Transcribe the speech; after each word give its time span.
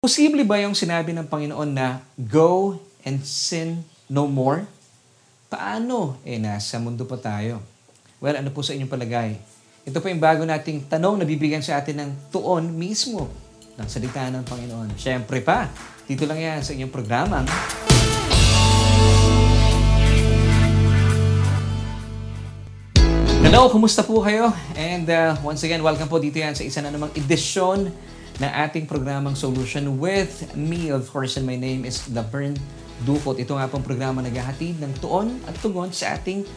Posible 0.00 0.48
ba 0.48 0.56
yung 0.56 0.72
sinabi 0.72 1.12
ng 1.12 1.28
Panginoon 1.28 1.76
na, 1.76 2.00
Go 2.16 2.80
and 3.04 3.20
sin 3.20 3.84
no 4.08 4.24
more? 4.24 4.64
Paano? 5.52 6.16
Eh, 6.24 6.40
nasa 6.40 6.80
mundo 6.80 7.04
pa 7.04 7.20
tayo. 7.20 7.60
Well, 8.16 8.32
ano 8.40 8.48
po 8.48 8.64
sa 8.64 8.72
inyong 8.72 8.88
palagay? 8.88 9.36
Ito 9.84 10.00
po 10.00 10.08
yung 10.08 10.16
bago 10.16 10.48
nating 10.48 10.88
tanong 10.88 11.20
na 11.20 11.28
bibigyan 11.28 11.60
sa 11.60 11.76
atin 11.76 12.00
ng 12.00 12.10
tuon 12.32 12.72
mismo 12.72 13.28
ng 13.76 13.84
salita 13.92 14.24
ng 14.32 14.40
Panginoon. 14.40 14.96
Siyempre 14.96 15.44
pa, 15.44 15.68
dito 16.08 16.24
lang 16.24 16.40
yan 16.40 16.64
sa 16.64 16.72
inyong 16.72 16.88
programang 16.88 17.44
Hello, 23.44 23.68
kumusta 23.68 24.00
po 24.00 24.24
kayo? 24.24 24.48
And 24.80 25.04
uh, 25.12 25.36
once 25.44 25.60
again, 25.60 25.84
welcome 25.84 26.08
po 26.08 26.16
dito 26.16 26.40
yan 26.40 26.56
sa 26.56 26.64
isa 26.64 26.80
na 26.80 26.88
namang 26.88 27.12
edisyon 27.12 27.92
na 28.40 28.64
ating 28.64 28.88
programang 28.88 29.36
Solution 29.36 30.00
with 30.00 30.48
me, 30.56 30.88
of 30.88 31.04
course, 31.12 31.36
and 31.36 31.44
my 31.44 31.60
name 31.60 31.84
is 31.84 32.08
Laverne 32.08 32.56
Dukot. 33.04 33.36
Ito 33.36 33.60
nga 33.60 33.68
pong 33.68 33.84
programa 33.84 34.24
naghahatid 34.24 34.80
ng 34.80 34.96
tuon 35.04 35.36
at 35.44 35.52
tugon 35.60 35.92
sa 35.92 36.16
ating 36.16 36.48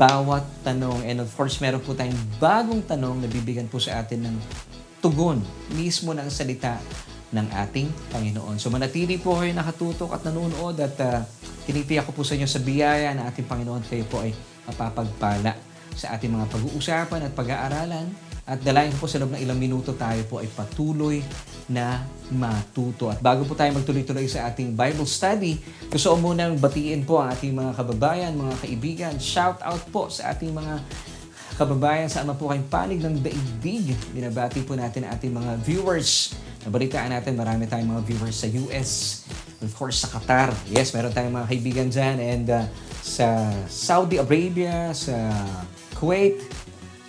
bawat 0.00 0.48
tanong. 0.64 1.04
And 1.04 1.20
of 1.20 1.28
course, 1.36 1.60
meron 1.60 1.84
po 1.84 1.92
tayong 1.92 2.16
bagong 2.40 2.88
tanong 2.88 3.20
na 3.20 3.28
bibigyan 3.28 3.68
po 3.68 3.76
sa 3.76 4.00
atin 4.00 4.32
ng 4.32 4.36
tugon 5.04 5.44
mismo 5.76 6.16
ng 6.16 6.26
salita 6.32 6.80
ng 7.36 7.46
ating 7.52 7.92
Panginoon. 8.16 8.56
So 8.56 8.72
manatili 8.72 9.20
po 9.20 9.36
kayo 9.36 9.52
nakatutok 9.52 10.16
at 10.16 10.24
nanonood 10.24 10.80
at 10.80 10.96
uh, 11.04 11.20
tinitiyak 11.68 12.08
ko 12.08 12.16
po 12.16 12.24
sa 12.24 12.32
inyo 12.32 12.48
sa 12.48 12.64
biyaya 12.64 13.12
ng 13.12 13.24
ating 13.28 13.44
Panginoon 13.44 13.84
kayo 13.84 14.08
po 14.08 14.24
ay 14.24 14.32
mapapagpala 14.64 15.52
sa 15.92 16.16
ating 16.16 16.32
mga 16.32 16.48
pag-uusapan 16.48 17.20
at 17.28 17.32
pag-aaralan. 17.36 18.25
At 18.46 18.62
dalayan 18.62 18.94
po 18.94 19.10
sa 19.10 19.18
loob 19.18 19.34
ng 19.34 19.42
ilang 19.42 19.58
minuto 19.58 19.90
tayo 19.98 20.22
po 20.30 20.38
ay 20.38 20.46
patuloy 20.46 21.18
na 21.66 22.06
matuto. 22.30 23.10
At 23.10 23.18
bago 23.18 23.42
po 23.42 23.58
tayo 23.58 23.74
magtuloy-tuloy 23.74 24.30
sa 24.30 24.46
ating 24.46 24.70
Bible 24.70 25.02
study, 25.02 25.58
gusto 25.90 26.14
ko 26.14 26.30
munang 26.30 26.54
batiin 26.54 27.02
po 27.02 27.18
ang 27.18 27.34
ating 27.34 27.50
mga 27.50 27.74
kababayan, 27.74 28.38
mga 28.38 28.54
kaibigan. 28.62 29.14
Shout 29.18 29.58
out 29.66 29.82
po 29.90 30.06
sa 30.06 30.30
ating 30.30 30.54
mga 30.54 30.78
kababayan 31.58 32.06
saan 32.06 32.30
man 32.30 32.38
po 32.38 32.54
kayong 32.54 32.70
panig 32.70 33.02
ng 33.02 33.18
daigdig. 33.18 33.98
Binabati 34.14 34.62
po 34.62 34.78
natin 34.78 35.10
ating 35.10 35.34
mga 35.34 35.58
viewers. 35.66 36.38
Nabalitaan 36.62 37.18
natin, 37.18 37.34
marami 37.34 37.66
tayong 37.66 37.98
mga 37.98 38.02
viewers 38.06 38.36
sa 38.38 38.46
US, 38.62 38.90
of 39.58 39.70
course 39.74 40.06
sa 40.06 40.08
Qatar. 40.14 40.54
Yes, 40.70 40.94
meron 40.94 41.10
tayong 41.10 41.34
mga 41.34 41.48
kaibigan 41.50 41.88
dyan. 41.90 42.16
And 42.22 42.46
uh, 42.46 42.62
sa 43.02 43.50
Saudi 43.66 44.22
Arabia, 44.22 44.94
sa 44.94 45.34
Kuwait, 45.98 46.36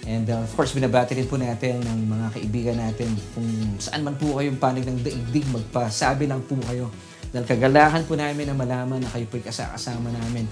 and 0.07 0.31
uh, 0.31 0.39
of 0.39 0.51
course 0.55 0.71
binabati 0.71 1.13
rin 1.19 1.27
po 1.27 1.35
natin 1.35 1.83
ng 1.83 1.99
mga 2.07 2.27
kaibigan 2.39 2.77
natin 2.79 3.11
kung 3.35 3.47
saan 3.77 4.07
man 4.07 4.15
po 4.15 4.39
kayong 4.39 4.55
panig 4.55 4.87
ng 4.87 5.03
daigdig, 5.03 5.43
magpasabi 5.51 6.25
lang 6.31 6.39
po 6.47 6.55
kayo. 6.63 6.87
Dahil 7.27 7.43
kagalakan 7.43 8.07
po 8.07 8.15
namin 8.15 8.47
na 8.47 8.55
malaman 8.55 9.03
na 9.03 9.09
kayo 9.11 9.27
po'y 9.27 9.43
kasama 9.43 10.07
namin. 10.07 10.47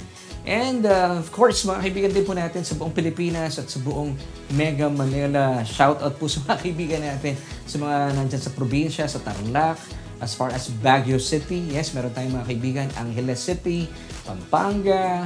And 0.45 0.85
uh, 0.85 1.17
of 1.17 1.33
course, 1.33 1.65
mga 1.65 1.81
kaibigan 1.81 2.11
din 2.13 2.21
po 2.21 2.37
natin 2.37 2.61
sa 2.61 2.77
buong 2.77 2.93
Pilipinas 2.93 3.57
at 3.57 3.65
sa 3.65 3.81
buong 3.81 4.13
Mega 4.53 4.85
Manila. 4.93 5.65
Shout 5.65 6.05
out 6.05 6.21
po 6.21 6.29
sa 6.29 6.45
mga 6.45 6.57
kaibigan 6.61 7.01
natin 7.01 7.33
sa 7.65 7.81
mga 7.81 8.13
nandyan 8.13 8.41
sa 8.43 8.51
probinsya, 8.53 9.09
sa 9.09 9.17
Tarlac, 9.25 9.81
as 10.21 10.37
far 10.37 10.53
as 10.53 10.69
Baguio 10.69 11.17
City. 11.17 11.73
Yes, 11.73 11.97
meron 11.97 12.13
tayong 12.13 12.37
mga 12.37 12.47
kaibigan. 12.53 12.87
Angeles 12.93 13.41
City, 13.41 13.89
Pampanga, 14.21 15.25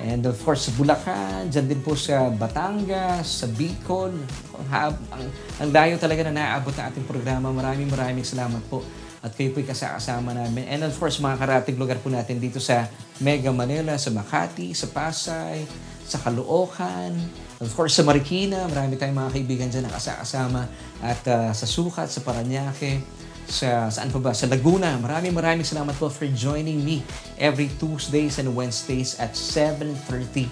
and 0.00 0.26
of 0.26 0.34
course 0.42 0.66
sa 0.66 0.72
Bulacan, 0.74 1.50
dyan 1.50 1.66
din 1.70 1.80
po 1.82 1.94
sa 1.94 2.30
Batangas, 2.30 3.44
sa 3.44 3.46
Bicol. 3.46 4.14
Ang, 4.58 4.94
ang, 5.12 5.24
ang 5.62 5.70
layo 5.70 5.94
talaga 5.98 6.26
na 6.26 6.34
naaabot 6.34 6.74
na 6.74 6.90
ating 6.90 7.06
programa. 7.06 7.54
Maraming 7.54 7.86
maraming 7.86 8.26
salamat 8.26 8.60
po 8.66 8.82
at 9.24 9.32
kayo 9.32 9.56
po'y 9.56 9.64
kasama 9.64 10.36
namin. 10.36 10.68
And 10.68 10.84
of 10.84 10.92
course, 11.00 11.16
mga 11.16 11.40
karating 11.40 11.80
lugar 11.80 11.96
po 12.02 12.12
natin 12.12 12.36
dito 12.36 12.60
sa 12.60 12.92
Mega 13.24 13.48
Manila, 13.48 13.96
sa 13.96 14.12
Makati, 14.12 14.76
sa 14.76 14.92
Pasay, 14.92 15.64
sa 16.04 16.20
Caloocan, 16.20 17.16
of 17.64 17.70
course 17.72 17.96
sa 17.96 18.04
Marikina, 18.04 18.68
marami 18.68 19.00
tayong 19.00 19.16
mga 19.16 19.32
kaibigan 19.32 19.68
dyan 19.72 19.88
na 19.88 19.96
kasama 19.96 20.68
at 21.00 21.24
uh, 21.24 21.48
sa 21.56 21.64
Sukat, 21.64 22.12
sa 22.12 22.20
Paranaque, 22.20 23.00
sa 23.48 23.88
saan 23.92 24.10
pa 24.10 24.20
ba? 24.20 24.32
Sa 24.36 24.48
Laguna. 24.48 24.96
Maraming 25.00 25.34
maraming 25.34 25.66
salamat 25.66 25.94
po 25.96 26.08
for 26.08 26.28
joining 26.32 26.80
me 26.80 27.04
every 27.36 27.70
Tuesdays 27.76 28.40
and 28.40 28.52
Wednesdays 28.52 29.16
at 29.20 29.32
7.30 29.36 30.48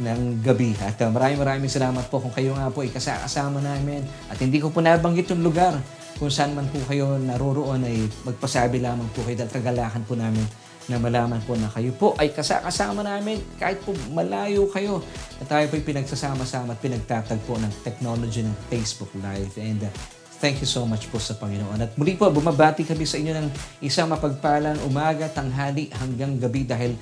ng 0.00 0.20
gabi. 0.40 0.72
At 0.80 0.96
uh, 1.04 1.12
maraming 1.12 1.40
maraming 1.40 1.70
salamat 1.70 2.08
po 2.08 2.18
kung 2.18 2.32
kayo 2.32 2.56
nga 2.56 2.72
po 2.72 2.82
ay 2.82 2.90
kasama 2.90 3.60
namin. 3.60 4.02
At 4.32 4.40
hindi 4.40 4.58
ko 4.58 4.72
po 4.72 4.80
nabanggit 4.80 5.30
yung 5.30 5.44
lugar 5.44 5.76
kung 6.16 6.28
saan 6.28 6.52
man 6.52 6.68
po 6.68 6.76
kayo 6.84 7.16
naroroon 7.16 7.80
ay 7.84 8.04
magpasabi 8.28 8.80
lamang 8.84 9.08
po 9.16 9.24
kayo 9.24 9.40
dahil 9.40 9.52
kagalakan 9.56 10.04
po 10.04 10.12
namin 10.16 10.44
na 10.90 11.00
malaman 11.00 11.40
po 11.46 11.54
na 11.54 11.70
kayo 11.70 11.94
po 11.96 12.12
ay 12.18 12.34
kasama 12.34 13.00
namin 13.00 13.38
kahit 13.56 13.78
po 13.80 13.94
malayo 14.10 14.66
kayo 14.68 15.00
na 15.38 15.44
tayo 15.46 15.64
po 15.70 15.78
ay 15.78 15.84
pinagsasama-sama 15.86 16.74
at 16.74 16.80
pinagtatagpo 16.82 17.56
ng 17.62 17.72
technology 17.86 18.42
ng 18.44 18.52
Facebook 18.68 19.08
Live. 19.22 19.54
And 19.56 19.86
uh, 19.86 20.19
Thank 20.40 20.64
you 20.64 20.68
so 20.68 20.88
much 20.88 21.04
po 21.12 21.20
sa 21.20 21.36
Panginoon. 21.36 21.76
At 21.84 21.92
muli 22.00 22.16
po, 22.16 22.24
bumabati 22.32 22.88
kami 22.88 23.04
sa 23.04 23.20
inyo 23.20 23.36
ng 23.36 23.46
isang 23.84 24.08
mapagpalang 24.08 24.80
umaga, 24.88 25.28
tanghali 25.28 25.92
hanggang 25.92 26.40
gabi 26.40 26.64
dahil 26.64 26.96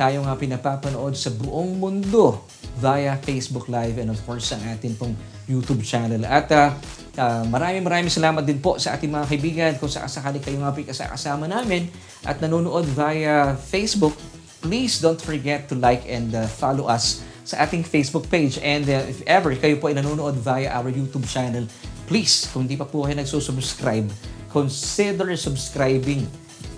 tayo 0.00 0.24
nga 0.24 0.32
pinapapanood 0.32 1.12
sa 1.12 1.28
buong 1.28 1.76
mundo 1.76 2.48
via 2.80 3.20
Facebook 3.20 3.68
Live 3.68 4.00
and 4.00 4.08
of 4.08 4.16
course 4.24 4.56
ang 4.56 4.64
atin 4.72 4.96
pong 4.96 5.12
YouTube 5.44 5.84
channel. 5.84 6.24
At 6.24 6.48
uh, 6.48 6.72
uh, 7.20 7.44
maraming 7.52 7.84
maraming 7.84 8.08
salamat 8.08 8.40
din 8.40 8.56
po 8.56 8.80
sa 8.80 8.96
ating 8.96 9.12
mga 9.12 9.26
kaibigan 9.36 9.72
kung 9.76 9.92
sakasakali 9.92 10.40
kayo 10.40 10.56
nga 10.64 10.72
kasama 11.12 11.44
namin 11.44 11.92
at 12.24 12.40
nanonood 12.40 12.88
via 12.88 13.52
Facebook. 13.52 14.16
Please 14.64 14.96
don't 14.96 15.20
forget 15.20 15.68
to 15.68 15.76
like 15.76 16.08
and 16.08 16.32
uh, 16.32 16.48
follow 16.48 16.88
us 16.88 17.20
sa 17.44 17.68
ating 17.68 17.84
Facebook 17.84 18.32
page. 18.32 18.56
And 18.64 18.88
uh, 18.88 19.04
if 19.04 19.20
ever 19.28 19.52
kayo 19.60 19.76
po 19.76 19.92
ay 19.92 20.00
nanonood 20.00 20.40
via 20.40 20.72
our 20.72 20.88
YouTube 20.88 21.28
channel, 21.28 21.68
please, 22.08 22.48
kung 22.50 22.64
hindi 22.64 22.80
pa 22.80 22.88
po 22.88 23.04
kayo 23.04 23.20
nagsusubscribe, 23.20 24.08
consider 24.48 25.28
subscribing. 25.36 26.24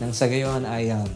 Nang 0.02 0.10
sa 0.10 0.26
gayon 0.26 0.66
ay 0.66 0.90
um, 0.90 1.06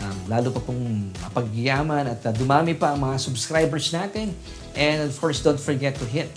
um, 0.00 0.18
lalo 0.26 0.48
pa 0.50 0.60
pong 0.64 1.12
mapagyaman 1.20 2.08
at 2.08 2.20
uh, 2.24 2.32
dumami 2.32 2.72
pa 2.72 2.96
ang 2.96 3.04
mga 3.04 3.20
subscribers 3.20 3.92
natin. 3.92 4.32
And 4.72 5.04
of 5.04 5.14
course, 5.20 5.44
don't 5.44 5.60
forget 5.60 5.94
to 6.00 6.08
hit 6.08 6.32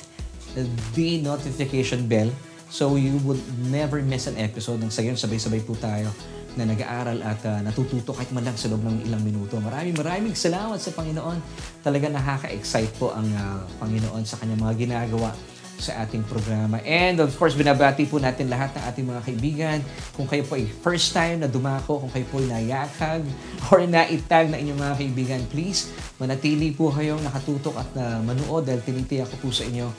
the 0.93 1.23
notification 1.23 2.05
bell 2.05 2.29
so 2.69 2.99
you 2.99 3.17
would 3.23 3.41
never 3.71 4.03
miss 4.03 4.27
an 4.27 4.35
episode. 4.35 4.83
Nang 4.83 4.91
sa 4.91 5.01
gayon, 5.01 5.15
sabay-sabay 5.15 5.63
po 5.63 5.79
tayo 5.79 6.11
na 6.53 6.69
nag-aaral 6.69 7.17
at 7.25 7.41
uh, 7.49 7.65
natututo 7.65 8.13
kahit 8.13 8.29
man 8.29 8.45
lang 8.45 8.53
sa 8.53 8.69
loob 8.69 8.85
ng 8.85 9.09
ilang 9.09 9.25
minuto. 9.25 9.57
Maraming 9.57 9.97
maraming 9.97 10.35
salamat 10.37 10.77
sa 10.77 10.93
Panginoon. 10.93 11.41
Talaga 11.81 12.13
nakaka-excite 12.13 12.93
po 13.01 13.09
ang 13.09 13.25
uh, 13.33 13.65
Panginoon 13.81 14.21
sa 14.21 14.37
kanyang 14.37 14.61
mga 14.61 14.75
ginagawa 14.77 15.33
sa 15.79 16.05
ating 16.05 16.23
programa. 16.25 16.79
And 16.83 17.19
of 17.19 17.33
course, 17.35 17.57
binabati 17.57 18.07
po 18.07 18.21
natin 18.21 18.47
lahat 18.47 18.73
ng 18.77 18.83
ating 18.87 19.05
mga 19.05 19.21
kaibigan. 19.25 19.77
Kung 20.15 20.25
kayo 20.29 20.47
po 20.47 20.55
ay 20.55 20.65
first 20.69 21.11
time 21.11 21.43
na 21.43 21.49
dumako, 21.51 21.99
kung 22.03 22.11
kayo 22.11 22.25
po 22.29 22.39
ay 22.39 22.47
nayakag 22.49 23.23
or 23.71 23.83
naitag 23.83 24.47
na 24.53 24.57
inyong 24.59 24.79
mga 24.79 24.95
kaibigan, 24.99 25.41
please 25.51 25.91
manatili 26.21 26.71
po 26.71 26.93
kayong 26.93 27.19
nakatutok 27.21 27.75
at 27.79 27.89
na 27.97 28.23
manuod 28.23 28.63
dahil 28.63 28.79
tinitiyak 28.83 29.27
ko 29.33 29.47
po 29.47 29.49
sa 29.51 29.67
inyo 29.67 29.91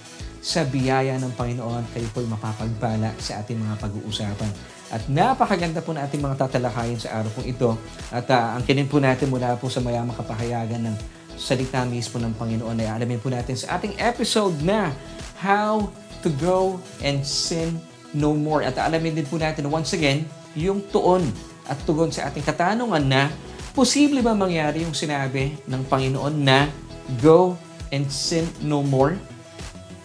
sa 0.44 0.60
biyaya 0.68 1.16
ng 1.16 1.32
Panginoon, 1.40 1.88
kayo 1.96 2.04
po 2.12 2.20
ay 2.20 2.28
mapapagpala 2.28 3.16
sa 3.16 3.40
ating 3.40 3.56
mga 3.56 3.80
pag-uusapan. 3.80 4.52
At 4.92 5.08
napakaganda 5.08 5.80
po 5.80 5.96
na 5.96 6.04
ating 6.04 6.20
mga 6.20 6.36
tatalakayin 6.36 7.00
sa 7.00 7.16
araw 7.16 7.32
pong 7.32 7.48
ito. 7.48 7.72
At 8.12 8.28
uh, 8.28 8.52
ang 8.52 8.62
kinin 8.68 8.84
po 8.84 9.00
natin 9.00 9.32
mula 9.32 9.56
po 9.56 9.72
sa 9.72 9.80
mayamang 9.80 10.12
kapahayagan 10.12 10.84
ng 10.84 10.96
salita 11.40 11.80
mismo 11.88 12.20
ng 12.20 12.36
Panginoon 12.36 12.76
ay 12.84 12.92
alamin 12.92 13.18
po 13.18 13.32
natin 13.32 13.56
sa 13.56 13.80
ating 13.80 13.96
episode 13.96 14.54
na 14.60 14.92
How 15.38 15.90
to 16.22 16.28
Go 16.40 16.78
and 17.04 17.20
Sin 17.26 17.78
No 18.14 18.32
More. 18.32 18.64
At 18.64 18.78
alamin 18.78 19.18
din 19.18 19.26
po 19.26 19.36
natin 19.36 19.68
once 19.68 19.92
again 19.92 20.24
yung 20.54 20.82
tuon 20.94 21.26
at 21.66 21.78
tugon 21.82 22.12
sa 22.14 22.30
ating 22.30 22.46
katanungan 22.46 23.02
na 23.02 23.32
posible 23.74 24.22
ba 24.22 24.36
mangyari 24.36 24.86
yung 24.86 24.94
sinabi 24.94 25.58
ng 25.66 25.82
Panginoon 25.90 26.34
na 26.46 26.70
go 27.18 27.58
and 27.90 28.06
sin 28.06 28.46
no 28.62 28.80
more? 28.80 29.18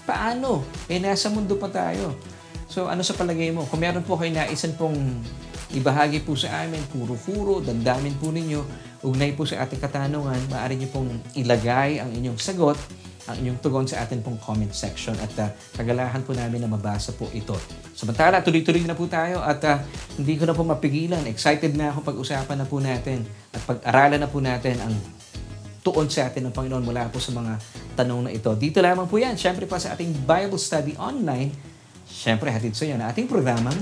Paano? 0.09 0.65
Eh, 0.89 0.97
nasa 0.97 1.29
mundo 1.29 1.53
pa 1.53 1.69
tayo. 1.69 2.17
So, 2.65 2.89
ano 2.89 3.05
sa 3.05 3.13
palagay 3.13 3.53
mo? 3.53 3.65
Kung 3.69 3.81
meron 3.81 4.01
po 4.01 4.17
kayo 4.17 4.33
naisan 4.33 4.73
pong 4.73 4.97
ibahagi 5.73 6.25
po 6.25 6.33
sa 6.33 6.65
amin, 6.65 6.81
puro-puro, 6.89 7.61
dandamin 7.61 8.17
po 8.17 8.33
ninyo, 8.33 8.61
ugnay 9.05 9.37
po 9.37 9.45
sa 9.45 9.61
ating 9.65 9.77
katanungan, 9.77 10.37
maaari 10.49 10.77
niyo 10.77 10.89
pong 10.89 11.13
ilagay 11.37 12.01
ang 12.01 12.09
inyong 12.09 12.41
sagot, 12.41 12.77
ang 13.29 13.37
inyong 13.45 13.61
tugon 13.61 13.85
sa 13.85 14.01
atin 14.01 14.25
pong 14.25 14.41
comment 14.41 14.73
section 14.73 15.13
at 15.21 15.31
uh, 15.37 15.53
kagalahan 15.77 16.25
po 16.25 16.33
namin 16.33 16.65
na 16.65 16.69
mabasa 16.69 17.13
po 17.13 17.29
ito. 17.29 17.53
Samantala, 17.93 18.41
tuloy-tuloy 18.41 18.81
na 18.89 18.97
po 18.97 19.05
tayo 19.05 19.45
at 19.45 19.61
uh, 19.69 19.77
hindi 20.17 20.33
ko 20.35 20.49
na 20.49 20.57
po 20.57 20.65
mapigilan. 20.65 21.21
Excited 21.29 21.77
na 21.77 21.93
ako 21.93 22.01
pag-usapan 22.01 22.57
na 22.57 22.65
po 22.65 22.81
natin 22.81 23.21
at 23.53 23.61
pag-aralan 23.69 24.19
na 24.19 24.29
po 24.29 24.41
natin 24.41 24.81
ang 24.81 24.93
tuon 25.85 26.09
sa 26.09 26.27
atin 26.27 26.49
ng 26.49 26.53
Panginoon 26.53 26.83
mula 26.83 27.07
po 27.13 27.21
sa 27.21 27.31
mga 27.31 27.55
tanong 27.93 28.27
na 28.27 28.31
ito. 28.33 28.49
Dito 28.57 28.81
lamang 28.81 29.05
po 29.05 29.21
yan, 29.21 29.37
syempre 29.37 29.69
pa 29.69 29.77
sa 29.77 29.93
ating 29.93 30.25
Bible 30.25 30.59
Study 30.59 30.97
Online. 30.97 31.53
Syempre, 32.09 32.49
hatid 32.49 32.73
sa 32.73 32.89
iyo 32.89 32.97
na 32.97 33.13
ating 33.13 33.29
programang 33.29 33.77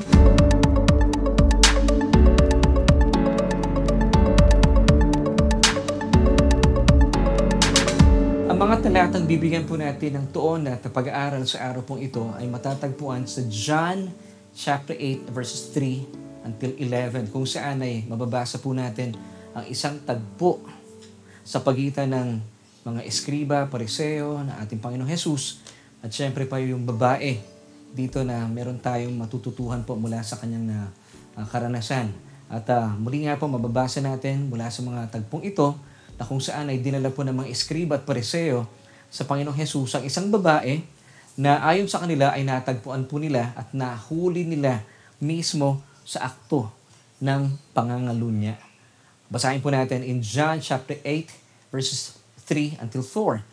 mga 8.68 8.84
talatang 8.84 9.24
bibigyan 9.24 9.64
po 9.64 9.80
natin 9.80 10.20
ng 10.20 10.28
tuon 10.36 10.68
at 10.68 10.84
pag-aaral 10.92 11.40
sa 11.48 11.72
araw 11.72 11.88
pong 11.88 12.04
ito 12.04 12.36
ay 12.36 12.52
matatagpuan 12.52 13.24
sa 13.24 13.40
John 13.48 14.12
chapter 14.52 14.92
8 14.92 15.24
verses 15.32 15.72
3 15.72 16.44
until 16.44 16.76
11 16.76 17.32
kung 17.32 17.48
saan 17.48 17.80
ay 17.80 18.04
mababasa 18.12 18.60
po 18.60 18.76
natin 18.76 19.16
ang 19.56 19.64
isang 19.72 20.04
tagpo 20.04 20.60
sa 21.48 21.64
pagitan 21.64 22.12
ng 22.12 22.44
mga 22.84 23.08
eskriba, 23.08 23.72
pariseo 23.72 24.44
na 24.44 24.60
ating 24.60 24.84
Panginoong 24.84 25.08
Jesus 25.16 25.64
at 26.04 26.12
syempre 26.12 26.44
pa 26.44 26.60
yung 26.60 26.84
babae 26.84 27.40
dito 27.96 28.20
na 28.28 28.52
meron 28.52 28.84
tayong 28.84 29.16
matututuhan 29.16 29.88
po 29.88 29.96
mula 29.96 30.20
sa 30.28 30.36
kanyang 30.44 30.68
na, 30.68 30.92
uh, 31.40 31.48
karanasan. 31.48 32.12
At 32.52 32.68
uh, 32.68 32.92
muli 33.00 33.32
nga 33.32 33.40
po 33.40 33.48
mababasa 33.48 34.04
natin 34.04 34.52
mula 34.52 34.68
sa 34.68 34.84
mga 34.84 35.08
tagpong 35.08 35.48
ito 35.48 35.80
na 36.18 36.26
kung 36.26 36.42
saan 36.42 36.74
ay 36.74 36.82
dinala 36.82 37.14
po 37.14 37.22
ng 37.22 37.34
mga 37.34 37.50
eskriba 37.54 38.02
at 38.02 38.04
pariseo 38.04 38.66
sa 39.08 39.24
Panginoong 39.24 39.56
Jesus 39.56 39.94
ang 39.96 40.04
isang 40.04 40.28
babae 40.34 40.82
na 41.38 41.62
ayon 41.64 41.86
sa 41.86 42.02
kanila 42.02 42.34
ay 42.34 42.42
natagpuan 42.42 43.06
po 43.06 43.22
nila 43.22 43.54
at 43.54 43.70
nahuli 43.72 44.44
nila 44.44 44.82
mismo 45.22 45.86
sa 46.02 46.34
akto 46.34 46.74
ng 47.22 47.54
pangangalunya. 47.78 48.58
Basahin 49.30 49.62
po 49.62 49.70
natin 49.70 50.02
in 50.02 50.26
John 50.26 50.58
chapter 50.58 50.98
8 51.06 51.70
verses 51.70 52.18
3 52.50 52.82
until 52.82 53.06
4. 53.06 53.46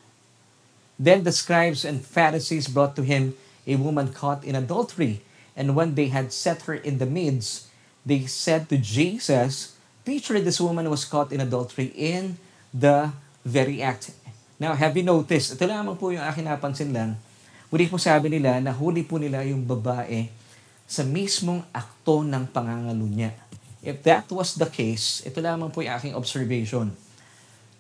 Then 0.97 1.27
the 1.27 1.35
scribes 1.35 1.85
and 1.85 2.01
Pharisees 2.01 2.71
brought 2.71 2.97
to 2.97 3.05
him 3.05 3.35
a 3.67 3.77
woman 3.77 4.13
caught 4.13 4.45
in 4.45 4.55
adultery, 4.55 5.25
and 5.57 5.75
when 5.75 5.97
they 5.97 6.13
had 6.13 6.31
set 6.31 6.69
her 6.71 6.77
in 6.77 7.01
the 7.01 7.09
midst, 7.09 7.67
they 8.05 8.29
said 8.29 8.69
to 8.69 8.77
Jesus, 8.77 9.75
Teacher, 10.05 10.37
this 10.39 10.61
woman 10.61 10.87
was 10.93 11.09
caught 11.09 11.33
in 11.33 11.41
adultery 11.41 11.91
in 11.97 12.37
the 12.75 13.15
very 13.47 13.79
act. 13.79 14.11
Now, 14.59 14.75
have 14.75 14.99
you 14.99 15.07
noticed? 15.07 15.55
Ito 15.55 15.71
lamang 15.71 15.95
po 15.95 16.11
yung 16.11 16.27
akin 16.27 16.51
napansin 16.51 16.91
lang. 16.91 17.15
Muli 17.71 17.87
po 17.87 18.03
sabi 18.03 18.27
nila, 18.27 18.59
nahuli 18.59 19.07
po 19.07 19.23
nila 19.23 19.47
yung 19.47 19.63
babae 19.63 20.27
sa 20.85 21.07
mismong 21.07 21.63
akto 21.71 22.27
ng 22.27 22.51
pangangalo 22.51 23.07
niya. 23.07 23.31
If 23.85 24.03
that 24.03 24.27
was 24.35 24.59
the 24.59 24.67
case, 24.67 25.23
ito 25.23 25.39
lamang 25.39 25.71
po 25.71 25.87
yung 25.87 25.95
aking 25.95 26.15
observation. 26.19 26.91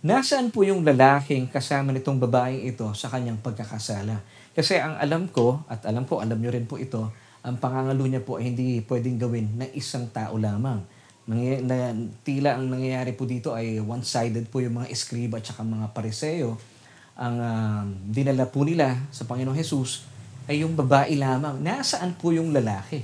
Nasaan 0.04 0.52
po 0.52 0.62
yung 0.62 0.84
lalaking 0.84 1.48
kasama 1.48 1.88
nitong 1.90 2.20
babaeng 2.20 2.60
ito 2.60 2.84
sa 2.92 3.08
kanyang 3.08 3.40
pagkakasala? 3.40 4.20
Kasi 4.52 4.76
ang 4.76 5.00
alam 5.00 5.26
ko, 5.32 5.64
at 5.66 5.82
alam 5.88 6.04
ko, 6.04 6.20
alam 6.20 6.36
nyo 6.36 6.52
rin 6.52 6.68
po 6.68 6.76
ito, 6.76 7.08
ang 7.40 7.56
pangangalo 7.56 8.04
niya 8.04 8.20
po 8.20 8.36
ay 8.36 8.52
hindi 8.52 8.84
pwedeng 8.84 9.16
gawin 9.16 9.46
ng 9.56 9.70
isang 9.72 10.08
tao 10.12 10.36
lamang. 10.36 10.84
Nangy- 11.24 11.64
na, 11.64 11.96
tila 12.20 12.60
ang 12.60 12.68
nangyayari 12.68 13.16
po 13.16 13.24
dito 13.24 13.56
ay 13.56 13.80
one-sided 13.80 14.44
po 14.52 14.60
yung 14.60 14.84
mga 14.84 14.92
eskriba 14.92 15.40
at 15.40 15.48
saka 15.48 15.64
mga 15.64 15.96
pariseo. 15.96 16.60
Ang 17.16 17.36
uh, 17.40 17.82
dinala 18.12 18.44
po 18.44 18.66
nila 18.66 19.00
sa 19.08 19.24
Panginoong 19.24 19.56
Jesus 19.56 20.04
ay 20.44 20.60
yung 20.60 20.76
babae 20.76 21.16
lamang. 21.16 21.64
Nasaan 21.64 22.20
po 22.20 22.36
yung 22.36 22.52
lalaki? 22.52 23.00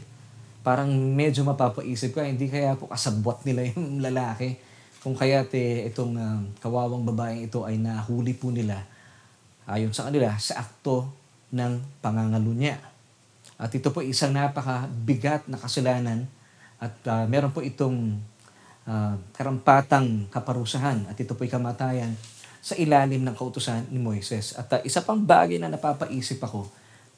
Parang 0.60 0.92
medyo 0.92 1.40
mapapaisip 1.48 2.12
ka, 2.12 2.28
hindi 2.28 2.52
kaya 2.52 2.76
po 2.76 2.92
kasabwat 2.92 3.48
nila 3.48 3.64
yung 3.72 4.04
lalaki. 4.04 4.60
Kung 5.00 5.16
kaya 5.16 5.48
te, 5.48 5.88
itong 5.88 6.12
uh, 6.20 6.44
kawawang 6.60 7.08
babaeng 7.08 7.48
ito 7.48 7.64
ay 7.64 7.80
nahuli 7.80 8.36
po 8.36 8.52
nila 8.52 8.84
ayon 9.64 9.96
sa 9.96 10.12
kanila 10.12 10.36
sa 10.36 10.60
akto 10.60 11.08
ng 11.56 12.04
pangangalo 12.04 12.52
niya. 12.52 12.76
At 13.56 13.72
ito 13.72 13.88
po 13.92 14.04
isang 14.04 14.36
napakabigat 14.36 15.48
na 15.48 15.56
kasalanan 15.56 16.28
at 16.80 16.96
uh, 17.06 17.24
meron 17.28 17.52
po 17.52 17.60
itong 17.60 18.16
uh, 18.88 19.14
karampatang 19.36 20.26
kaparusahan 20.32 21.04
at 21.12 21.16
ito 21.20 21.36
po'y 21.36 21.52
kamatayan 21.52 22.16
sa 22.60 22.76
ilalim 22.76 23.20
ng 23.24 23.36
kautusan 23.36 23.88
ni 23.92 24.00
Moises. 24.00 24.56
At 24.56 24.68
uh, 24.72 24.80
isa 24.80 25.04
pang 25.04 25.20
bagay 25.20 25.60
na 25.60 25.68
napapaisip 25.68 26.40
ako 26.40 26.68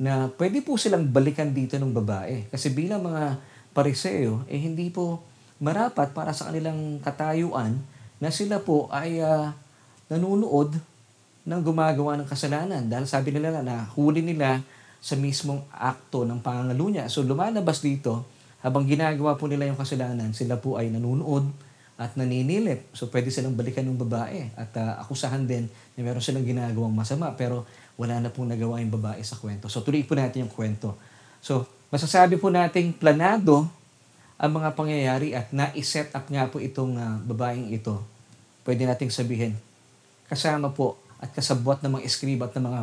na 0.02 0.26
pwede 0.34 0.58
po 0.66 0.74
silang 0.74 1.06
balikan 1.06 1.54
dito 1.54 1.78
ng 1.78 1.94
babae. 1.94 2.50
Kasi 2.50 2.74
bilang 2.74 3.06
mga 3.06 3.38
pariseo, 3.70 4.42
eh 4.50 4.58
hindi 4.58 4.90
po 4.90 5.22
marapat 5.62 6.10
para 6.10 6.34
sa 6.34 6.50
kanilang 6.50 6.98
katayuan 6.98 7.78
na 8.18 8.34
sila 8.34 8.58
po 8.58 8.90
ay 8.90 9.22
uh, 9.22 9.54
nanunood 10.10 10.74
ng 11.46 11.60
gumagawa 11.62 12.18
ng 12.18 12.26
kasalanan. 12.26 12.82
Dahil 12.86 13.06
sabi 13.06 13.30
nila 13.30 13.62
na 13.62 13.86
huli 13.94 14.26
nila 14.26 14.62
sa 15.02 15.18
mismong 15.18 15.66
akto 15.74 16.22
ng 16.22 16.38
pangangalo 16.38 16.86
niya. 16.90 17.10
So 17.10 17.26
lumalabas 17.26 17.82
dito, 17.82 18.26
habang 18.62 18.86
ginagawa 18.86 19.34
po 19.34 19.50
nila 19.50 19.66
yung 19.66 19.76
kasalanan, 19.76 20.30
sila 20.30 20.54
po 20.54 20.78
ay 20.78 20.88
nanunood 20.88 21.50
at 21.98 22.14
naninilip. 22.14 22.88
So 22.94 23.10
pwede 23.10 23.28
silang 23.28 23.58
balikan 23.58 23.84
ng 23.84 23.98
babae 23.98 24.54
at 24.54 24.70
uh, 24.78 25.02
akusahan 25.02 25.44
din 25.44 25.66
na 25.98 26.00
meron 26.00 26.22
silang 26.22 26.46
ginagawang 26.46 26.94
masama 26.94 27.34
pero 27.34 27.66
wala 27.98 28.22
na 28.22 28.30
pong 28.30 28.54
nagawa 28.54 28.80
yung 28.80 28.94
babae 28.94 29.20
sa 29.22 29.36
kwento. 29.36 29.66
So 29.66 29.82
tuloy 29.82 30.06
po 30.06 30.14
natin 30.14 30.46
yung 30.48 30.52
kwento. 30.52 30.94
So 31.42 31.66
masasabi 31.90 32.38
po 32.38 32.48
nating 32.48 32.96
planado 32.96 33.68
ang 34.40 34.58
mga 34.58 34.74
pangyayari 34.74 35.38
at 35.38 35.54
na-set 35.54 36.10
up 36.14 36.26
nga 36.26 36.50
po 36.50 36.58
itong 36.58 36.98
uh, 36.98 37.18
babaeng 37.22 37.70
ito. 37.70 38.02
Pwede 38.66 38.86
nating 38.86 39.10
sabihin, 39.10 39.54
kasama 40.26 40.70
po 40.70 40.98
at 41.22 41.30
kasabwat 41.30 41.82
ng 41.82 41.98
mga 41.98 42.06
eskriba 42.06 42.50
at 42.50 42.54
ng 42.58 42.66
mga 42.66 42.80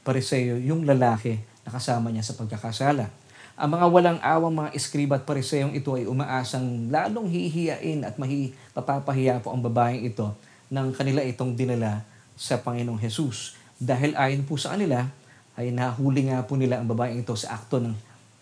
pariseo 0.00 0.56
yung 0.56 0.88
lalaki 0.88 1.36
nakasama 1.68 2.08
niya 2.08 2.24
sa 2.24 2.34
pagkakasala. 2.38 3.21
Ang 3.62 3.78
mga 3.78 3.86
walang 3.94 4.18
awang 4.26 4.54
mga 4.58 4.74
eskriba 4.74 5.14
at 5.14 5.22
pariseyong 5.22 5.70
ito 5.70 5.94
ay 5.94 6.02
umaasang 6.02 6.90
lalong 6.90 7.30
hihiyain 7.30 8.02
at 8.02 8.18
mahi, 8.18 8.50
papapahiya 8.74 9.38
po 9.38 9.54
ang 9.54 9.62
babaeng 9.62 10.02
ito 10.02 10.34
ng 10.66 10.90
kanila 10.90 11.22
itong 11.22 11.54
dinala 11.54 12.02
sa 12.34 12.58
Panginoong 12.58 12.98
Jesus. 12.98 13.54
Dahil 13.78 14.18
ayon 14.18 14.42
po 14.42 14.58
sa 14.58 14.74
kanila, 14.74 15.06
ay 15.54 15.70
nahuli 15.70 16.26
nga 16.26 16.42
po 16.42 16.58
nila 16.58 16.82
ang 16.82 16.90
babaeng 16.90 17.22
ito 17.22 17.38
sa 17.38 17.54
akto 17.54 17.78
ng 17.78 17.94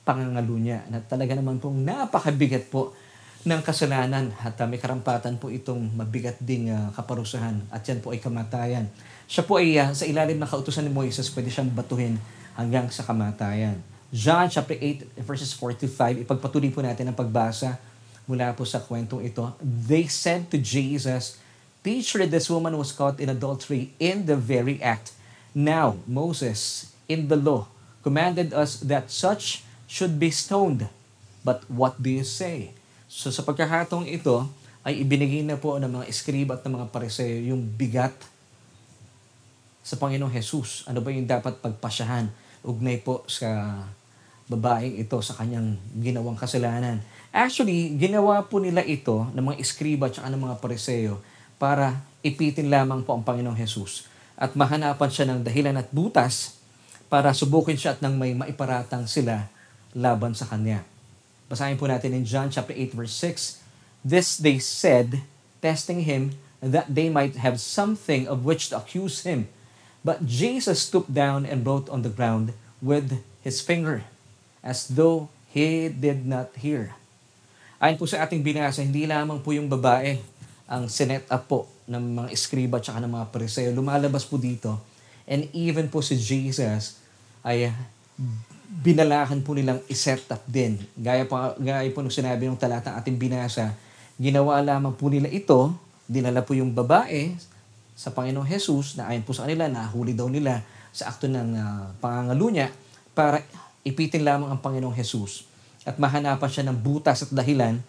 pangangalo 0.09 0.57
niya. 0.57 0.89
Na 0.89 1.05
talaga 1.05 1.37
naman 1.37 1.61
pong 1.61 1.85
napakabigat 1.85 2.73
po 2.73 2.97
ng 3.45 3.61
kasalanan 3.61 4.33
at 4.41 4.57
uh, 4.57 4.65
may 4.65 4.81
karampatan 4.81 5.37
po 5.37 5.53
itong 5.53 6.01
mabigat 6.01 6.41
ding 6.41 6.73
uh, 6.73 6.97
kaparusahan 6.97 7.61
at 7.69 7.85
yan 7.85 8.01
po 8.01 8.17
ay 8.17 8.25
kamatayan. 8.25 8.89
Siya 9.29 9.45
po 9.45 9.61
ay 9.61 9.85
uh, 9.85 9.93
sa 9.93 10.09
ilalim 10.09 10.41
ng 10.41 10.49
kautusan 10.49 10.89
ni 10.89 10.93
Moises, 10.97 11.29
pwede 11.37 11.53
siyang 11.53 11.69
batuhin 11.77 12.17
hanggang 12.57 12.89
sa 12.89 13.05
kamatayan. 13.05 14.00
John 14.11 14.51
chapter 14.51 14.75
8 14.75 15.23
verses 15.23 15.55
4 15.55 15.79
to 15.79 15.87
5, 15.87 16.27
ipagpatuloy 16.27 16.75
po 16.75 16.83
natin 16.83 17.07
ang 17.07 17.15
pagbasa 17.15 17.79
mula 18.27 18.51
po 18.59 18.67
sa 18.67 18.83
kwentong 18.83 19.23
ito. 19.23 19.55
They 19.63 20.11
said 20.11 20.51
to 20.51 20.59
Jesus, 20.59 21.39
Teacher, 21.81 22.27
this 22.27 22.51
woman 22.51 22.75
was 22.75 22.91
caught 22.91 23.23
in 23.23 23.31
adultery 23.31 23.95
in 24.03 24.27
the 24.27 24.35
very 24.35 24.83
act. 24.83 25.15
Now, 25.55 25.97
Moses, 26.11 26.91
in 27.07 27.31
the 27.31 27.39
law, 27.39 27.71
commanded 28.03 28.51
us 28.51 28.83
that 28.85 29.15
such 29.15 29.63
should 29.87 30.19
be 30.19 30.35
stoned. 30.35 30.91
But 31.47 31.65
what 31.71 32.03
do 32.03 32.11
you 32.11 32.27
say? 32.27 32.75
So 33.07 33.31
sa 33.31 33.47
pagkakatong 33.47 34.11
ito, 34.11 34.47
ay 34.83 35.07
ibinigay 35.07 35.47
na 35.47 35.55
po 35.55 35.79
ng 35.79 35.89
mga 35.89 36.09
eskriba 36.11 36.59
at 36.59 36.65
ng 36.67 36.83
mga 36.83 36.87
pariseo 36.91 37.37
yung 37.47 37.63
bigat 37.63 38.17
sa 39.87 39.95
Panginoong 39.95 40.35
Jesus. 40.35 40.83
Ano 40.91 40.99
ba 40.99 41.15
yung 41.15 41.31
dapat 41.31 41.63
pagpasyahan? 41.63 42.27
Ugnay 42.67 43.01
po 43.01 43.25
sa 43.25 43.49
babaeng 44.51 44.99
ito 44.99 45.15
sa 45.23 45.39
kanyang 45.39 45.79
ginawang 45.95 46.35
kasalanan. 46.35 46.99
Actually, 47.31 47.95
ginawa 47.95 48.43
po 48.43 48.59
nila 48.59 48.83
ito 48.83 49.31
ng 49.31 49.55
mga 49.55 49.63
eskriba 49.63 50.11
at 50.11 50.19
ng 50.19 50.43
mga 50.43 50.59
pariseo 50.59 51.23
para 51.55 52.03
ipitin 52.27 52.67
lamang 52.67 53.07
po 53.07 53.15
ang 53.15 53.23
Panginoong 53.23 53.55
Jesus 53.55 54.11
at 54.35 54.59
mahanapan 54.59 55.11
siya 55.13 55.31
ng 55.31 55.47
dahilan 55.47 55.79
at 55.79 55.87
butas 55.95 56.59
para 57.07 57.31
subukin 57.31 57.79
siya 57.79 57.95
at 57.95 58.03
nang 58.03 58.19
may 58.19 58.35
maiparatang 58.35 59.07
sila 59.07 59.47
laban 59.95 60.35
sa 60.35 60.51
kanya. 60.51 60.83
Basahin 61.47 61.79
po 61.79 61.87
natin 61.87 62.11
in 62.11 62.27
John 62.27 62.51
chapter 62.51 62.75
8 62.75 62.99
verse 62.99 63.15
6. 63.15 63.63
This 64.03 64.35
they 64.41 64.59
said, 64.59 65.23
testing 65.63 66.03
him, 66.09 66.35
that 66.59 66.91
they 66.91 67.09
might 67.09 67.39
have 67.41 67.61
something 67.61 68.27
of 68.27 68.45
which 68.45 68.71
to 68.71 68.81
accuse 68.81 69.23
him. 69.23 69.49
But 70.01 70.25
Jesus 70.25 70.81
stooped 70.81 71.13
down 71.13 71.45
and 71.45 71.65
wrote 71.65 71.89
on 71.93 72.01
the 72.01 72.13
ground 72.13 72.57
with 72.81 73.21
his 73.45 73.61
finger, 73.61 74.09
as 74.61 74.89
though 74.93 75.29
he 75.51 75.91
did 75.91 76.25
not 76.25 76.53
hear. 76.57 76.95
Ayon 77.81 77.97
po 77.97 78.05
sa 78.05 78.25
ating 78.25 78.45
binasa, 78.45 78.85
hindi 78.85 79.09
lamang 79.09 79.41
po 79.41 79.57
yung 79.57 79.67
babae 79.67 80.21
ang 80.71 80.87
sinet 80.87 81.27
up 81.33 81.49
po 81.49 81.67
ng 81.91 82.23
mga 82.23 82.29
eskriba 82.31 82.79
at 82.79 83.03
ng 83.03 83.11
mga 83.11 83.27
pariseo. 83.35 83.75
Lumalabas 83.75 84.23
po 84.23 84.39
dito. 84.39 84.79
And 85.27 85.51
even 85.51 85.91
po 85.91 86.05
si 86.05 86.15
Jesus 86.15 87.01
ay 87.43 87.73
binalakan 88.71 89.43
po 89.43 89.59
nilang 89.59 89.83
iset 89.91 90.23
up 90.31 90.45
din. 90.47 90.79
Gaya 90.95 91.27
po, 91.27 91.59
gaya 91.59 91.89
po 91.91 92.05
nung 92.05 92.15
sinabi 92.15 92.47
ng 92.47 92.61
talatang 92.61 92.95
ating 92.95 93.19
binasa, 93.19 93.75
ginawa 94.15 94.63
lamang 94.63 94.95
po 94.95 95.11
nila 95.11 95.27
ito, 95.27 95.75
dinala 96.07 96.47
po 96.47 96.55
yung 96.55 96.71
babae 96.71 97.35
sa 97.99 98.15
Panginoong 98.15 98.47
Jesus 98.47 98.95
na 98.95 99.11
ayon 99.11 99.27
po 99.27 99.35
sa 99.35 99.45
kanila, 99.45 99.67
nahuli 99.67 100.15
daw 100.15 100.31
nila 100.31 100.63
sa 100.95 101.11
akto 101.11 101.27
ng 101.27 101.51
uh, 101.59 101.85
pangangalo 101.99 102.47
niya 102.49 102.71
para 103.13 103.43
ipitin 103.87 104.27
lamang 104.27 104.53
ang 104.53 104.61
Panginoong 104.61 104.97
Jesus 104.97 105.49
at 105.89 105.97
mahanapan 105.97 106.51
siya 106.51 106.65
ng 106.69 106.77
butas 106.77 107.25
at 107.25 107.31
dahilan 107.33 107.81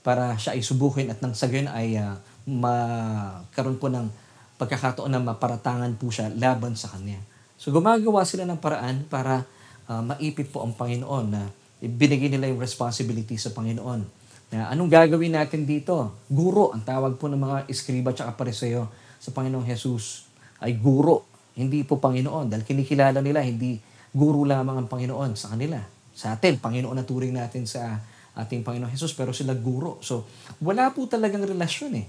para 0.00 0.38
siya 0.40 0.56
ay 0.56 0.62
subukin 0.64 1.10
at 1.12 1.18
nang 1.20 1.36
sa 1.36 1.50
gayon 1.50 1.68
ay 1.68 1.98
uh, 1.98 2.16
magkaroon 2.48 3.76
po 3.76 3.92
ng 3.92 4.08
pagkakataon 4.56 5.12
na 5.12 5.20
maparatangan 5.20 5.92
po 5.96 6.08
siya 6.12 6.32
laban 6.32 6.76
sa 6.76 6.92
kanya. 6.92 7.20
So 7.60 7.72
gumagawa 7.74 8.24
sila 8.24 8.48
ng 8.48 8.60
paraan 8.60 9.04
para 9.08 9.44
uh, 9.90 10.00
maipit 10.00 10.48
po 10.48 10.64
ang 10.64 10.72
Panginoon 10.72 11.26
na 11.28 11.48
ibinigay 11.80 12.32
nila 12.32 12.48
yung 12.48 12.60
responsibility 12.60 13.36
sa 13.36 13.52
Panginoon. 13.52 14.00
Na 14.50 14.72
anong 14.72 14.90
gagawin 14.90 15.36
natin 15.36 15.64
dito? 15.64 16.16
Guro, 16.26 16.74
ang 16.74 16.82
tawag 16.82 17.16
po 17.16 17.30
ng 17.30 17.38
mga 17.38 17.58
iskriba 17.70 18.10
at 18.10 18.34
pariseo 18.34 18.90
sa 19.20 19.30
Panginoong 19.30 19.64
Jesus 19.68 20.26
ay 20.60 20.76
guro, 20.76 21.28
hindi 21.56 21.84
po 21.84 22.00
Panginoon. 22.00 22.50
Dahil 22.50 22.64
kinikilala 22.66 23.20
nila, 23.20 23.44
hindi 23.44 23.78
guro 24.10 24.42
lamang 24.42 24.84
ang 24.84 24.88
Panginoon 24.90 25.38
sa 25.38 25.54
kanila. 25.54 25.78
Sa 26.14 26.34
atin, 26.34 26.58
Panginoon 26.58 26.96
na 26.98 27.06
turing 27.06 27.34
natin 27.34 27.64
sa 27.64 28.02
ating 28.34 28.62
Panginoong 28.62 28.90
Jesus, 28.92 29.14
pero 29.14 29.30
sila 29.34 29.54
guro. 29.54 29.98
So, 30.02 30.26
wala 30.62 30.90
po 30.90 31.06
talagang 31.06 31.46
relasyon 31.46 31.92
eh. 31.98 32.06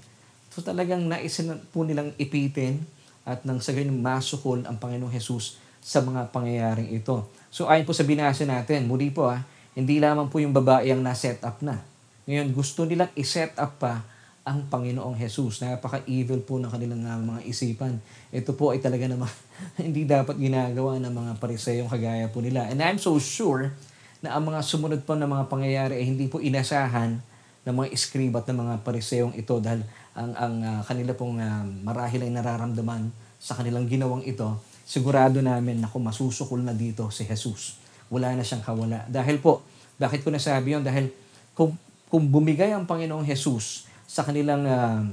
So, 0.52 0.66
talagang 0.66 1.06
naisin 1.08 1.54
po 1.72 1.86
nilang 1.86 2.14
ipitin 2.18 2.84
at 3.24 3.46
nang 3.46 3.62
sa 3.62 3.72
ganyan 3.72 4.02
masukol 4.02 4.66
ang 4.66 4.78
Panginoong 4.82 5.14
Jesus 5.14 5.62
sa 5.82 6.02
mga 6.02 6.30
pangyayaring 6.30 6.94
ito. 6.94 7.26
So, 7.50 7.70
ayon 7.70 7.86
po 7.86 7.94
sa 7.94 8.06
binasa 8.06 8.46
natin, 8.46 8.86
muli 8.86 9.10
po 9.10 9.30
ah, 9.30 9.42
hindi 9.74 9.98
lamang 9.98 10.30
po 10.30 10.38
yung 10.38 10.54
babae 10.54 10.92
ang 10.94 11.02
na-set 11.02 11.42
up 11.42 11.64
na. 11.64 11.82
Ngayon, 12.30 12.54
gusto 12.54 12.86
nilang 12.86 13.10
i-set 13.18 13.58
up 13.58 13.82
pa 13.82 14.06
ang 14.42 14.66
Panginoong 14.66 15.14
Jesus. 15.22 15.62
Napaka-evil 15.62 16.42
po 16.42 16.58
ng 16.58 16.70
kanilang 16.74 17.06
uh, 17.06 17.22
mga 17.22 17.42
isipan. 17.46 18.02
Ito 18.34 18.58
po 18.58 18.74
ay 18.74 18.82
talaga 18.82 19.06
naman 19.06 19.30
hindi 19.86 20.06
dapat 20.10 20.38
ginagawa 20.38 20.98
ng 20.98 21.14
mga 21.14 21.32
pariseyong 21.38 21.90
kagaya 21.90 22.26
po 22.34 22.42
nila. 22.42 22.66
And 22.70 22.82
I'm 22.82 22.98
so 22.98 23.14
sure 23.22 23.70
na 24.22 24.38
ang 24.38 24.50
mga 24.50 24.62
sumunod 24.66 25.02
po 25.06 25.14
ng 25.14 25.30
mga 25.30 25.46
pangyayari 25.50 26.02
ay 26.02 26.06
hindi 26.10 26.26
po 26.26 26.42
inasahan 26.42 27.22
ng 27.62 27.74
mga 27.74 27.90
iskriba 27.94 28.42
at 28.42 28.50
ng 28.50 28.58
mga 28.58 28.74
pariseyong 28.82 29.34
ito 29.38 29.62
dahil 29.62 29.86
ang, 30.18 30.34
ang 30.34 30.56
uh, 30.66 30.80
kanila 30.86 31.14
pong 31.14 31.38
uh, 31.38 31.62
marahil 31.86 32.26
ay 32.26 32.34
nararamdaman 32.34 33.14
sa 33.42 33.58
kanilang 33.58 33.86
ginawang 33.90 34.22
ito, 34.26 34.58
sigurado 34.86 35.42
namin 35.42 35.82
na 35.82 35.90
kung 35.90 36.06
masusukol 36.06 36.62
na 36.62 36.74
dito 36.74 37.10
si 37.14 37.26
Jesus. 37.26 37.78
Wala 38.10 38.34
na 38.34 38.46
siyang 38.46 38.66
kawala. 38.66 39.06
Dahil 39.10 39.38
po, 39.38 39.66
bakit 39.98 40.26
ko 40.26 40.34
nasabi 40.34 40.78
yun? 40.78 40.84
Dahil 40.86 41.14
kung, 41.54 41.78
kung 42.10 42.26
bumigay 42.26 42.74
ang 42.74 42.90
Panginoong 42.90 43.26
Jesus 43.26 43.90
sa 44.12 44.28
kanilang 44.28 44.68
uh, 44.68 45.08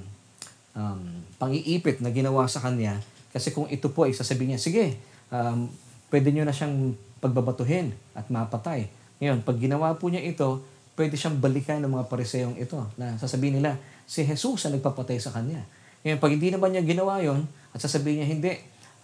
um, 0.75 1.01
pang-iipit 1.39 2.03
na 2.03 2.11
ginawa 2.11 2.51
sa 2.51 2.59
Kanya. 2.59 2.99
Kasi 3.31 3.55
kung 3.55 3.71
ito 3.71 3.95
po 3.95 4.11
ay 4.11 4.13
sasabihin 4.19 4.59
niya, 4.59 4.61
sige, 4.61 4.99
um, 5.31 5.71
pwede 6.11 6.35
nyo 6.35 6.43
na 6.43 6.51
siyang 6.51 6.99
pagbabatuhin 7.23 7.95
at 8.19 8.27
mapatay. 8.27 8.91
Ngayon, 9.23 9.47
pag 9.47 9.55
ginawa 9.63 9.95
po 9.95 10.11
niya 10.11 10.27
ito, 10.27 10.67
pwede 10.99 11.15
siyang 11.15 11.39
balikan 11.39 11.79
ng 11.79 11.95
mga 11.95 12.11
pariseyong 12.11 12.59
ito 12.59 12.75
na 12.99 13.15
sasabihin 13.23 13.63
nila, 13.63 13.79
si 14.03 14.27
Jesus 14.27 14.67
ang 14.67 14.75
nagpapatay 14.75 15.23
sa 15.23 15.31
Kanya. 15.31 15.63
Ngayon, 16.03 16.19
pag 16.19 16.31
hindi 16.35 16.49
naman 16.51 16.75
niya 16.75 16.83
ginawa 16.83 17.23
yon 17.23 17.47
at 17.71 17.79
sasabihin 17.79 18.27
niya, 18.27 18.29
hindi, 18.35 18.53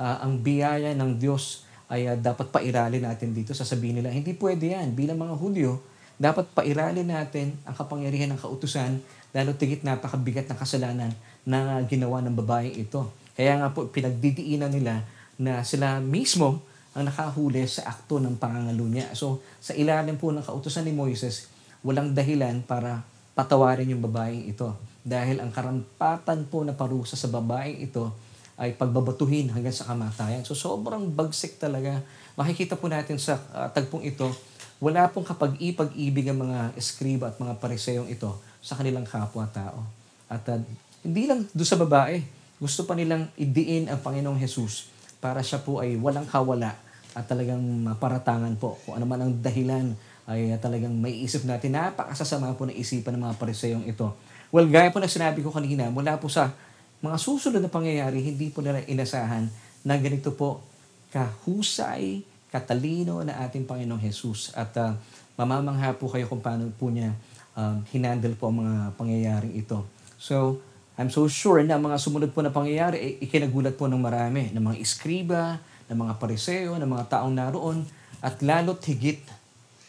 uh, 0.03 0.27
ang 0.27 0.43
biyaya 0.43 0.91
ng 0.99 1.23
Diyos 1.23 1.63
ay 1.87 2.11
uh, 2.11 2.19
dapat 2.19 2.51
pairali 2.51 2.99
natin 2.99 3.31
dito. 3.31 3.55
Sasabihin 3.55 4.03
nila, 4.03 4.11
hindi 4.11 4.35
pwede 4.35 4.75
yan. 4.75 4.91
Bilang 4.99 5.23
mga 5.23 5.39
Hudyo, 5.39 5.79
dapat 6.19 6.51
pairali 6.51 7.07
natin 7.07 7.55
ang 7.63 7.79
kapangyarihan 7.79 8.35
ng 8.35 8.43
kautusan 8.43 8.99
lalo 9.35 9.51
tigit 9.59 9.83
napakabigat 9.83 10.47
ng 10.47 10.59
kasalanan 10.59 11.11
na 11.43 11.83
ginawa 11.91 12.23
ng 12.23 12.39
babae 12.39 12.71
ito. 12.71 13.11
Kaya 13.35 13.59
nga 13.59 13.75
po, 13.75 13.91
pinagdidiinan 13.91 14.71
nila 14.71 15.03
na 15.35 15.67
sila 15.67 15.99
mismo 15.99 16.63
ang 16.95 17.11
nakahuli 17.11 17.67
sa 17.67 17.91
akto 17.91 18.23
ng 18.23 18.39
pangangalo 18.39 18.87
niya. 18.87 19.11
So, 19.19 19.43
sa 19.59 19.75
ilalim 19.75 20.15
po 20.15 20.31
ng 20.31 20.47
kautusan 20.47 20.87
ni 20.87 20.95
Moises, 20.95 21.51
walang 21.83 22.15
dahilan 22.15 22.63
para 22.63 23.03
patawarin 23.35 23.91
yung 23.91 24.07
babaeng 24.07 24.47
ito. 24.47 24.71
Dahil 25.03 25.43
ang 25.43 25.51
karampatan 25.51 26.47
po 26.47 26.63
na 26.63 26.73
parusa 26.73 27.19
sa 27.19 27.27
babaeng 27.27 27.83
ito 27.83 28.15
ay 28.55 28.79
pagbabatuhin 28.79 29.51
hanggang 29.51 29.75
sa 29.75 29.91
kamatayan. 29.91 30.47
So, 30.47 30.55
sobrang 30.55 31.11
bagsik 31.11 31.59
talaga. 31.59 31.99
Makikita 32.39 32.79
po 32.79 32.87
natin 32.87 33.19
sa 33.19 33.43
uh, 33.51 33.67
tagpong 33.75 34.07
ito, 34.07 34.31
wala 34.79 35.11
pong 35.11 35.27
kapag-ipag-ibig 35.27 36.31
ang 36.31 36.47
mga 36.47 36.79
eskriba 36.79 37.35
at 37.35 37.37
mga 37.43 37.59
pariseyong 37.59 38.07
ito 38.07 38.54
sa 38.65 38.81
kanilang 38.81 39.05
kapwa-tao. 39.05 39.85
At 40.33 40.49
uh, 40.49 40.57
hindi 41.05 41.29
lang 41.29 41.45
doon 41.53 41.69
sa 41.69 41.77
babae, 41.77 42.25
gusto 42.57 42.89
pa 42.89 42.97
nilang 42.97 43.29
idiin 43.37 43.93
ang 43.93 44.01
Panginoong 44.01 44.41
Jesus 44.41 44.89
para 45.21 45.45
siya 45.45 45.61
po 45.61 45.85
ay 45.85 46.01
walang 46.01 46.25
kawala 46.25 46.73
at 47.13 47.29
talagang 47.29 47.61
maparatangan 47.61 48.57
po 48.57 48.81
kung 48.89 48.97
ano 48.97 49.05
man 49.05 49.21
ang 49.21 49.33
dahilan 49.37 49.93
ay 50.25 50.57
talagang 50.57 50.97
may 50.97 51.21
isip 51.21 51.45
natin 51.45 51.77
napakasasama 51.77 52.57
po 52.57 52.65
ng 52.65 52.73
isipan 52.81 53.21
ng 53.21 53.29
mga 53.29 53.37
pariseyong 53.37 53.85
ito. 53.85 54.17
Well, 54.49 54.65
gaya 54.73 54.89
po 54.89 54.97
na 54.97 55.13
sinabi 55.13 55.45
ko 55.45 55.53
kanina, 55.53 55.93
mula 55.93 56.17
po 56.17 56.33
sa 56.33 56.57
mga 57.05 57.21
susunod 57.21 57.61
na 57.61 57.69
pangyayari, 57.69 58.25
hindi 58.25 58.49
po 58.49 58.65
nila 58.65 58.81
inasahan 58.89 59.45
na 59.85 60.01
ganito 60.01 60.33
po 60.33 60.65
kahusay, 61.13 62.25
katalino 62.49 63.21
na 63.21 63.45
ating 63.45 63.69
Panginoong 63.69 64.01
Jesus. 64.01 64.57
At 64.57 64.73
uh, 64.81 64.97
mamamangha 65.37 65.93
po 66.01 66.09
kayo 66.09 66.25
kung 66.25 66.41
paano 66.41 66.73
po 66.73 66.89
niya 66.89 67.13
um, 67.59 67.83
hinandle 67.91 68.35
po 68.39 68.51
ang 68.51 68.63
mga 68.63 68.75
pangyayaring 68.99 69.55
ito. 69.55 69.83
So, 70.19 70.61
I'm 70.95 71.11
so 71.11 71.27
sure 71.27 71.59
na 71.67 71.75
mga 71.75 71.99
sumunod 71.99 72.31
po 72.31 72.39
na 72.39 72.55
pangyayari, 72.55 72.97
eh, 73.03 73.13
ikinagulat 73.27 73.75
po 73.75 73.91
ng 73.91 73.99
marami, 73.99 74.55
ng 74.55 74.63
mga 74.63 74.79
iskriba, 74.79 75.59
ng 75.91 75.99
mga 75.99 76.13
pariseo, 76.23 76.79
ng 76.79 76.87
mga 76.87 77.19
taong 77.19 77.35
naroon, 77.35 77.83
at 78.23 78.39
lalo't 78.39 78.79
higit 78.87 79.21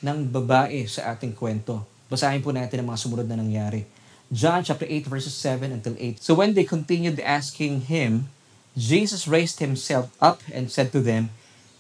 ng 0.02 0.26
babae 0.26 0.90
sa 0.90 1.14
ating 1.14 1.38
kwento. 1.38 1.86
Basahin 2.10 2.42
po 2.42 2.50
natin 2.50 2.82
ang 2.82 2.90
mga 2.90 3.02
sumunod 3.06 3.28
na 3.30 3.38
nangyari. 3.38 3.86
John 4.34 4.66
chapter 4.66 4.90
8 4.90 5.06
verses 5.06 5.38
7 5.38 5.70
until 5.70 5.94
8. 5.98 6.18
So 6.18 6.34
when 6.34 6.58
they 6.58 6.66
continued 6.66 7.22
asking 7.22 7.86
him, 7.86 8.30
Jesus 8.74 9.30
raised 9.30 9.62
himself 9.62 10.10
up 10.18 10.42
and 10.50 10.74
said 10.74 10.92
to 10.92 11.00
them, 11.00 11.30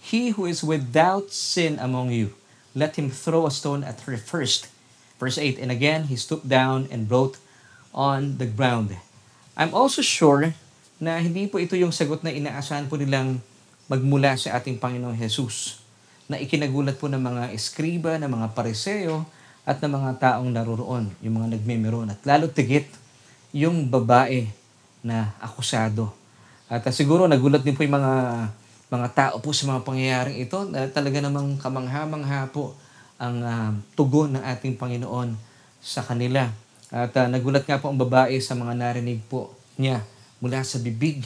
He 0.05 0.37
who 0.37 0.45
is 0.45 0.61
without 0.61 1.33
sin 1.33 1.81
among 1.81 2.13
you, 2.13 2.37
let 2.77 2.95
him 2.95 3.09
throw 3.09 3.49
a 3.49 3.51
stone 3.51 3.81
at 3.81 4.05
her 4.05 4.21
first. 4.21 4.69
Verse 5.15 5.39
8, 5.39 5.61
And 5.63 5.71
again, 5.71 6.11
he 6.11 6.19
stooped 6.19 6.47
down 6.47 6.91
and 6.91 7.07
wrote 7.07 7.39
on 7.95 8.37
the 8.41 8.47
ground. 8.47 8.95
I'm 9.55 9.71
also 9.71 10.03
sure 10.03 10.51
na 10.99 11.19
hindi 11.19 11.47
po 11.47 11.59
ito 11.59 11.75
yung 11.75 11.95
sagot 11.95 12.23
na 12.23 12.31
inaasahan 12.31 12.91
po 12.91 12.99
nilang 12.99 13.39
magmula 13.87 14.35
sa 14.35 14.59
ating 14.59 14.79
Panginoong 14.79 15.15
Jesus 15.15 15.79
na 16.25 16.41
ikinagulat 16.41 16.97
po 16.97 17.05
ng 17.05 17.21
mga 17.21 17.43
eskriba, 17.53 18.17
ng 18.17 18.31
mga 18.31 18.47
pariseo, 18.57 19.23
at 19.65 19.81
ng 19.81 19.97
mga 19.97 20.11
taong 20.21 20.49
naroroon, 20.53 21.09
yung 21.25 21.41
mga 21.41 21.57
nagmemeron. 21.57 22.13
At 22.13 22.21
lalo 22.21 22.45
tigit, 22.49 22.85
yung 23.49 23.89
babae 23.89 24.45
na 25.01 25.33
akusado. 25.41 26.13
At 26.69 26.85
uh, 26.85 26.93
siguro 26.93 27.25
nagulat 27.25 27.65
din 27.65 27.73
po 27.73 27.81
yung 27.81 27.97
mga 27.97 28.13
mga 28.85 29.07
tao 29.17 29.35
po 29.41 29.49
sa 29.49 29.65
mga 29.65 29.81
pangyayaring 29.81 30.37
ito 30.45 30.61
na 30.69 30.85
talaga 30.85 31.17
namang 31.17 31.57
kamangha-mangha 31.57 32.53
po 32.53 32.77
ang 33.15 33.37
uh, 33.39 33.71
tugon 33.95 34.35
ng 34.35 34.43
ating 34.43 34.75
Panginoon 34.75 35.35
sa 35.79 36.03
kanila. 36.03 36.51
At 36.91 37.15
uh, 37.15 37.27
nagulat 37.31 37.63
nga 37.63 37.79
po 37.79 37.87
ang 37.91 37.99
babae 37.99 38.37
sa 38.43 38.57
mga 38.57 38.75
narinig 38.75 39.23
po 39.25 39.55
niya 39.79 40.03
mula 40.43 40.63
sa 40.63 40.79
bibig 40.79 41.23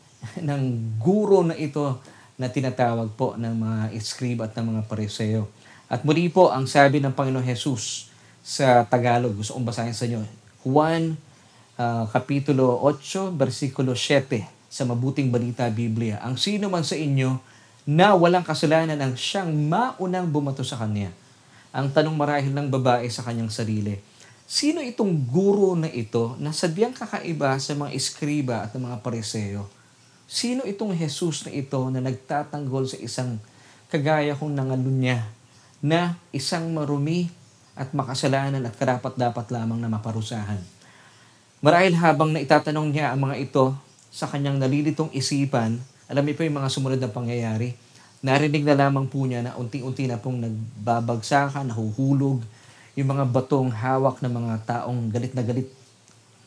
ng 0.48 0.62
guro 1.02 1.42
na 1.42 1.58
ito 1.58 1.98
na 2.38 2.48
tinatawag 2.50 3.14
po 3.14 3.34
ng 3.38 3.54
mga 3.54 3.80
escriba 3.94 4.46
at 4.46 4.54
ng 4.58 4.74
mga 4.74 4.82
pariseo. 4.86 5.50
At 5.90 6.06
muli 6.06 6.32
po 6.32 6.48
ang 6.48 6.64
sabi 6.64 7.02
ng 7.02 7.12
Panginoon 7.12 7.44
Jesus 7.44 8.08
sa 8.42 8.82
Tagalog, 8.86 9.36
gusto 9.38 9.54
kong 9.54 9.68
basahin 9.68 9.94
sa 9.94 10.08
inyo. 10.08 10.24
Juan 10.64 11.14
uh, 11.76 12.04
Kapitulo 12.10 12.80
8, 12.88 13.34
versikulo 13.36 13.92
7 13.94 14.42
sa 14.72 14.88
Mabuting 14.88 15.28
Balita 15.28 15.68
Biblia. 15.68 16.18
Ang 16.24 16.40
sino 16.40 16.72
man 16.72 16.82
sa 16.82 16.96
inyo 16.96 17.36
na 17.84 18.14
walang 18.14 18.46
kasalanan 18.46 18.96
ang 18.96 19.18
siyang 19.18 19.50
maunang 19.50 20.30
bumato 20.30 20.62
sa 20.62 20.78
kanya 20.78 21.10
ang 21.72 21.88
tanong 21.88 22.12
marahil 22.12 22.52
ng 22.52 22.68
babae 22.68 23.08
sa 23.08 23.24
kanyang 23.24 23.48
sarili, 23.48 23.96
sino 24.44 24.84
itong 24.84 25.24
guro 25.24 25.72
na 25.72 25.88
ito 25.88 26.36
na 26.36 26.52
sadyang 26.52 26.92
kakaiba 26.92 27.56
sa 27.56 27.72
mga 27.72 27.90
iskriba 27.96 28.68
at 28.68 28.76
mga 28.76 29.00
pariseo? 29.00 29.64
Sino 30.28 30.68
itong 30.68 30.92
Jesus 30.92 31.48
na 31.48 31.52
ito 31.52 31.80
na 31.88 32.04
nagtatanggol 32.04 32.84
sa 32.88 33.00
isang 33.00 33.40
kagaya 33.88 34.36
kong 34.36 34.52
nangalunya 34.52 35.24
na 35.80 36.16
isang 36.32 36.68
marumi 36.72 37.32
at 37.72 37.92
makasalanan 37.96 38.64
at 38.68 38.76
karapat-dapat 38.76 39.48
lamang 39.48 39.80
na 39.80 39.88
maparusahan? 39.88 40.60
Marahil 41.64 41.96
habang 41.96 42.36
naitatanong 42.36 42.92
niya 42.92 43.16
ang 43.16 43.32
mga 43.32 43.36
ito 43.48 43.72
sa 44.12 44.28
kanyang 44.28 44.60
nalilitong 44.60 45.08
isipan, 45.16 45.80
alam 46.04 46.24
niyo 46.28 46.36
po 46.36 46.44
yung 46.44 46.60
mga 46.60 46.68
sumunod 46.68 47.00
na 47.00 47.08
pangyayari, 47.08 47.72
Narinig 48.22 48.62
na 48.62 48.78
lamang 48.78 49.10
po 49.10 49.26
niya 49.26 49.42
na 49.42 49.58
unti-unti 49.58 50.06
na 50.06 50.14
pong 50.14 50.38
nagbabagsakan, 50.46 51.66
nahuhulog, 51.66 52.38
yung 52.94 53.08
mga 53.10 53.26
batong 53.26 53.66
hawak 53.74 54.22
ng 54.22 54.30
mga 54.30 54.54
taong 54.62 55.10
galit 55.10 55.34
na 55.34 55.42
galit 55.42 55.66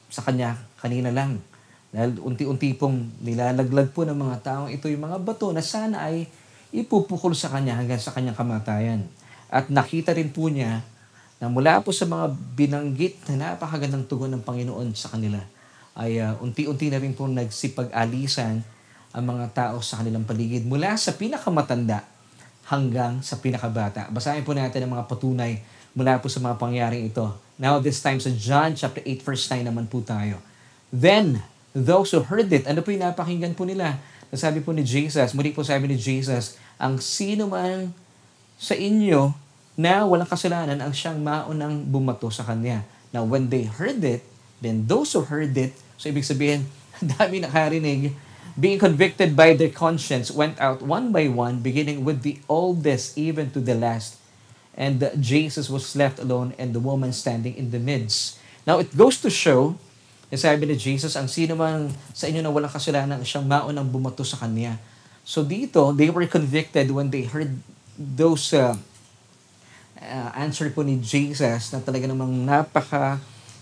sa 0.07 0.23
kanya 0.23 0.55
kanina 0.79 1.11
lang. 1.11 1.43
Dahil 1.91 2.15
unti-unti 2.23 2.71
pong 2.79 3.11
nilalaglag 3.19 3.91
po 3.91 4.07
ng 4.07 4.15
mga 4.15 4.35
taong 4.39 4.69
ito 4.71 4.87
yung 4.87 5.03
mga 5.03 5.19
bato 5.19 5.51
na 5.51 5.59
sana 5.59 6.07
ay 6.07 6.31
ipupukol 6.71 7.35
sa 7.35 7.51
kanya 7.51 7.75
hanggang 7.75 7.99
sa 7.99 8.15
kanyang 8.15 8.39
kamatayan. 8.39 9.03
At 9.51 9.67
nakita 9.67 10.15
rin 10.15 10.31
po 10.31 10.47
niya 10.47 10.79
na 11.43 11.51
mula 11.51 11.83
po 11.83 11.91
sa 11.91 12.07
mga 12.07 12.39
binanggit 12.55 13.19
na 13.35 13.51
napakagandang 13.51 14.07
tugon 14.07 14.31
ng 14.31 14.47
Panginoon 14.47 14.95
sa 14.95 15.11
kanila, 15.11 15.43
ay 15.99 16.23
uh, 16.23 16.39
unti-unti 16.39 16.87
na 16.87 17.03
rin 17.03 17.11
po 17.11 17.27
nagsipag-alisan 17.27 18.63
ang 19.15 19.23
mga 19.23 19.45
tao 19.55 19.79
sa 19.79 20.03
kanilang 20.03 20.27
paligid 20.27 20.67
mula 20.67 20.99
sa 20.99 21.15
pinakamatanda 21.15 22.03
hanggang 22.67 23.23
sa 23.23 23.39
pinakabata. 23.39 24.11
Basahin 24.11 24.43
po 24.43 24.51
natin 24.51 24.83
ang 24.83 24.99
mga 24.99 25.07
patunay 25.07 25.63
mula 25.95 26.19
po 26.19 26.27
sa 26.27 26.43
mga 26.43 26.59
pangyaring 26.59 27.07
ito. 27.07 27.31
Now 27.55 27.79
this 27.79 28.03
time 28.03 28.19
sa 28.19 28.27
John 28.35 28.75
chapter 28.75 28.99
8 28.99 29.23
verse 29.23 29.47
9 29.47 29.71
naman 29.71 29.87
po 29.87 30.03
tayo. 30.03 30.43
Then, 30.91 31.39
those 31.71 32.11
who 32.11 32.27
heard 32.27 32.51
it, 32.51 32.67
ano 32.67 32.83
po 32.83 32.91
yung 32.91 33.07
napakinggan 33.07 33.55
po 33.55 33.63
nila? 33.63 34.03
Sabi 34.35 34.59
po 34.59 34.75
ni 34.75 34.83
Jesus, 34.83 35.31
muli 35.31 35.55
po 35.55 35.63
sabi 35.63 35.87
ni 35.87 35.95
Jesus, 35.95 36.59
ang 36.75 36.99
sino 36.99 37.47
man 37.47 37.95
sa 38.59 38.75
inyo 38.75 39.31
na 39.79 40.03
walang 40.03 40.27
kasalanan 40.27 40.79
ang 40.79 40.91
siyang 40.91 41.19
maunang 41.23 41.87
bumato 41.87 42.27
sa 42.31 42.43
kanya. 42.43 42.83
Now, 43.15 43.23
when 43.23 43.47
they 43.47 43.67
heard 43.67 44.03
it, 44.03 44.27
then 44.59 44.87
those 44.87 45.15
who 45.15 45.23
heard 45.23 45.55
it, 45.55 45.71
so 45.95 46.11
ibig 46.11 46.27
sabihin, 46.27 46.67
dami 47.15 47.43
nakarinig, 47.43 48.11
being 48.55 48.79
convicted 48.79 49.35
by 49.35 49.53
their 49.53 49.69
conscience, 49.69 50.31
went 50.31 50.59
out 50.63 50.81
one 50.81 51.11
by 51.11 51.27
one, 51.27 51.59
beginning 51.59 52.07
with 52.07 52.23
the 52.23 52.39
oldest 52.47 53.17
even 53.19 53.51
to 53.51 53.59
the 53.59 53.75
last. 53.75 54.15
And 54.75 55.11
Jesus 55.19 55.71
was 55.71 55.95
left 55.95 56.19
alone 56.19 56.55
and 56.59 56.75
the 56.75 56.83
woman 56.83 57.11
standing 57.11 57.55
in 57.55 57.71
the 57.71 57.79
midst. 57.79 58.39
Now, 58.67 58.79
it 58.79 58.91
goes 58.95 59.19
to 59.23 59.29
show, 59.31 59.75
sabi 60.35 60.67
ni 60.67 60.75
Jesus, 60.75 61.15
ang 61.15 61.31
sino 61.31 61.55
man 61.55 61.95
sa 62.11 62.27
inyo 62.27 62.43
na 62.43 62.51
walang 62.51 62.71
kasalanan, 62.71 63.23
siyang 63.23 63.47
maunang 63.47 63.87
bumato 63.87 64.23
sa 64.27 64.35
kanya. 64.35 64.75
So 65.23 65.47
dito, 65.47 65.95
they 65.95 66.11
were 66.11 66.27
convicted 66.27 66.91
when 66.91 67.07
they 67.07 67.23
heard 67.23 67.55
those 67.95 68.51
uh, 68.51 68.75
uh, 69.95 70.29
answer 70.35 70.67
po 70.71 70.83
ni 70.83 70.99
Jesus 70.99 71.71
na 71.71 71.79
talaga 71.79 72.05
namang 72.05 72.31
napaka 72.43 73.17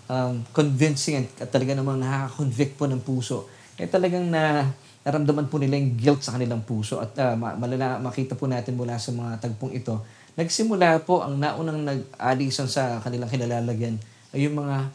um, 0.10 0.42
convincing 0.52 1.30
at 1.38 1.50
talaga 1.50 1.78
namang 1.78 2.02
nakaka-convict 2.02 2.74
po 2.76 2.86
ng 2.90 3.02
puso. 3.02 3.46
Eh 3.78 3.86
talagang 3.86 4.28
na 4.28 4.74
naramdaman 5.04 5.52
po 5.52 5.60
nila 5.60 5.76
yung 5.76 6.00
guilt 6.00 6.22
sa 6.24 6.36
kanilang 6.36 6.64
puso 6.64 7.00
at 7.04 7.12
uh, 7.20 7.36
malala, 7.36 8.00
makita 8.00 8.40
po 8.40 8.48
natin 8.48 8.80
mula 8.80 8.96
sa 8.96 9.12
mga 9.12 9.40
tagpong 9.44 9.76
ito 9.76 10.00
Nagsimula 10.34 10.98
po 11.06 11.22
ang 11.22 11.38
naunang 11.38 11.86
nag-alisan 11.86 12.66
sa 12.66 12.98
kanilang 13.06 13.30
kinalalagyan 13.30 14.02
ay 14.34 14.50
yung 14.50 14.58
mga 14.66 14.90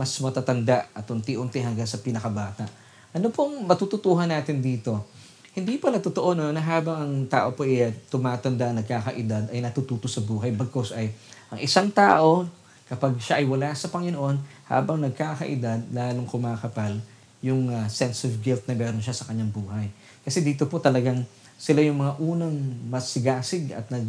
mas 0.00 0.16
matatanda 0.24 0.88
at 0.96 1.04
unti-unti 1.04 1.60
hanggang 1.60 1.84
sa 1.84 2.00
pinakabata. 2.00 2.64
Ano 3.12 3.28
pong 3.28 3.68
matututuhan 3.68 4.32
natin 4.32 4.64
dito? 4.64 5.04
Hindi 5.52 5.76
pala 5.76 6.00
totoo 6.00 6.32
no, 6.32 6.48
na 6.48 6.64
habang 6.64 7.04
ang 7.04 7.14
tao 7.28 7.52
po 7.52 7.68
ay 7.68 7.92
tumatanda, 8.08 8.72
nagkakaedad, 8.72 9.52
ay 9.52 9.60
natututo 9.60 10.08
sa 10.08 10.24
buhay. 10.24 10.56
Bagkos 10.56 10.96
ay 10.96 11.12
ang 11.52 11.60
isang 11.60 11.92
tao, 11.92 12.48
kapag 12.88 13.20
siya 13.20 13.42
ay 13.42 13.44
wala 13.44 13.68
sa 13.76 13.92
Panginoon, 13.92 14.40
habang 14.72 14.96
nagkakaedad, 15.04 15.92
lalong 15.92 16.24
kumakapal 16.24 16.96
yung 17.44 17.70
uh, 17.70 17.86
sense 17.86 18.26
of 18.26 18.34
guilt 18.42 18.66
na 18.66 18.74
meron 18.74 18.98
siya 18.98 19.14
sa 19.14 19.26
kanyang 19.26 19.50
buhay. 19.50 19.86
Kasi 20.26 20.42
dito 20.42 20.66
po 20.66 20.82
talagang 20.82 21.22
sila 21.58 21.82
yung 21.82 21.98
mga 21.98 22.12
unang 22.22 22.54
masigasig 22.90 23.74
at 23.74 23.90
nag 23.90 24.06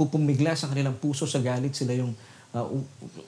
pupumigla 0.00 0.56
sa 0.56 0.72
kanilang 0.72 0.96
puso 0.96 1.28
sa 1.28 1.44
galit, 1.44 1.76
sila 1.76 1.92
yung 1.92 2.16
uh, 2.56 2.64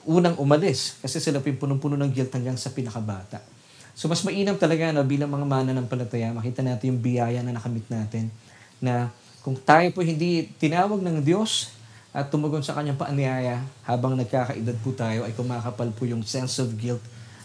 unang 0.09 0.33
umalis 0.41 0.97
kasi 1.05 1.21
sila 1.21 1.37
po 1.37 1.53
yung 1.53 1.61
punong-puno 1.61 1.93
ng 2.01 2.09
guilt 2.09 2.33
hanggang 2.33 2.57
sa 2.57 2.73
pinakabata. 2.73 3.45
So 3.93 4.09
mas 4.09 4.25
mainam 4.25 4.57
talaga 4.57 4.89
na 4.89 5.05
bilang 5.05 5.29
mga 5.29 5.45
mana 5.45 5.69
ng 5.69 5.85
palataya, 5.85 6.33
makita 6.33 6.65
natin 6.65 6.97
yung 6.97 7.01
biyaya 7.01 7.45
na 7.45 7.53
nakamit 7.53 7.85
natin 7.93 8.33
na 8.81 9.13
kung 9.45 9.53
tayo 9.53 9.85
po 9.93 10.01
hindi 10.01 10.49
tinawag 10.57 10.97
ng 10.97 11.21
Diyos 11.21 11.69
at 12.09 12.33
tumugon 12.33 12.65
sa 12.65 12.73
kanyang 12.73 12.97
paanyaya 12.97 13.61
habang 13.85 14.17
nagkakaedad 14.17 14.77
po 14.81 14.97
tayo 14.97 15.29
ay 15.29 15.33
kumakapal 15.37 15.93
po 15.93 16.09
yung 16.09 16.25
sense 16.25 16.57
of 16.57 16.73
guilt 16.73 17.01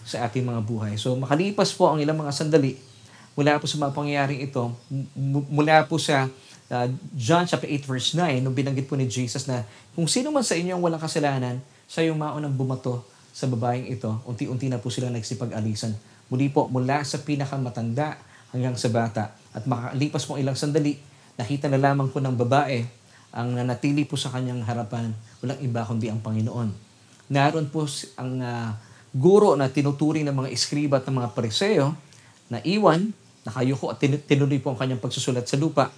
sa 0.09 0.25
ating 0.25 0.49
mga 0.49 0.65
buhay. 0.65 0.97
So 0.97 1.13
makalipas 1.21 1.77
po 1.77 1.93
ang 1.93 2.01
ilang 2.01 2.17
mga 2.17 2.33
sandali 2.33 2.81
mula 3.39 3.61
po 3.63 3.71
sa 3.71 3.79
mga 3.79 3.95
pangyayaring 3.95 4.43
ito, 4.43 4.75
mula 5.47 5.87
po 5.87 5.95
sa 5.95 6.27
uh, 6.75 6.87
John 7.15 7.47
chapter 7.47 7.71
8 7.71 7.87
verse 7.87 8.19
9, 8.19 8.43
nung 8.43 8.51
binanggit 8.51 8.91
po 8.91 8.99
ni 8.99 9.07
Jesus 9.07 9.47
na 9.47 9.63
kung 9.95 10.11
sino 10.11 10.35
man 10.35 10.43
sa 10.43 10.59
inyo 10.59 10.75
ang 10.75 10.83
walang 10.83 10.99
kasalanan, 10.99 11.63
siya 11.87 12.11
yung 12.11 12.19
maunang 12.19 12.51
bumato 12.51 13.07
sa 13.31 13.47
babaeng 13.47 13.87
ito. 13.87 14.11
Unti-unti 14.27 14.67
na 14.67 14.83
po 14.83 14.91
silang 14.91 15.15
nagsipag-alisan. 15.15 15.95
Muli 16.35 16.51
po, 16.51 16.67
mula 16.67 17.07
sa 17.07 17.23
pinakamatanda 17.23 18.19
hanggang 18.51 18.75
sa 18.75 18.91
bata. 18.91 19.39
At 19.55 19.71
makalipas 19.71 20.27
po 20.27 20.35
ilang 20.35 20.59
sandali, 20.59 20.99
nakita 21.39 21.71
na 21.71 21.79
lamang 21.79 22.11
po 22.11 22.19
ng 22.19 22.35
babae 22.35 22.83
ang 23.31 23.55
nanatili 23.55 24.03
po 24.03 24.19
sa 24.19 24.35
kanyang 24.35 24.67
harapan, 24.67 25.15
walang 25.39 25.61
iba 25.63 25.87
kundi 25.87 26.11
ang 26.11 26.19
Panginoon. 26.19 26.69
Naroon 27.31 27.71
po 27.71 27.87
ang 28.19 28.43
uh, 28.43 28.75
guro 29.19 29.59
na 29.59 29.67
tinuturing 29.67 30.23
ng 30.23 30.37
mga 30.47 30.51
iskriba 30.55 31.03
at 31.03 31.07
ng 31.11 31.19
mga 31.19 31.31
pariseo 31.35 31.93
na 32.47 32.63
iwan, 32.63 33.11
nakayuko 33.43 33.91
at 33.91 33.99
tinuloy 34.01 34.63
po 34.63 34.73
ang 34.73 34.79
kanyang 34.79 35.03
pagsusulat 35.03 35.45
sa 35.45 35.59
lupa 35.59 35.91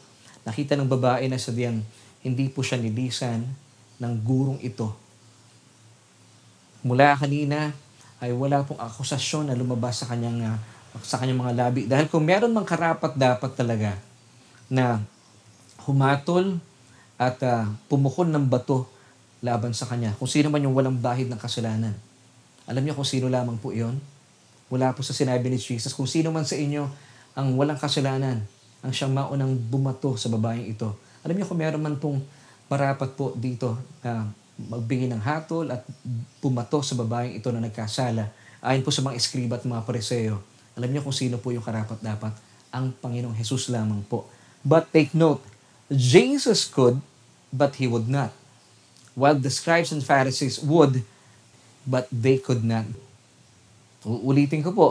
nakita 0.45 0.73
ng 0.77 0.89
babae 0.89 1.29
na 1.29 1.37
sadyang 1.37 1.85
hindi 2.25 2.49
po 2.49 2.65
siya 2.65 2.81
nilisan 2.81 3.45
ng 4.01 4.13
gurong 4.25 4.61
ito. 4.65 4.89
Mula 6.81 7.13
kanina 7.21 7.77
ay 8.21 8.33
wala 8.33 8.65
pong 8.65 8.81
akusasyon 8.81 9.53
na 9.53 9.57
lumabas 9.57 10.01
sa 10.01 10.09
kanyang 10.09 10.57
uh, 10.57 10.59
sa 11.05 11.21
kanyang 11.21 11.45
mga 11.45 11.55
labi. 11.57 11.83
Dahil 11.85 12.09
kung 12.09 12.25
meron 12.25 12.53
mang 12.53 12.65
karapat 12.65 13.17
dapat 13.17 13.53
talaga 13.53 13.97
na 14.69 15.05
humatol 15.85 16.57
at 17.21 17.37
uh, 17.45 17.69
pumukol 17.89 18.29
ng 18.29 18.49
bato 18.49 18.89
laban 19.45 19.77
sa 19.77 19.89
kanya. 19.89 20.17
Kung 20.17 20.29
sino 20.29 20.49
man 20.49 20.65
yung 20.65 20.77
walang 20.77 20.97
bahid 20.97 21.29
ng 21.29 21.41
kasalanan. 21.41 21.93
Alam 22.71 22.87
niyo 22.87 22.95
kung 22.95 23.09
sino 23.09 23.27
lamang 23.27 23.59
po 23.59 23.75
iyon? 23.75 23.99
Wala 24.71 24.95
po 24.95 25.03
sa 25.03 25.11
sinabi 25.11 25.51
ni 25.51 25.59
Jesus. 25.59 25.91
Kung 25.91 26.07
sino 26.07 26.31
man 26.31 26.47
sa 26.47 26.55
inyo 26.55 26.87
ang 27.35 27.59
walang 27.59 27.75
kasalanan, 27.75 28.47
ang 28.79 28.93
siyang 28.95 29.11
maunang 29.11 29.59
bumato 29.59 30.15
sa 30.15 30.31
babaeng 30.31 30.71
ito. 30.71 30.95
Alam 31.27 31.35
niyo 31.35 31.51
kung 31.51 31.59
meron 31.59 31.83
man 31.83 31.99
pong 31.99 32.23
marapat 32.71 33.11
po 33.19 33.35
dito 33.35 33.75
na 34.07 34.31
magbigay 34.55 35.11
ng 35.11 35.19
hatol 35.19 35.67
at 35.75 35.83
bumato 36.39 36.79
sa 36.87 36.95
babaeng 36.95 37.35
ito 37.35 37.51
na 37.51 37.59
nagkasala, 37.59 38.31
ayon 38.63 38.87
po 38.87 38.95
sa 38.95 39.03
mga 39.03 39.19
eskriba 39.19 39.59
at 39.59 39.67
mga 39.67 39.83
pariseo, 39.83 40.39
alam 40.79 40.89
niyo 40.89 41.03
kung 41.03 41.17
sino 41.17 41.43
po 41.43 41.51
yung 41.51 41.67
karapat 41.67 41.99
dapat? 41.99 42.31
Ang 42.71 42.95
Panginoong 42.95 43.35
Jesus 43.35 43.67
lamang 43.67 44.07
po. 44.07 44.31
But 44.63 44.95
take 44.95 45.11
note, 45.11 45.43
Jesus 45.91 46.71
could, 46.71 47.03
but 47.51 47.75
He 47.83 47.91
would 47.91 48.07
not. 48.07 48.31
While 49.19 49.43
the 49.43 49.51
scribes 49.51 49.91
and 49.91 50.07
Pharisees 50.07 50.63
would, 50.63 51.03
but 51.85 52.09
they 52.13 52.41
could 52.41 52.65
not. 52.65 52.89
Uulitin 54.05 54.65
ko 54.65 54.73
po, 54.73 54.89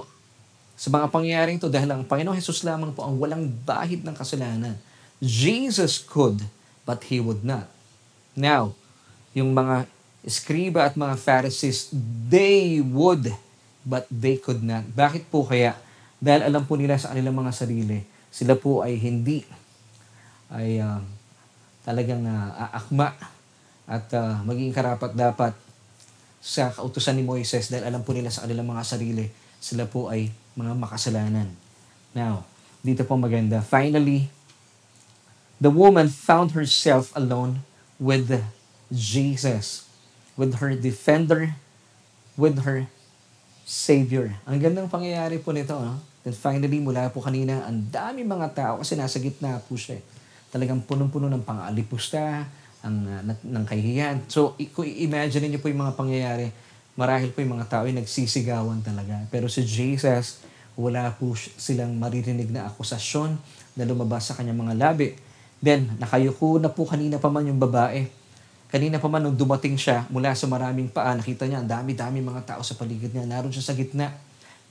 sa 0.80 0.88
mga 0.88 1.12
pangyayaring 1.12 1.60
ito 1.60 1.68
dahil 1.68 1.92
ang 1.92 2.08
Panginoong 2.08 2.40
Jesus 2.40 2.64
lamang 2.64 2.96
po 2.96 3.04
ang 3.04 3.20
walang 3.20 3.52
bahid 3.68 4.00
ng 4.08 4.16
kasalanan. 4.16 4.80
Jesus 5.20 6.00
could, 6.00 6.40
but 6.88 7.04
He 7.12 7.20
would 7.20 7.44
not. 7.44 7.68
Now, 8.32 8.72
yung 9.36 9.52
mga 9.52 9.92
Skriba 10.24 10.88
at 10.88 11.00
mga 11.00 11.16
Pharisees, 11.20 11.92
they 12.28 12.80
would, 12.80 13.32
but 13.84 14.08
they 14.08 14.40
could 14.40 14.64
not. 14.64 14.88
Bakit 14.92 15.28
po 15.28 15.48
kaya? 15.48 15.76
Dahil 16.20 16.48
alam 16.48 16.64
po 16.68 16.76
nila 16.76 17.00
sa 17.00 17.12
kanilang 17.16 17.36
mga 17.36 17.56
sarili, 17.56 18.04
sila 18.32 18.56
po 18.56 18.84
ay 18.84 19.00
hindi 19.00 19.44
ay 20.52 20.82
uh, 20.82 21.00
talagang 21.84 22.26
uh, 22.26 22.68
aakma 22.68 23.16
at 23.90 24.06
uh, 24.16 24.44
magiging 24.44 24.76
karapat 24.76 25.12
dapat 25.16 25.54
sa 26.40 26.72
kautusan 26.72 27.20
ni 27.20 27.24
Moises 27.24 27.68
dahil 27.68 27.88
alam 27.88 28.04
po 28.04 28.16
nila 28.16 28.32
sa 28.32 28.48
kanilang 28.48 28.68
mga 28.68 28.84
sarili, 28.88 29.28
sila 29.60 29.84
po 29.86 30.08
ay 30.08 30.32
mga 30.56 30.74
makasalanan. 30.76 31.52
Now, 32.16 32.48
dito 32.80 33.04
po 33.04 33.20
maganda. 33.20 33.60
Finally, 33.60 34.32
the 35.60 35.72
woman 35.72 36.08
found 36.08 36.56
herself 36.56 37.12
alone 37.12 37.68
with 38.00 38.32
Jesus, 38.88 39.86
with 40.40 40.64
her 40.64 40.72
defender, 40.74 41.60
with 42.40 42.64
her 42.64 42.88
Savior. 43.70 44.40
Ang 44.50 44.64
gandang 44.64 44.90
pangyayari 44.90 45.38
po 45.38 45.54
nito. 45.54 45.78
No? 45.78 46.02
Then 46.26 46.34
finally, 46.34 46.82
mula 46.82 47.12
po 47.14 47.22
kanina, 47.22 47.68
ang 47.68 47.86
dami 47.92 48.26
mga 48.26 48.48
tao 48.56 48.74
kasi 48.82 48.98
nasa 48.98 49.22
gitna 49.22 49.62
po 49.62 49.78
siya. 49.78 50.00
Eh. 50.00 50.04
Talagang 50.50 50.82
punong-puno 50.82 51.30
ng 51.30 51.46
pang-alipusta, 51.46 52.50
ang, 52.84 52.96
uh, 53.04 53.22
ng 53.26 53.66
kahihiyan. 53.68 54.28
So, 54.32 54.56
kung 54.72 54.88
imagine 54.88 55.52
niyo 55.52 55.60
po 55.60 55.68
yung 55.68 55.84
mga 55.84 55.96
pangyayari, 56.00 56.48
marahil 56.96 57.32
po 57.32 57.40
yung 57.40 57.56
mga 57.60 57.68
tao 57.68 57.84
ay 57.88 57.96
nagsisigawan 57.96 58.84
talaga. 58.84 59.24
Pero 59.32 59.48
si 59.48 59.64
Jesus, 59.64 60.44
wala 60.80 61.12
po 61.16 61.36
silang 61.36 61.96
maririnig 62.00 62.52
na 62.52 62.68
akusasyon 62.72 63.36
na 63.76 63.84
lumabas 63.84 64.32
sa 64.32 64.36
kanyang 64.36 64.64
mga 64.64 64.74
labi. 64.80 65.16
Then, 65.60 65.92
nakayuko 66.00 66.56
na 66.60 66.72
po 66.72 66.88
kanina 66.88 67.20
pa 67.20 67.28
man 67.28 67.48
yung 67.48 67.60
babae. 67.60 68.08
Kanina 68.72 69.02
pa 69.02 69.12
man 69.12 69.28
nung 69.28 69.36
dumating 69.36 69.76
siya 69.76 70.08
mula 70.08 70.32
sa 70.38 70.48
maraming 70.48 70.88
paa, 70.88 71.18
nakita 71.18 71.50
niya 71.50 71.60
ang 71.60 71.68
dami-dami 71.68 72.24
mga 72.24 72.56
tao 72.56 72.62
sa 72.64 72.80
paligid 72.80 73.12
niya. 73.12 73.28
Naroon 73.28 73.52
siya 73.52 73.66
sa 73.66 73.76
gitna. 73.76 74.16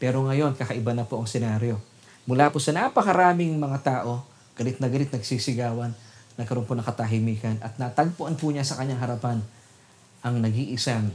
Pero 0.00 0.24
ngayon, 0.24 0.56
kakaiba 0.56 0.96
na 0.96 1.04
po 1.04 1.20
ang 1.20 1.28
senaryo. 1.28 1.76
Mula 2.24 2.48
po 2.48 2.60
sa 2.62 2.72
napakaraming 2.72 3.56
mga 3.56 3.78
tao, 3.84 4.24
galit 4.56 4.78
na 4.80 4.88
galit, 4.88 5.10
nagsisigawan, 5.12 5.92
nagkaroon 6.38 6.64
po 6.64 6.78
ng 6.78 6.86
katahimikan 6.86 7.58
at 7.58 7.74
natagpuan 7.76 8.38
po 8.38 8.54
niya 8.54 8.62
sa 8.62 8.78
kanyang 8.78 9.02
harapan 9.02 9.42
ang 10.22 10.38
nag-iisang 10.38 11.10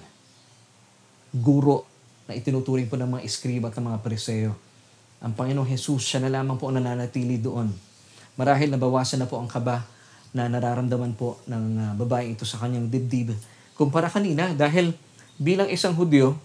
guro 1.31 1.87
na 2.27 2.35
itinuturing 2.35 2.91
po 2.91 2.99
ng 2.99 3.17
mga 3.17 3.23
iskriba 3.25 3.71
at 3.71 3.75
ng 3.79 3.87
mga 3.89 3.99
preseo. 4.03 4.51
ang 5.23 5.31
Panginoong 5.31 5.71
Jesus, 5.71 6.03
siya 6.03 6.19
na 6.19 6.27
lamang 6.27 6.59
po 6.59 6.67
ang 6.67 6.83
nananatili 6.83 7.39
doon. 7.39 7.71
Marahil 8.35 8.67
nabawasan 8.67 9.23
na 9.23 9.27
po 9.31 9.39
ang 9.39 9.47
kaba 9.47 9.87
na 10.35 10.51
nararamdaman 10.51 11.15
po 11.15 11.39
ng 11.47 11.63
uh, 11.79 11.91
babae 11.95 12.35
ito 12.35 12.43
sa 12.43 12.59
kanyang 12.59 12.91
dibdib. 12.91 13.31
Kumpara 13.79 14.11
kanina, 14.11 14.51
dahil 14.51 14.91
bilang 15.39 15.71
isang 15.71 15.95
Hudyo, 15.95 16.35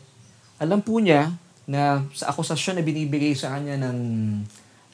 alam 0.63 0.79
po 0.79 1.03
niya 1.03 1.35
na 1.67 2.07
sa 2.15 2.31
akusasyon 2.31 2.79
na 2.79 2.87
binibigay 2.87 3.35
sa 3.35 3.59
kanya 3.59 3.77
ng 3.83 3.99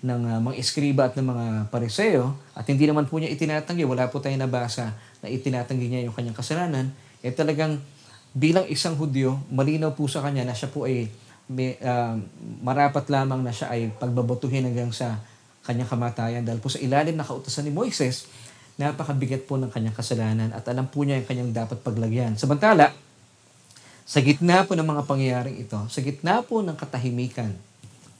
ng 0.05 0.23
uh, 0.29 0.39
mga 0.45 0.55
eskriba 0.61 1.09
at 1.09 1.17
ng 1.17 1.25
mga 1.25 1.45
pariseo 1.73 2.37
at 2.53 2.69
hindi 2.69 2.85
naman 2.85 3.09
po 3.09 3.17
niya 3.17 3.33
itinatanggi, 3.33 3.89
wala 3.89 4.13
po 4.13 4.21
tayong 4.21 4.45
nabasa 4.45 4.93
na 5.25 5.33
itinatanggi 5.33 5.89
niya 5.89 6.05
yung 6.05 6.13
kanyang 6.13 6.37
kasalanan, 6.37 6.93
eh 7.25 7.33
talagang 7.33 7.81
bilang 8.37 8.69
isang 8.69 9.01
Hudyo, 9.01 9.41
malinaw 9.49 9.97
po 9.97 10.05
sa 10.05 10.21
kanya 10.21 10.45
na 10.45 10.53
siya 10.53 10.69
po 10.69 10.85
ay 10.85 11.09
may, 11.49 11.81
uh, 11.81 12.21
marapat 12.61 13.09
lamang 13.09 13.41
na 13.41 13.53
siya 13.53 13.73
ay 13.73 13.89
pagbabatuhin 13.97 14.69
hanggang 14.69 14.93
sa 14.93 15.25
kanyang 15.65 15.89
kamatayan 15.89 16.45
dahil 16.45 16.61
po 16.61 16.69
sa 16.69 16.77
ilalim 16.85 17.17
na 17.17 17.25
kautosan 17.25 17.65
ni 17.65 17.73
Moises, 17.73 18.29
napakabigat 18.77 19.49
po 19.49 19.57
ng 19.57 19.73
kanyang 19.73 19.97
kasalanan 19.97 20.53
at 20.53 20.69
alam 20.69 20.85
po 20.85 21.01
niya 21.09 21.17
yung 21.17 21.29
kanyang 21.29 21.51
dapat 21.65 21.81
paglagyan. 21.81 22.37
Samantala, 22.37 22.93
sa 24.05 24.21
gitna 24.21 24.69
po 24.69 24.77
ng 24.77 24.85
mga 24.85 25.03
pangyayaring 25.09 25.65
ito, 25.65 25.81
sa 25.89 26.05
gitna 26.05 26.45
po 26.45 26.61
ng 26.61 26.77
katahimikan, 26.77 27.57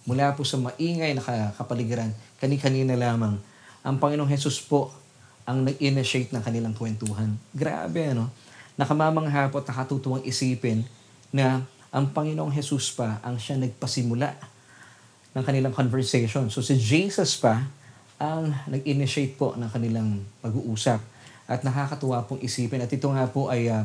mula 0.05 0.37
po 0.37 0.45
sa 0.45 0.61
maingay 0.61 1.17
na 1.17 1.25
kapaligiran, 1.57 2.13
kani-kanina 2.41 2.93
lamang, 2.97 3.41
ang 3.85 3.97
Panginoong 4.01 4.29
Hesus 4.29 4.65
po 4.65 4.93
ang 5.45 5.65
nag-initiate 5.65 6.33
ng 6.33 6.41
kanilang 6.41 6.73
kwentuhan. 6.73 7.37
Grabe, 7.53 8.17
ano? 8.17 8.33
Nakamamangha 8.81 9.53
po 9.53 9.61
at 9.61 9.69
nakatutuwang 9.69 10.25
isipin 10.25 10.85
na 11.29 11.65
ang 11.93 12.11
Panginoong 12.11 12.53
Hesus 12.53 12.97
pa 12.97 13.21
ang 13.21 13.37
siya 13.37 13.61
nagpasimula 13.61 14.35
ng 15.37 15.45
kanilang 15.45 15.77
conversation. 15.77 16.49
So 16.49 16.65
si 16.65 16.81
Jesus 16.81 17.37
pa 17.37 17.65
ang 18.17 18.57
nag-initiate 18.67 19.37
po 19.37 19.53
ng 19.55 19.69
kanilang 19.69 20.25
pag-uusap. 20.41 21.01
At 21.45 21.61
nakakatuwa 21.61 22.25
pong 22.25 22.41
isipin. 22.41 22.81
At 22.81 22.89
ito 22.89 23.05
nga 23.13 23.29
po 23.29 23.53
ay 23.53 23.69
uh, 23.69 23.85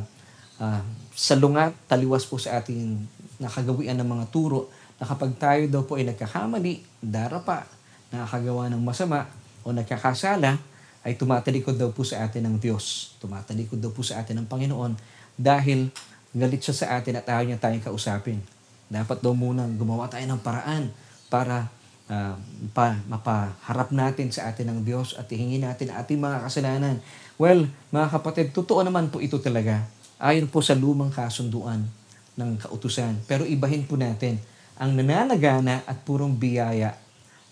uh, 0.63 0.82
salungat, 1.12 1.75
taliwas 1.91 2.23
po 2.23 2.39
sa 2.39 2.63
ating 2.63 3.03
nakagawian 3.36 3.99
ng 3.99 4.08
mga 4.08 4.25
turo 4.32 4.71
na 4.99 5.03
kapag 5.07 5.31
tayo 5.39 5.63
daw 5.71 5.81
po 5.88 5.95
ay 5.95 6.05
nagkakamali, 6.12 6.83
darapa, 6.99 7.63
nakakagawa 8.12 8.67
ng 8.67 8.83
masama 8.83 9.25
o 9.63 9.71
nagkakasala, 9.71 10.59
ay 11.07 11.15
tumatalikod 11.15 11.79
daw 11.79 11.89
po 11.95 12.03
sa 12.03 12.27
atin 12.27 12.51
ng 12.51 12.55
Diyos. 12.59 13.15
Tumatalikod 13.23 13.79
daw 13.79 13.95
po 13.95 14.03
sa 14.03 14.19
atin 14.19 14.43
ng 14.43 14.47
Panginoon 14.51 14.99
dahil 15.39 15.88
galit 16.35 16.59
siya 16.59 16.75
sa 16.75 16.88
atin 16.99 17.23
at 17.23 17.25
ayaw 17.31 17.47
niya 17.47 17.57
tayong 17.57 17.81
kausapin. 17.81 18.43
Dapat 18.91 19.23
daw 19.23 19.31
muna 19.31 19.63
gumawa 19.71 20.12
tayo 20.12 20.27
ng 20.27 20.41
paraan 20.43 20.91
para 21.31 21.71
uh, 22.12 22.35
pa, 22.75 22.99
mapaharap 23.07 23.95
natin 23.95 24.27
sa 24.35 24.51
atin 24.51 24.75
ng 24.75 24.79
Diyos 24.83 25.15
at 25.15 25.31
hingin 25.31 25.63
natin 25.63 25.95
ating 25.95 26.19
mga 26.19 26.43
kasalanan. 26.43 26.99
Well, 27.39 27.71
mga 27.95 28.07
kapatid, 28.19 28.51
totoo 28.51 28.83
naman 28.83 29.07
po 29.07 29.23
ito 29.23 29.39
talaga 29.39 29.88
ayon 30.19 30.51
po 30.51 30.59
sa 30.59 30.75
lumang 30.75 31.15
kasunduan 31.15 31.88
ng 32.35 32.49
kautusan. 32.59 33.23
Pero 33.23 33.47
ibahin 33.47 33.88
po 33.88 33.95
natin 33.95 34.35
ang 34.80 34.96
nananagana 34.96 35.84
at 35.84 36.08
purong 36.08 36.39
biyaya 36.39 36.96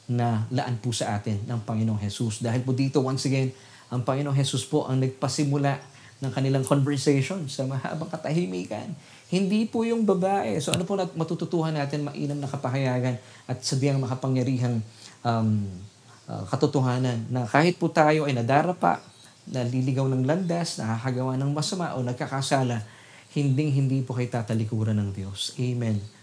na 0.07 0.47
laan 0.47 0.79
po 0.79 0.95
sa 0.95 1.19
atin 1.19 1.43
ng 1.43 1.59
Panginoong 1.67 1.99
Jesus. 1.99 2.39
Dahil 2.39 2.63
po 2.63 2.71
dito, 2.71 3.03
once 3.03 3.27
again, 3.27 3.51
ang 3.91 4.07
Panginoong 4.07 4.35
Jesus 4.35 4.63
po 4.63 4.87
ang 4.87 5.03
nagpasimula 5.03 5.75
ng 6.17 6.31
kanilang 6.33 6.63
conversation 6.63 7.45
sa 7.51 7.67
mahabang 7.67 8.09
katahimikan. 8.09 8.89
Hindi 9.27 9.67
po 9.67 9.83
yung 9.83 10.07
babae. 10.07 10.57
So 10.63 10.71
ano 10.71 10.87
po 10.87 10.95
matututuhan 10.95 11.75
natin 11.75 12.07
mainam 12.07 12.39
na 12.39 12.47
kapahayagan 12.47 13.19
at 13.45 13.59
sadyang 13.59 13.99
makapangyarihang 13.99 14.79
um, 15.21 15.67
uh, 16.31 16.43
katotohanan 16.47 17.27
na 17.27 17.43
kahit 17.45 17.75
po 17.75 17.91
tayo 17.91 18.25
ay 18.25 18.33
nadarapa 18.33 19.03
naliligaw 19.47 20.07
ng 20.11 20.27
landas, 20.27 20.79
nakakagawa 20.79 21.39
ng 21.39 21.51
masama 21.55 21.95
o 21.95 22.03
nagkakasala, 22.03 22.83
hinding 23.31 23.71
hindi 23.71 24.03
po 24.03 24.15
kayo 24.15 24.27
tatalikuran 24.27 24.95
ng 24.99 25.09
Diyos. 25.15 25.55
Amen. 25.55 26.16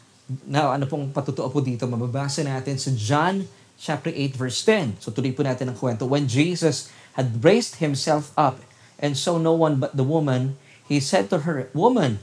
Now, 0.49 0.73
ano 0.73 0.89
pong 0.89 1.13
patutuo 1.13 1.53
po 1.53 1.61
dito? 1.61 1.85
Mababasa 1.85 2.41
natin 2.41 2.81
sa 2.81 2.89
John 2.97 3.45
chapter 3.77 4.09
8 4.09 4.33
verse 4.39 4.65
10. 4.65 5.03
So 5.03 5.11
tuloy 5.11 5.35
po 5.35 5.45
natin 5.45 5.71
ang 5.71 5.77
kwento. 5.77 6.07
When 6.07 6.31
Jesus 6.31 6.89
had 7.19 7.43
raised 7.45 7.83
himself 7.83 8.33
up 8.39 8.63
and 8.97 9.19
saw 9.19 9.37
no 9.37 9.53
one 9.53 9.77
but 9.77 9.93
the 9.99 10.07
woman, 10.07 10.57
he 10.87 10.99
said 11.03 11.29
to 11.29 11.45
her, 11.45 11.69
Woman, 11.77 12.23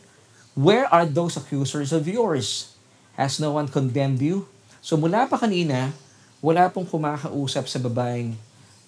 where 0.58 0.88
are 0.90 1.06
those 1.06 1.38
accusers 1.38 1.94
of 1.94 2.08
yours? 2.08 2.74
Has 3.20 3.38
no 3.38 3.54
one 3.54 3.70
condemned 3.70 4.24
you? 4.24 4.48
So 4.82 4.98
mula 4.98 5.30
pa 5.30 5.38
kanina, 5.38 5.94
wala 6.42 6.74
pong 6.74 6.90
kumakausap 6.90 7.70
sa 7.70 7.78
babaeng 7.78 8.34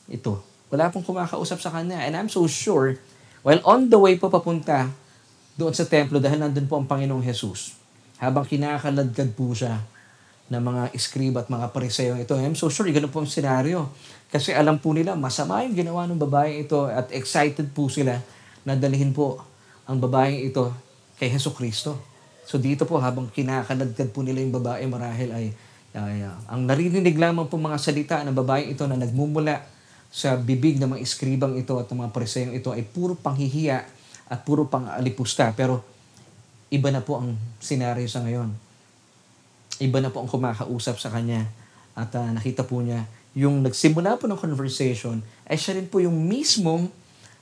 ito. 0.10 0.42
Wala 0.74 0.90
pong 0.90 1.06
kumakausap 1.06 1.62
sa 1.62 1.70
kanya. 1.70 2.02
And 2.02 2.18
I'm 2.18 2.32
so 2.32 2.50
sure, 2.50 2.98
while 3.46 3.62
on 3.62 3.94
the 3.94 4.02
way 4.02 4.18
po 4.18 4.34
papunta 4.34 4.90
doon 5.54 5.70
sa 5.70 5.86
templo 5.86 6.18
dahil 6.18 6.42
nandun 6.42 6.66
po 6.66 6.82
ang 6.82 6.90
Panginoong 6.90 7.22
Jesus, 7.22 7.78
habang 8.24 8.48
kinakaladkad 8.48 9.36
po 9.36 9.52
siya 9.52 9.84
ng 10.48 10.64
mga 10.64 10.84
iskriba 10.96 11.44
at 11.44 11.52
mga 11.52 11.76
pariseo 11.76 12.16
ito, 12.16 12.40
I'm 12.40 12.56
so 12.56 12.72
sure, 12.72 12.88
ganun 12.88 13.12
po 13.12 13.20
ang 13.20 13.28
senaryo. 13.28 13.92
Kasi 14.32 14.56
alam 14.56 14.80
po 14.80 14.96
nila, 14.96 15.20
masama 15.20 15.64
yung 15.68 15.76
ginawa 15.76 16.08
ng 16.08 16.20
babae 16.20 16.64
ito 16.64 16.88
at 16.88 17.12
excited 17.12 17.76
po 17.76 17.92
sila 17.92 18.24
na 18.64 18.80
dalhin 18.80 19.12
po 19.12 19.44
ang 19.84 20.00
babaeng 20.00 20.40
ito 20.40 20.72
kay 21.20 21.28
Heso 21.28 21.52
Kristo. 21.52 22.00
So 22.48 22.60
dito 22.60 22.88
po, 22.88 23.00
habang 23.00 23.28
kinakaladkad 23.32 24.16
po 24.16 24.24
nila 24.24 24.40
yung 24.44 24.56
babae 24.56 24.88
marahil 24.88 25.30
ay, 25.32 25.46
ay 25.96 26.24
uh, 26.24 26.36
ang 26.48 26.64
narinig 26.64 27.16
lamang 27.16 27.48
po 27.48 27.60
mga 27.60 27.80
salita 27.80 28.16
ng 28.24 28.36
babaeng 28.36 28.72
ito 28.72 28.84
na 28.88 29.00
nagmumula 29.00 29.64
sa 30.14 30.38
bibig 30.38 30.78
ng 30.78 30.96
mga 30.96 31.02
iskribang 31.02 31.58
ito 31.58 31.76
at 31.80 31.90
ng 31.90 32.06
mga 32.06 32.12
pariseyong 32.14 32.54
ito 32.54 32.70
ay 32.72 32.86
puro 32.86 33.16
panghihiya 33.18 33.84
at 34.30 34.40
puro 34.46 34.70
pang-alipusta. 34.70 35.52
Pero 35.58 35.93
iba 36.74 36.90
na 36.90 37.06
po 37.06 37.22
ang 37.22 37.38
senaryo 37.62 38.10
sa 38.10 38.26
ngayon. 38.26 38.50
Iba 39.78 40.02
na 40.02 40.10
po 40.10 40.26
ang 40.26 40.30
kumakausap 40.30 40.98
sa 40.98 41.14
kanya. 41.14 41.46
At 41.94 42.10
uh, 42.18 42.34
nakita 42.34 42.66
po 42.66 42.82
niya, 42.82 43.06
yung 43.38 43.62
nagsimula 43.62 44.18
po 44.18 44.26
ng 44.26 44.42
conversation, 44.42 45.22
ay 45.46 45.54
siya 45.54 45.78
rin 45.78 45.86
po 45.86 46.02
yung 46.02 46.18
mismong 46.26 46.90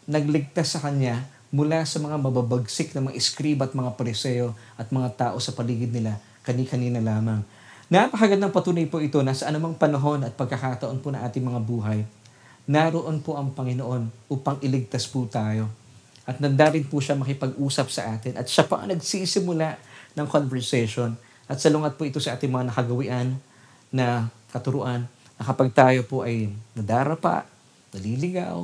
nagligtas 0.03 0.75
sa 0.75 0.83
kanya 0.83 1.23
mula 1.47 1.87
sa 1.87 2.03
mga 2.03 2.19
mababagsik 2.19 2.91
na 2.91 3.07
mga 3.07 3.15
iskriba 3.15 3.67
at 3.67 3.75
mga 3.75 3.95
pariseo 3.95 4.51
at 4.75 4.91
mga 4.91 5.09
tao 5.15 5.37
sa 5.39 5.55
paligid 5.55 5.95
nila, 5.95 6.19
kani-kanina 6.43 6.99
lamang. 6.99 7.43
Napakagandang 7.91 8.55
patunay 8.55 8.87
po 8.87 9.03
ito 9.03 9.19
na 9.19 9.35
sa 9.35 9.51
anumang 9.51 9.75
panahon 9.75 10.23
at 10.23 10.35
pagkakataon 10.35 10.99
po 11.03 11.11
na 11.11 11.27
ating 11.27 11.43
mga 11.43 11.59
buhay, 11.59 12.07
naroon 12.67 13.19
po 13.19 13.35
ang 13.35 13.51
Panginoon 13.51 14.31
upang 14.31 14.59
iligtas 14.63 15.07
po 15.07 15.27
tayo. 15.27 15.80
At 16.31 16.39
nandarin 16.39 16.87
po 16.87 17.03
siya 17.03 17.19
makipag-usap 17.19 17.87
sa 17.91 18.15
atin. 18.15 18.39
At 18.39 18.47
siya 18.47 18.63
pa 18.63 18.79
ang 18.79 18.95
nagsisimula 18.95 19.75
ng 20.15 20.27
conversation. 20.31 21.19
At 21.51 21.59
salungat 21.59 21.99
po 21.99 22.07
ito 22.07 22.23
sa 22.23 22.39
ating 22.39 22.47
mga 22.47 22.71
nakagawian 22.71 23.35
na 23.91 24.31
katuruan 24.55 25.11
na 25.35 25.43
kapag 25.43 25.75
tayo 25.75 26.07
po 26.07 26.23
ay 26.23 26.47
nadarapa, 26.71 27.43
naliligaw, 27.91 28.63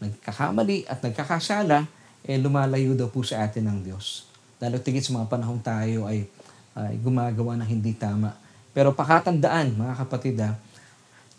nagkakamali 0.00 0.88
at 0.88 1.04
nagkakasala, 1.04 1.84
eh 2.24 2.40
lumalayo 2.40 2.96
daw 2.96 3.12
po 3.12 3.20
sa 3.20 3.44
atin 3.44 3.68
ng 3.68 3.78
Diyos. 3.84 4.24
Lalo 4.56 4.80
tigit 4.80 5.04
sa 5.04 5.12
mga 5.12 5.28
panahong 5.28 5.60
tayo 5.60 6.08
ay, 6.08 6.24
ay 6.72 6.96
gumagawa 6.96 7.60
ng 7.60 7.68
hindi 7.68 7.92
tama. 7.92 8.32
Pero 8.72 8.96
pakatandaan, 8.96 9.76
mga 9.76 9.94
kapatid, 10.00 10.40
ha, 10.40 10.56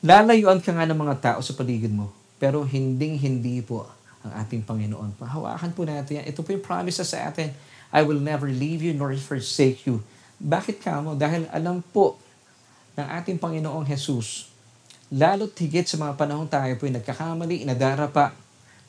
Lalayuan 0.06 0.62
ka 0.62 0.70
nga 0.78 0.86
ng 0.86 0.94
mga 0.94 1.16
tao 1.18 1.40
sa 1.42 1.58
paligid 1.58 1.90
mo, 1.90 2.14
pero 2.38 2.62
hinding-hindi 2.62 3.66
po 3.66 3.90
ang 4.28 4.32
ating 4.44 4.68
Panginoon. 4.68 5.16
Pahawakan 5.16 5.72
po 5.72 5.88
natin 5.88 6.22
yan. 6.22 6.26
Ito 6.28 6.44
po 6.44 6.52
yung 6.52 6.62
promise 6.62 7.00
sa 7.02 7.32
atin. 7.32 7.56
I 7.96 8.04
will 8.04 8.20
never 8.20 8.52
leave 8.52 8.84
you 8.84 8.92
nor 8.92 9.16
forsake 9.16 9.88
you. 9.88 10.04
Bakit 10.38 10.84
ka 10.84 11.00
mo? 11.00 11.16
Dahil 11.16 11.48
alam 11.50 11.80
po 11.80 12.20
ng 13.00 13.08
ating 13.08 13.40
Panginoong 13.40 13.88
Jesus, 13.88 14.52
lalo't 15.08 15.56
higit 15.56 15.88
sa 15.88 15.96
mga 15.96 16.20
panahon 16.20 16.52
tayo 16.52 16.76
po 16.76 16.86
yung 16.86 17.00
nagkakamali, 17.00 17.64
nadarapa, 17.64 18.36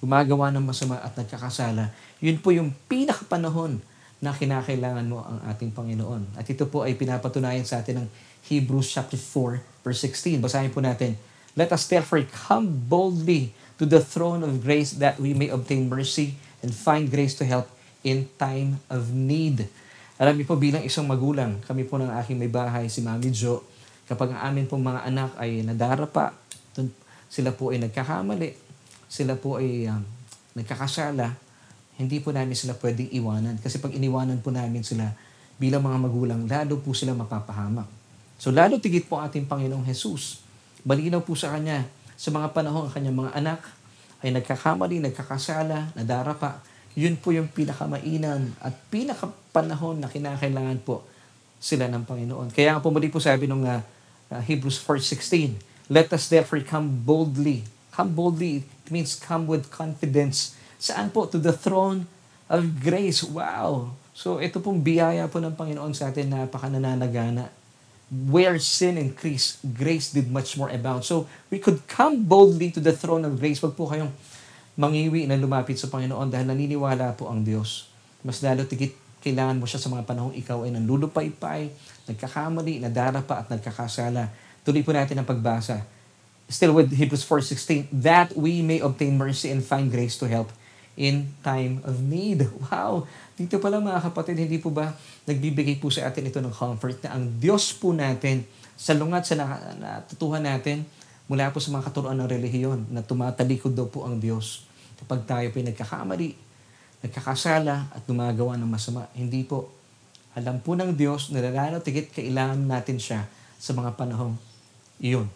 gumagawa 0.03 0.51
ng 0.51 0.65
masama 0.67 0.99
at 0.99 1.15
nagkakasala, 1.15 1.95
yun 2.19 2.43
po 2.43 2.51
yung 2.51 2.75
pinakapanahon 2.91 3.79
na 4.19 4.35
kinakailangan 4.35 5.07
mo 5.07 5.23
ang 5.23 5.39
ating 5.47 5.71
Panginoon. 5.71 6.35
At 6.35 6.51
ito 6.51 6.67
po 6.67 6.83
ay 6.83 6.99
pinapatunayan 6.99 7.63
sa 7.63 7.79
atin 7.79 8.03
ng 8.03 8.09
Hebrews 8.51 8.91
chapter 8.91 9.19
4 9.19 9.79
Verse 9.89 10.05
16, 10.05 10.45
basahin 10.45 10.69
po 10.69 10.85
natin. 10.85 11.17
Let 11.57 11.73
us 11.73 11.89
therefore 11.89 12.21
come 12.29 12.69
boldly 12.69 13.57
to 13.79 13.87
the 13.87 14.03
throne 14.03 14.43
of 14.43 14.61
grace 14.61 14.99
that 14.99 15.17
we 15.23 15.33
may 15.33 15.49
obtain 15.49 15.87
mercy 15.87 16.35
and 16.61 16.75
find 16.75 17.07
grace 17.09 17.39
to 17.39 17.47
help 17.47 17.71
in 18.03 18.27
time 18.37 18.83
of 18.91 19.15
need. 19.15 19.71
Alam 20.19 20.35
niyo 20.35 20.51
po, 20.51 20.59
bilang 20.59 20.83
isang 20.83 21.07
magulang, 21.07 21.63
kami 21.63 21.87
po 21.87 21.95
ng 21.95 22.11
aking 22.19 22.35
may 22.35 22.51
bahay, 22.51 22.91
si 22.91 23.07
Mami 23.07 23.31
Jo, 23.31 23.63
kapag 24.11 24.35
ang 24.35 24.51
amin 24.51 24.67
pong 24.67 24.83
mga 24.83 25.07
anak 25.07 25.31
ay 25.39 25.63
nadarapa, 25.63 26.35
sila 27.31 27.55
po 27.55 27.71
ay 27.71 27.79
nagkakamali, 27.87 28.51
sila 29.07 29.39
po 29.39 29.63
ay 29.63 29.87
um, 29.87 30.03
nagkakasala, 30.59 31.39
hindi 31.99 32.19
po 32.19 32.35
namin 32.35 32.59
sila 32.59 32.75
pwedeng 32.79 33.11
iwanan. 33.15 33.63
Kasi 33.63 33.79
pag 33.79 33.95
iniwanan 33.95 34.43
po 34.43 34.51
namin 34.51 34.83
sila 34.83 35.15
bilang 35.55 35.87
mga 35.87 35.99
magulang, 36.03 36.41
lalo 36.51 36.83
po 36.83 36.95
sila 36.95 37.15
mapapahamak. 37.15 37.87
So 38.39 38.55
lalo 38.55 38.79
tigit 38.79 39.11
po 39.11 39.19
ating 39.19 39.47
Panginoong 39.51 39.83
Jesus. 39.87 40.43
Malinaw 40.87 41.23
po 41.23 41.35
sa 41.35 41.55
Kanya 41.55 41.87
sa 42.19 42.35
mga 42.35 42.51
panahon 42.51 42.91
ang 42.91 42.93
kanyang 42.93 43.15
mga 43.15 43.33
anak 43.39 43.63
ay 44.27 44.35
nagkakamali, 44.35 44.99
nagkakasala, 44.99 45.95
nadarapa. 45.95 46.59
Yun 46.99 47.15
po 47.15 47.31
yung 47.31 47.47
pinakamainan 47.47 48.59
at 48.59 48.75
pinakapanahon 48.91 50.03
na 50.03 50.11
kinakailangan 50.11 50.83
po 50.83 51.07
sila 51.63 51.87
ng 51.87 52.03
Panginoon. 52.03 52.51
Kaya 52.51 52.75
nga 52.75 52.83
po 52.83 52.91
muli 52.91 53.07
po 53.07 53.23
sabi 53.23 53.47
nung 53.47 53.63
uh, 53.63 53.79
Hebrews 54.43 54.83
4.16, 54.83 55.63
Let 55.87 56.11
us 56.11 56.27
therefore 56.27 56.59
come 56.67 56.91
boldly. 56.91 57.63
Come 57.95 58.11
boldly, 58.19 58.67
means 58.91 59.15
come 59.15 59.47
with 59.47 59.71
confidence. 59.71 60.59
Saan 60.83 61.15
po? 61.15 61.31
To 61.31 61.39
the 61.39 61.55
throne 61.55 62.11
of 62.51 62.83
grace. 62.83 63.23
Wow! 63.23 63.95
So 64.11 64.43
ito 64.43 64.59
pong 64.59 64.83
biyaya 64.83 65.31
po 65.31 65.39
ng 65.39 65.55
Panginoon 65.55 65.95
sa 65.95 66.11
atin, 66.11 66.35
napaka 66.35 66.67
nananagana 66.67 67.58
where 68.09 68.57
sin 68.57 68.97
increased, 68.97 69.61
grace 69.77 70.13
did 70.17 70.33
much 70.33 70.57
more 70.57 70.73
abound. 70.73 71.05
So, 71.05 71.29
we 71.53 71.61
could 71.61 71.85
come 71.85 72.25
boldly 72.25 72.73
to 72.73 72.81
the 72.81 72.97
throne 72.97 73.29
of 73.29 73.37
grace. 73.37 73.61
Wag 73.61 73.77
po 73.77 73.89
kayong 73.89 74.13
mangiwi 74.81 75.29
na 75.29 75.37
lumapit 75.37 75.77
sa 75.77 75.93
Panginoon 75.93 76.33
dahil 76.33 76.49
naniniwala 76.49 77.13
po 77.19 77.29
ang 77.29 77.45
Diyos. 77.45 77.91
Mas 78.25 78.41
lalo 78.41 78.65
tigit 78.65 78.97
kailangan 79.19 79.59
mo 79.59 79.67
siya 79.67 79.83
sa 79.83 79.91
mga 79.91 80.07
panahong 80.07 80.35
ikaw 80.39 80.63
ay 80.63 80.71
nanlulupaypay, 80.73 81.63
nagkakamali, 82.07 82.81
nadarapa 82.81 83.45
at 83.45 83.47
nagkakasala. 83.51 84.31
Tuloy 84.63 84.87
po 84.87 84.95
natin 84.95 85.19
ang 85.19 85.27
pagbasa. 85.29 85.83
Still 86.49 86.73
with 86.73 86.95
Hebrews 86.95 87.27
4.16, 87.29 87.93
that 87.93 88.33
we 88.33 88.65
may 88.65 88.81
obtain 88.81 89.21
mercy 89.21 89.53
and 89.53 89.61
find 89.61 89.93
grace 89.93 90.17
to 90.17 90.25
help 90.25 90.49
in 90.99 91.31
time 91.47 91.79
of 91.87 92.03
need. 92.03 92.43
Wow! 92.69 93.07
Dito 93.39 93.63
pala 93.63 93.79
mga 93.79 94.11
kapatid, 94.11 94.35
hindi 94.43 94.59
po 94.59 94.75
ba 94.75 94.91
nagbibigay 95.31 95.79
po 95.79 95.95
sa 95.95 96.11
atin 96.11 96.27
ito 96.27 96.43
ng 96.43 96.51
comfort 96.51 96.99
na 97.07 97.15
ang 97.15 97.39
Diyos 97.39 97.71
po 97.71 97.95
natin 97.95 98.43
sa 98.75 98.99
lungat 98.99 99.31
sa 99.31 99.39
natutuhan 99.79 100.43
natin 100.43 100.83
mula 101.31 101.55
po 101.55 101.63
sa 101.63 101.71
mga 101.71 101.87
katuruan 101.87 102.19
ng 102.19 102.29
relihiyon 102.29 102.81
na 102.91 103.07
tumatalikod 103.07 103.79
daw 103.79 103.87
po 103.87 104.03
ang 104.11 104.19
Diyos 104.19 104.67
kapag 104.99 105.23
tayo 105.23 105.47
po 105.55 105.63
nagkakamali, 105.63 106.35
nagkakasala 107.07 107.95
at 107.95 108.03
gumagawa 108.03 108.59
ng 108.59 108.67
masama. 108.67 109.07
Hindi 109.15 109.47
po. 109.47 109.71
Alam 110.35 110.59
po 110.59 110.75
ng 110.75 110.99
Diyos 110.99 111.31
na 111.31 111.47
lalo 111.47 111.79
tigit 111.79 112.11
kailangan 112.11 112.59
natin 112.59 112.99
siya 112.99 113.23
sa 113.59 113.71
mga 113.71 113.95
panahong 113.95 114.35
iyon. 114.99 115.31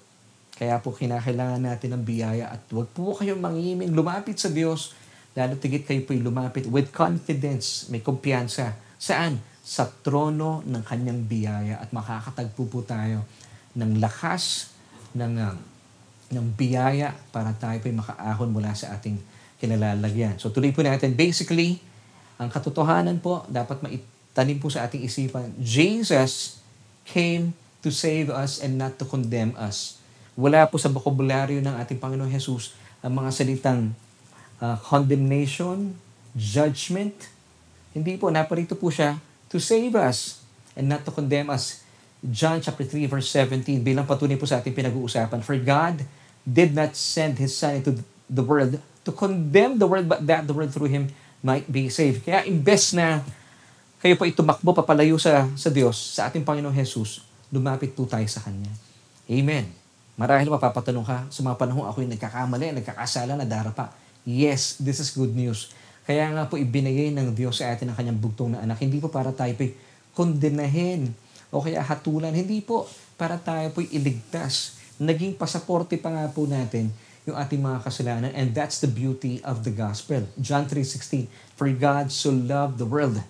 Kaya 0.59 0.79
po 0.83 0.95
kinakailangan 0.95 1.63
natin 1.63 1.99
ng 1.99 2.03
biyaya 2.03 2.51
at 2.51 2.63
huwag 2.71 2.91
po 2.95 3.15
kayong 3.15 3.43
mangiming 3.43 3.95
lumapit 3.95 4.39
sa 4.39 4.51
Diyos 4.51 4.95
lalo 5.33 5.57
tigit 5.57 5.89
kayo 5.89 6.05
po'y 6.05 6.21
lumapit 6.21 6.69
with 6.69 6.93
confidence, 6.93 7.89
may 7.89 8.05
kumpiyansa. 8.05 8.77
Saan? 9.01 9.41
Sa 9.63 9.87
trono 9.89 10.61
ng 10.67 10.83
kanyang 10.83 11.23
biyaya 11.25 11.79
at 11.79 11.95
makakatagpo 11.95 12.67
po 12.67 12.83
tayo 12.83 13.23
ng 13.79 14.03
lakas 14.03 14.75
ng, 15.17 15.33
uh, 15.39 15.55
ng 16.35 16.47
biyaya 16.59 17.15
para 17.31 17.55
tayo 17.57 17.79
po'y 17.81 17.95
makaahon 17.95 18.51
mula 18.53 18.75
sa 18.77 18.93
ating 18.99 19.17
kinalalagyan. 19.63 20.37
So 20.43 20.51
tuloy 20.51 20.75
po 20.75 20.83
natin. 20.83 21.15
Basically, 21.15 21.79
ang 22.43 22.51
katotohanan 22.51 23.23
po, 23.23 23.47
dapat 23.47 23.79
maitanim 23.81 24.59
po 24.59 24.67
sa 24.67 24.85
ating 24.91 25.07
isipan, 25.07 25.55
Jesus 25.63 26.59
came 27.07 27.55
to 27.83 27.95
save 27.95 28.31
us 28.31 28.59
and 28.59 28.75
not 28.75 28.99
to 28.99 29.07
condemn 29.07 29.55
us. 29.55 30.03
Wala 30.35 30.67
po 30.67 30.81
sa 30.81 30.91
bokabularyo 30.91 31.63
ng 31.63 31.75
ating 31.79 32.03
Panginoon 32.03 32.31
Jesus 32.31 32.75
ang 32.99 33.15
mga 33.23 33.31
salitang 33.31 33.95
uh, 34.63 34.79
condemnation, 34.79 35.99
judgment. 36.39 37.27
Hindi 37.91 38.15
po, 38.17 38.31
naparito 38.31 38.79
po 38.79 38.89
siya 38.89 39.19
to 39.51 39.59
save 39.59 39.99
us 39.99 40.41
and 40.79 40.87
not 40.87 41.03
to 41.03 41.11
condemn 41.11 41.51
us. 41.51 41.83
John 42.23 42.63
chapter 42.63 42.87
3 42.87 43.11
verse 43.11 43.27
17 43.35 43.83
bilang 43.83 44.07
patunay 44.07 44.39
po 44.39 44.47
sa 44.47 44.63
ating 44.63 44.73
pinag-uusapan. 44.73 45.43
For 45.43 45.59
God 45.59 46.07
did 46.47 46.71
not 46.71 46.95
send 46.95 47.43
His 47.43 47.51
Son 47.51 47.83
into 47.83 47.99
the 48.31 48.47
world 48.47 48.79
to 49.03 49.11
condemn 49.11 49.83
the 49.83 49.91
world 49.91 50.07
but 50.07 50.23
that 50.23 50.47
the 50.47 50.55
world 50.55 50.71
through 50.71 50.89
Him 50.89 51.11
might 51.43 51.67
be 51.67 51.91
saved. 51.91 52.23
Kaya 52.23 52.47
imbes 52.47 52.95
na 52.95 53.27
kayo 53.99 54.15
po 54.15 54.27
itumakbo 54.27 54.75
papalayo 54.75 55.19
sa, 55.19 55.47
sa 55.59 55.71
Diyos, 55.71 55.95
sa 55.95 56.31
ating 56.31 56.43
Panginoong 56.43 56.75
Jesus, 56.75 57.23
lumapit 57.51 57.95
po 57.95 58.07
tayo 58.07 58.27
sa 58.27 58.43
Kanya. 58.43 58.71
Amen. 59.31 59.71
Marahil 60.19 60.51
mapapatanong 60.51 61.07
ka, 61.07 61.19
sa 61.31 61.41
mga 61.43 61.55
panahon 61.55 61.87
ako'y 61.87 62.11
nagkakamali, 62.11 62.83
nagkakasala, 62.83 63.39
nadarapa. 63.39 64.02
Yes, 64.23 64.79
this 64.79 65.03
is 65.03 65.11
good 65.11 65.35
news. 65.35 65.75
Kaya 66.03 66.31
nga 66.35 66.47
po 66.47 66.59
ibinigay 66.59 67.15
ng 67.15 67.35
Diyos 67.35 67.63
sa 67.63 67.71
atin 67.71 67.91
ang 67.91 67.97
kanyang 67.99 68.19
bugtong 68.19 68.55
na 68.55 68.63
anak. 68.63 68.83
Hindi 68.83 68.99
po 68.99 69.11
para 69.11 69.31
tayo 69.31 69.55
po'y 69.55 69.75
kondenahin 70.15 71.15
o 71.55 71.63
kaya 71.63 71.83
hatulan. 71.83 72.35
Hindi 72.35 72.63
po 72.63 72.87
para 73.15 73.39
tayo 73.39 73.71
po'y 73.71 73.91
iligtas. 73.95 74.79
Naging 74.99 75.39
pasaporte 75.39 75.95
pa 75.99 76.11
nga 76.11 76.27
po 76.31 76.47
natin 76.47 76.91
yung 77.23 77.39
ating 77.39 77.63
mga 77.63 77.87
kasalanan 77.87 78.33
and 78.35 78.51
that's 78.51 78.83
the 78.83 78.91
beauty 78.91 79.39
of 79.47 79.63
the 79.63 79.71
gospel. 79.71 80.27
John 80.43 80.67
3.16 80.67 81.31
For 81.55 81.71
God 81.71 82.11
so 82.11 82.35
loved 82.35 82.83
the 82.83 82.87
world. 82.87 83.23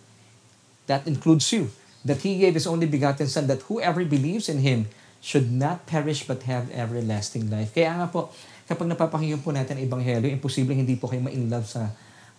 That 0.89 1.05
includes 1.05 1.49
you. 1.53 1.73
That 2.05 2.25
He 2.25 2.41
gave 2.41 2.57
His 2.57 2.69
only 2.69 2.89
begotten 2.89 3.29
Son 3.29 3.47
that 3.53 3.69
whoever 3.69 4.05
believes 4.05 4.49
in 4.49 4.65
Him 4.65 4.89
should 5.23 5.55
not 5.55 5.87
perish 5.87 6.27
but 6.27 6.49
have 6.51 6.73
everlasting 6.75 7.47
life. 7.47 7.71
Kaya 7.77 7.95
nga 7.95 8.09
po, 8.11 8.35
kapag 8.67 8.87
napapakinggan 8.91 9.43
po 9.43 9.51
natin 9.51 9.79
ang 9.79 9.85
Ebanghelyo, 9.87 10.29
imposible 10.31 10.75
hindi 10.75 10.95
po 10.95 11.11
kayo 11.11 11.23
ma-inlove 11.25 11.67
sa 11.67 11.91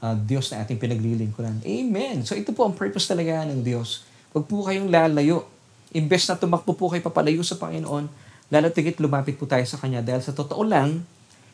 uh, 0.04 0.16
Diyos 0.20 0.52
na 0.52 0.64
ating 0.64 0.80
pinaglilingkuran. 0.80 1.64
Amen. 1.64 2.28
So 2.28 2.36
ito 2.36 2.52
po 2.52 2.68
ang 2.68 2.76
purpose 2.76 3.08
talaga 3.08 3.48
ng 3.48 3.64
Diyos. 3.64 4.04
Huwag 4.36 4.46
po 4.50 4.68
kayong 4.68 4.92
lalayo. 4.92 5.48
Imbes 5.94 6.26
na 6.28 6.36
tumakbo 6.36 6.74
po 6.74 6.90
kayo 6.90 7.06
papalayo 7.06 7.46
sa 7.46 7.56
Panginoon, 7.62 8.10
lalo 8.50 8.68
tigit 8.74 8.98
lumapit 8.98 9.38
po 9.38 9.46
tayo 9.46 9.64
sa 9.64 9.78
Kanya. 9.78 10.02
Dahil 10.02 10.26
sa 10.26 10.34
totoo 10.34 10.66
lang, 10.66 11.06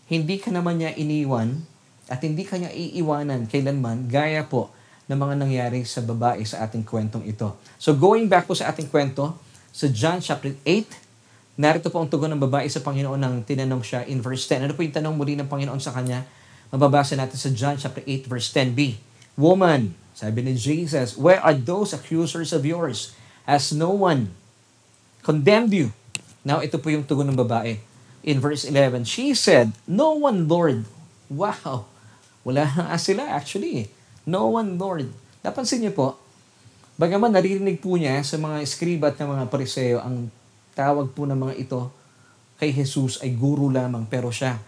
hindi 0.08 0.40
ka 0.40 0.50
naman 0.50 0.80
niya 0.80 0.96
iniwan 0.96 1.60
at 2.10 2.24
hindi 2.26 2.42
ka 2.42 2.58
niya 2.58 2.74
iiwanan 2.74 3.46
kailanman 3.46 4.10
gaya 4.10 4.42
po 4.48 4.74
ng 5.10 5.18
mga 5.18 5.36
nangyari 5.38 5.82
sa 5.86 6.02
babae 6.02 6.42
sa 6.46 6.66
ating 6.66 6.86
kwentong 6.86 7.26
ito. 7.26 7.58
So 7.78 7.94
going 7.94 8.30
back 8.30 8.46
po 8.50 8.58
sa 8.58 8.70
ating 8.74 8.90
kwento, 8.90 9.38
sa 9.70 9.86
John 9.90 10.22
chapter 10.22 10.54
8, 10.66 11.09
Narito 11.60 11.92
po 11.92 12.00
ang 12.00 12.08
tugon 12.08 12.32
ng 12.32 12.40
babae 12.40 12.72
sa 12.72 12.80
Panginoon 12.80 13.20
nang 13.20 13.44
tinanong 13.44 13.84
siya 13.84 14.08
in 14.08 14.24
verse 14.24 14.48
10. 14.48 14.64
Ano 14.64 14.72
po 14.72 14.80
yung 14.80 14.96
tanong 14.96 15.12
muli 15.12 15.36
ng 15.36 15.52
Panginoon 15.52 15.84
sa 15.84 15.92
kanya? 15.92 16.24
Mababasa 16.72 17.20
natin 17.20 17.36
sa 17.36 17.52
John 17.52 17.76
chapter 17.76 18.00
8 18.08 18.32
verse 18.32 18.48
10b. 18.56 18.96
Woman, 19.36 19.92
sabi 20.16 20.40
ni 20.40 20.56
Jesus, 20.56 21.20
where 21.20 21.44
are 21.44 21.52
those 21.52 21.92
accusers 21.92 22.56
of 22.56 22.64
yours? 22.64 23.12
Has 23.44 23.76
no 23.76 23.92
one 23.92 24.32
condemned 25.20 25.76
you? 25.76 25.92
Now, 26.48 26.64
ito 26.64 26.80
po 26.80 26.96
yung 26.96 27.04
tugon 27.04 27.28
ng 27.28 27.40
babae. 27.44 27.84
In 28.24 28.40
verse 28.40 28.64
11, 28.64 29.04
she 29.04 29.36
said, 29.36 29.76
No 29.84 30.16
one, 30.16 30.48
Lord. 30.48 30.88
Wow! 31.28 31.92
Wala 32.48 32.72
na 32.72 32.96
sila 32.96 33.36
actually. 33.36 33.92
No 34.24 34.48
one, 34.56 34.80
Lord. 34.80 35.12
Napansin 35.44 35.84
niyo 35.84 35.92
po, 35.92 36.16
bagaman 36.96 37.36
naririnig 37.36 37.84
po 37.84 38.00
niya 38.00 38.24
sa 38.24 38.40
mga 38.40 38.64
skriba 38.64 39.12
at 39.12 39.20
ng 39.20 39.28
mga 39.28 39.46
pariseo 39.52 40.00
ang 40.00 40.32
tawag 40.76 41.12
po 41.14 41.26
ng 41.30 41.38
mga 41.38 41.56
ito 41.58 41.90
kay 42.60 42.76
Jesus 42.76 43.24
ay 43.24 43.34
guru 43.34 43.72
lamang 43.72 44.04
pero 44.10 44.30
siya 44.30 44.60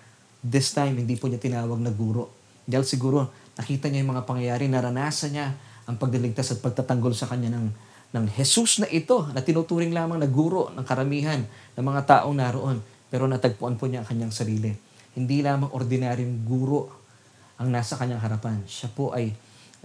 this 0.41 0.73
time 0.73 0.97
hindi 0.97 1.19
po 1.19 1.29
niya 1.29 1.37
tinawag 1.37 1.77
na 1.77 1.93
guro. 1.93 2.33
Dahil 2.65 2.85
siguro 2.85 3.29
nakita 3.59 3.91
niya 3.91 4.01
yung 4.01 4.17
mga 4.17 4.25
pangyayari, 4.25 4.65
naranasan 4.71 5.31
niya 5.35 5.47
ang 5.85 5.97
pagdiligtas 5.97 6.57
at 6.57 6.59
pagtatanggol 6.63 7.13
sa 7.13 7.29
kanya 7.29 7.53
ng, 7.53 7.67
ng 8.15 8.25
Jesus 8.33 8.81
na 8.81 8.87
ito 8.89 9.27
na 9.33 9.43
tinuturing 9.45 9.93
lamang 9.93 10.17
na 10.17 10.29
guro 10.29 10.73
ng 10.73 10.85
karamihan 10.85 11.41
ng 11.77 11.85
mga 11.85 12.01
taong 12.07 12.35
naroon. 12.37 12.79
Pero 13.11 13.27
natagpuan 13.27 13.75
po 13.75 13.91
niya 13.91 14.01
ang 14.01 14.07
kanyang 14.07 14.33
sarili. 14.33 14.71
Hindi 15.11 15.43
lamang 15.43 15.75
ordinaryong 15.75 16.47
guro 16.47 16.87
ang 17.59 17.69
nasa 17.69 17.99
kanyang 17.99 18.23
harapan. 18.23 18.63
Siya 18.65 18.87
po 18.89 19.11
ay 19.11 19.35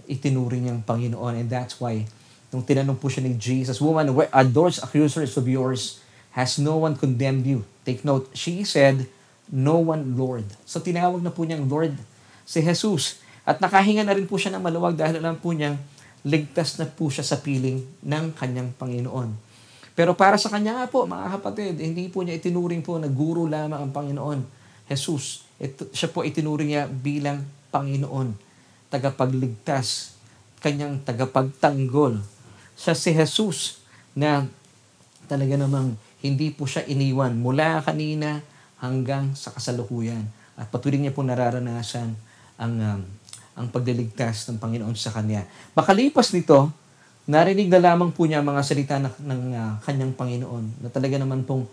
itinuring 0.07 0.65
niyang 0.65 0.81
Panginoon 0.87 1.43
and 1.43 1.51
that's 1.51 1.77
why 1.83 2.07
nung 2.47 2.63
tinanong 2.63 2.95
po 2.95 3.11
siya 3.11 3.27
ni 3.27 3.35
Jesus, 3.35 3.83
Woman, 3.83 4.15
where 4.15 4.31
are 4.31 4.47
those 4.47 4.79
accusers 4.79 5.35
of 5.35 5.43
yours? 5.45 5.99
Has 6.37 6.61
no 6.61 6.77
one 6.77 6.93
condemned 6.93 7.49
you? 7.49 7.65
Take 7.81 8.05
note, 8.05 8.29
she 8.37 8.61
said, 8.61 9.09
No 9.49 9.81
one, 9.81 10.13
Lord. 10.13 10.45
So 10.69 10.77
tinawag 10.77 11.25
na 11.25 11.33
po 11.33 11.41
niyang 11.49 11.65
Lord 11.65 11.97
si 12.45 12.61
Jesus. 12.61 13.17
At 13.41 13.57
nakahinga 13.57 14.05
na 14.05 14.13
rin 14.13 14.29
po 14.29 14.37
siya 14.37 14.53
ng 14.53 14.61
maluwag 14.61 14.93
dahil 14.93 15.17
alam 15.17 15.39
po 15.39 15.55
niyang 15.55 15.81
ligtas 16.21 16.77
na 16.77 16.85
po 16.85 17.09
siya 17.09 17.23
sa 17.23 17.39
piling 17.39 17.81
ng 18.03 18.25
kanyang 18.37 18.69
Panginoon. 18.75 19.33
Pero 19.97 20.13
para 20.13 20.37
sa 20.37 20.53
kanya 20.53 20.77
nga 20.77 20.85
po, 20.85 21.09
mga 21.09 21.41
kapatid, 21.41 21.79
hindi 21.81 22.05
po 22.11 22.21
niya 22.21 22.37
itinuring 22.37 22.85
po 22.85 23.01
na 23.01 23.09
guro 23.09 23.49
lamang 23.49 23.81
ang 23.81 23.89
Panginoon. 23.89 24.39
Jesus, 24.85 25.47
ito, 25.57 25.89
siya 25.89 26.11
po 26.13 26.21
itinuring 26.21 26.69
niya 26.75 26.85
bilang 26.85 27.47
Panginoon, 27.73 28.37
tagapagligtas, 28.93 30.13
kanyang 30.61 31.01
tagapagtanggol. 31.01 32.21
Siya 32.77 32.93
si 32.93 33.15
Jesus 33.15 33.81
na 34.13 34.45
talaga 35.25 35.57
namang 35.57 35.97
hindi 36.21 36.49
po 36.49 36.65
siya 36.65 36.85
iniwan 36.89 37.37
mula 37.37 37.81
kanina 37.85 38.41
hanggang 38.81 39.33
sa 39.37 39.53
kasalukuyan. 39.53 40.25
At 40.57 40.73
patuloy 40.73 40.97
niya 40.97 41.13
po 41.13 41.21
nararanasan 41.21 42.17
ang, 42.57 42.73
um, 42.81 43.01
ang 43.53 43.67
pagliligtas 43.69 44.49
ng 44.49 44.57
Panginoon 44.57 44.93
sa 44.97 45.13
Kanya. 45.13 45.45
Makalipas 45.77 46.33
nito, 46.33 46.73
narinig 47.29 47.69
na 47.69 47.77
lamang 47.81 48.09
po 48.09 48.25
niya 48.25 48.41
mga 48.41 48.61
salita 48.65 48.95
ng, 48.97 49.13
ng 49.21 49.41
uh, 49.53 49.73
kanyang 49.85 50.13
Panginoon 50.17 50.81
na 50.81 50.89
talaga 50.89 51.21
naman 51.21 51.45
pong 51.45 51.69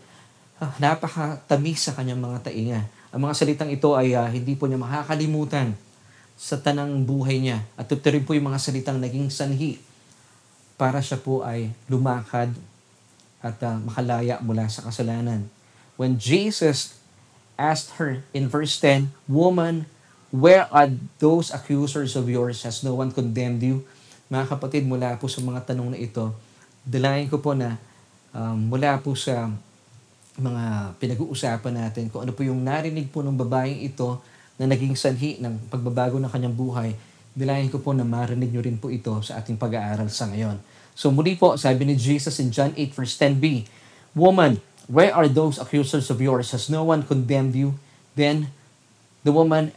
uh, 0.60 0.72
napakatamis 0.76 1.88
sa 1.88 1.96
kanyang 1.96 2.20
mga 2.20 2.38
tainga. 2.50 2.80
Ang 3.14 3.20
mga 3.30 3.34
salitang 3.38 3.70
ito 3.72 3.96
ay 3.96 4.12
uh, 4.12 4.28
hindi 4.28 4.52
po 4.58 4.68
niya 4.68 4.76
makakalimutan 4.76 5.72
sa 6.34 6.58
tanang 6.58 7.06
buhay 7.06 7.40
niya. 7.40 7.62
At 7.78 7.88
ito 7.88 8.02
rin 8.04 8.26
po 8.26 8.34
yung 8.34 8.50
mga 8.50 8.60
salitang 8.60 8.98
naging 8.98 9.30
sanhi 9.30 9.78
para 10.74 10.98
siya 10.98 11.16
po 11.16 11.46
ay 11.46 11.70
lumakad 11.86 12.50
at 13.44 13.60
uh, 13.60 13.76
makalaya 13.84 14.40
mula 14.40 14.64
sa 14.72 14.88
kasalanan. 14.88 15.52
When 16.00 16.16
Jesus 16.16 16.96
asked 17.60 18.00
her 18.00 18.24
in 18.32 18.48
verse 18.48 18.80
10, 18.80 19.12
Woman, 19.28 19.84
where 20.32 20.64
are 20.72 20.88
those 21.20 21.52
accusers 21.52 22.16
of 22.16 22.26
yours? 22.26 22.64
Has 22.64 22.80
no 22.80 22.96
one 22.96 23.12
condemned 23.12 23.60
you? 23.60 23.84
Mga 24.32 24.56
kapatid, 24.56 24.88
mula 24.88 25.20
po 25.20 25.28
sa 25.28 25.44
mga 25.44 25.68
tanong 25.68 25.92
na 25.92 26.00
ito, 26.00 26.32
dalayan 26.82 27.28
ko 27.28 27.38
po 27.38 27.52
na 27.52 27.76
um, 28.32 28.72
mula 28.72 28.96
po 29.04 29.12
sa 29.12 29.52
mga 30.34 30.96
pinag-uusapan 30.98 31.74
natin 31.86 32.10
kung 32.10 32.26
ano 32.26 32.34
po 32.34 32.42
yung 32.42 32.58
narinig 32.58 33.06
po 33.12 33.22
ng 33.22 33.38
babaeng 33.38 33.86
ito 33.86 34.18
na 34.58 34.66
naging 34.66 34.98
sanhi 34.98 35.38
ng 35.38 35.70
pagbabago 35.70 36.18
ng 36.18 36.30
kanyang 36.30 36.56
buhay, 36.56 36.90
dilayan 37.34 37.70
ko 37.70 37.78
po 37.78 37.94
na 37.94 38.02
marinig 38.02 38.50
nyo 38.50 38.62
rin 38.62 38.78
po 38.78 38.90
ito 38.90 39.14
sa 39.22 39.38
ating 39.38 39.54
pag-aaral 39.54 40.10
sa 40.10 40.26
ngayon. 40.30 40.58
So 40.94 41.10
muli 41.10 41.34
po, 41.34 41.58
sabi 41.58 41.84
ni 41.84 41.98
Jesus 41.98 42.38
in 42.38 42.54
John 42.54 42.70
8 42.78 42.94
verse 42.94 43.18
10b, 43.18 43.66
Woman, 44.14 44.62
where 44.86 45.10
are 45.10 45.26
those 45.26 45.58
accusers 45.58 46.08
of 46.08 46.22
yours? 46.22 46.54
Has 46.54 46.70
no 46.70 46.86
one 46.86 47.02
condemned 47.02 47.58
you? 47.58 47.74
Then 48.14 48.54
the 49.26 49.34
woman 49.34 49.74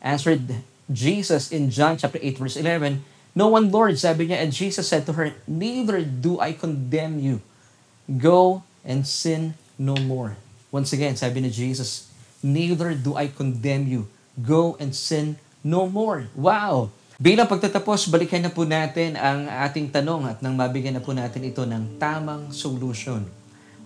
answered 0.00 0.64
Jesus 0.88 1.52
in 1.52 1.68
John 1.68 1.96
chapter 2.00 2.18
8 2.20 2.38
verse 2.38 2.56
11, 2.56 3.04
No 3.34 3.48
one, 3.48 3.68
Lord, 3.68 3.98
sabi 3.98 4.28
niya, 4.28 4.40
and 4.40 4.52
Jesus 4.54 4.88
said 4.88 5.04
to 5.06 5.12
her, 5.18 5.34
Neither 5.44 6.00
do 6.06 6.38
I 6.40 6.54
condemn 6.54 7.18
you. 7.18 7.42
Go 8.06 8.62
and 8.84 9.04
sin 9.04 9.58
no 9.76 9.96
more. 9.96 10.36
Once 10.70 10.92
again, 10.92 11.16
sabi 11.16 11.42
ni 11.42 11.50
Jesus, 11.50 12.08
Neither 12.44 12.94
do 12.94 13.16
I 13.16 13.28
condemn 13.28 13.88
you. 13.88 14.06
Go 14.40 14.76
and 14.78 14.94
sin 14.94 15.36
no 15.66 15.88
more. 15.88 16.28
Wow! 16.36 16.94
Bilang 17.24 17.48
pagtatapos, 17.48 18.12
balikan 18.12 18.44
na 18.44 18.52
po 18.52 18.68
natin 18.68 19.16
ang 19.16 19.48
ating 19.48 19.88
tanong 19.88 20.28
at 20.28 20.44
nang 20.44 20.60
mabigyan 20.60 20.92
na 20.92 21.00
po 21.00 21.16
natin 21.16 21.40
ito 21.40 21.64
ng 21.64 21.96
tamang 21.96 22.52
solution. 22.52 23.24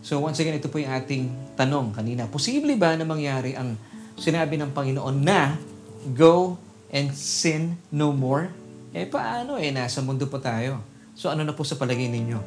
So 0.02 0.18
once 0.18 0.42
again, 0.42 0.58
ito 0.58 0.66
po 0.66 0.82
yung 0.82 0.90
ating 0.90 1.54
tanong 1.54 1.94
kanina. 1.94 2.26
Posible 2.26 2.74
ba 2.74 2.98
na 2.98 3.06
mangyari 3.06 3.54
ang 3.54 3.78
sinabi 4.18 4.58
ng 4.58 4.74
Panginoon 4.74 5.22
na 5.22 5.54
go 6.18 6.58
and 6.90 7.14
sin 7.14 7.78
no 7.94 8.10
more? 8.10 8.50
Eh 8.90 9.06
paano 9.06 9.54
eh, 9.54 9.70
nasa 9.70 10.02
mundo 10.02 10.26
pa 10.26 10.42
tayo. 10.42 10.82
So 11.14 11.30
ano 11.30 11.46
na 11.46 11.54
po 11.54 11.62
sa 11.62 11.78
palagay 11.78 12.10
ninyo? 12.10 12.42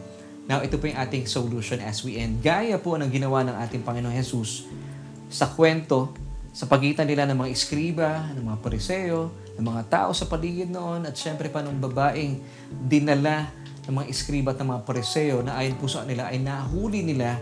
Now, 0.52 0.60
ito 0.60 0.76
po 0.76 0.92
yung 0.92 1.00
ating 1.00 1.24
solution 1.24 1.80
as 1.80 2.04
we 2.04 2.20
end. 2.20 2.44
Gaya 2.44 2.76
po 2.76 3.00
ng 3.00 3.08
ginawa 3.08 3.48
ng 3.48 3.56
ating 3.64 3.88
Panginoon 3.88 4.12
Jesus 4.12 4.68
sa 5.32 5.48
kwento 5.48 6.12
sa 6.52 6.68
pagitan 6.68 7.08
nila 7.08 7.24
ng 7.32 7.48
mga 7.48 7.50
iskriba, 7.56 8.28
ng 8.36 8.44
mga 8.44 8.60
pariseo, 8.60 9.32
ng 9.62 9.70
mga 9.70 9.84
tao 9.94 10.10
sa 10.10 10.26
paligid 10.26 10.74
noon, 10.74 11.06
at 11.06 11.14
syempre 11.14 11.46
pa 11.54 11.62
ng 11.62 11.78
babaeng 11.78 12.42
dinala 12.90 13.54
ng 13.86 13.94
mga 13.94 14.08
iskriba 14.10 14.58
at 14.58 14.60
ng 14.62 14.74
mga 14.74 14.82
pariseo 14.82 15.46
na 15.46 15.62
ayon 15.62 15.78
po 15.78 15.86
sa 15.86 16.02
kanila 16.02 16.34
ay 16.34 16.42
nahuli 16.42 17.06
nila 17.06 17.38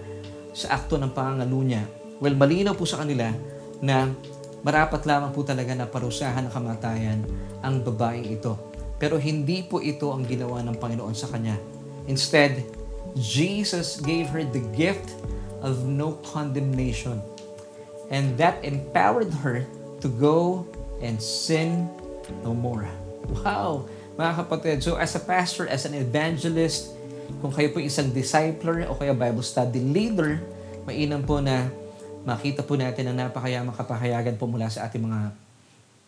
sa 0.51 0.75
akto 0.75 0.99
ng 0.99 1.15
pangangalo 1.15 1.63
niya. 1.63 1.87
Well, 2.19 2.35
malinaw 2.35 2.75
po 2.75 2.83
sa 2.83 2.99
kanila 2.99 3.31
na 3.79 4.11
marapat 4.59 5.07
lamang 5.07 5.31
po 5.31 5.47
talaga 5.47 5.71
na 5.71 5.87
parusahan 5.87 6.51
ng 6.51 6.53
kamatayan 6.53 7.19
ang 7.63 7.79
babaeng 7.79 8.27
ito. 8.27 8.59
Pero 8.99 9.15
hindi 9.15 9.63
po 9.63 9.79
ito 9.79 10.11
ang 10.11 10.27
ginawa 10.27 10.59
ng 10.59 10.75
Panginoon 10.75 11.15
sa 11.15 11.31
kanya. 11.31 11.55
Instead, 12.11 12.67
Jesus 13.15 14.03
gave 14.03 14.27
her 14.35 14.43
the 14.43 14.59
gift 14.75 15.15
of 15.63 15.87
no 15.87 16.19
condemnation 16.27 17.23
and 18.11 18.35
that 18.35 18.59
empowered 18.65 19.31
her 19.39 19.63
to 20.03 20.07
go 20.19 20.67
and 20.99 21.19
sin 21.19 21.87
no 22.41 22.55
more. 22.55 22.87
Wow! 23.41 23.87
Mga 24.19 24.31
kapatid, 24.43 24.77
so 24.83 24.99
as 24.99 25.15
a 25.15 25.21
pastor, 25.23 25.69
as 25.69 25.87
an 25.87 25.95
evangelist, 25.95 26.91
kung 27.39 27.53
kayo 27.53 27.69
po 27.69 27.79
isang 27.79 28.09
discipler 28.09 28.89
o 28.89 28.97
kaya 28.97 29.13
Bible 29.13 29.45
study 29.45 29.79
leader, 29.79 30.41
mainam 30.83 31.21
po 31.21 31.39
na 31.39 31.69
makita 32.25 32.65
po 32.65 32.75
natin 32.75 33.13
ang 33.13 33.29
napakayamang 33.29 33.77
kapahayagan 33.77 34.35
po 34.35 34.49
mula 34.49 34.67
sa 34.67 34.89
ating 34.89 35.05
mga 35.05 35.31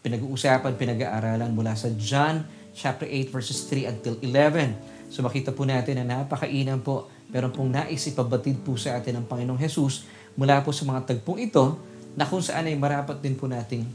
pinag-uusapan, 0.02 0.74
pinag-aaralan 0.76 1.54
mula 1.54 1.78
sa 1.78 1.94
John 1.94 2.42
chapter 2.74 3.06
8 3.06 3.30
verses 3.30 3.70
3 3.70 3.94
until 3.94 4.18
11. 4.20 5.14
So 5.14 5.22
makita 5.22 5.54
po 5.54 5.64
natin 5.64 6.02
na 6.02 6.26
napakainam 6.26 6.82
po, 6.82 7.08
pero 7.30 7.54
pong 7.54 7.72
nais 7.72 8.02
ipabatid 8.10 8.60
po 8.66 8.76
sa 8.76 8.98
atin 8.98 9.22
ng 9.22 9.26
Panginoong 9.30 9.60
Jesus 9.62 10.08
mula 10.36 10.60
po 10.64 10.74
sa 10.74 10.88
mga 10.88 11.06
tagpong 11.06 11.40
ito 11.40 11.78
na 12.16 12.28
kung 12.28 12.44
saan 12.44 12.68
ay 12.68 12.76
marapat 12.76 13.20
din 13.20 13.36
po 13.38 13.48
nating 13.48 13.88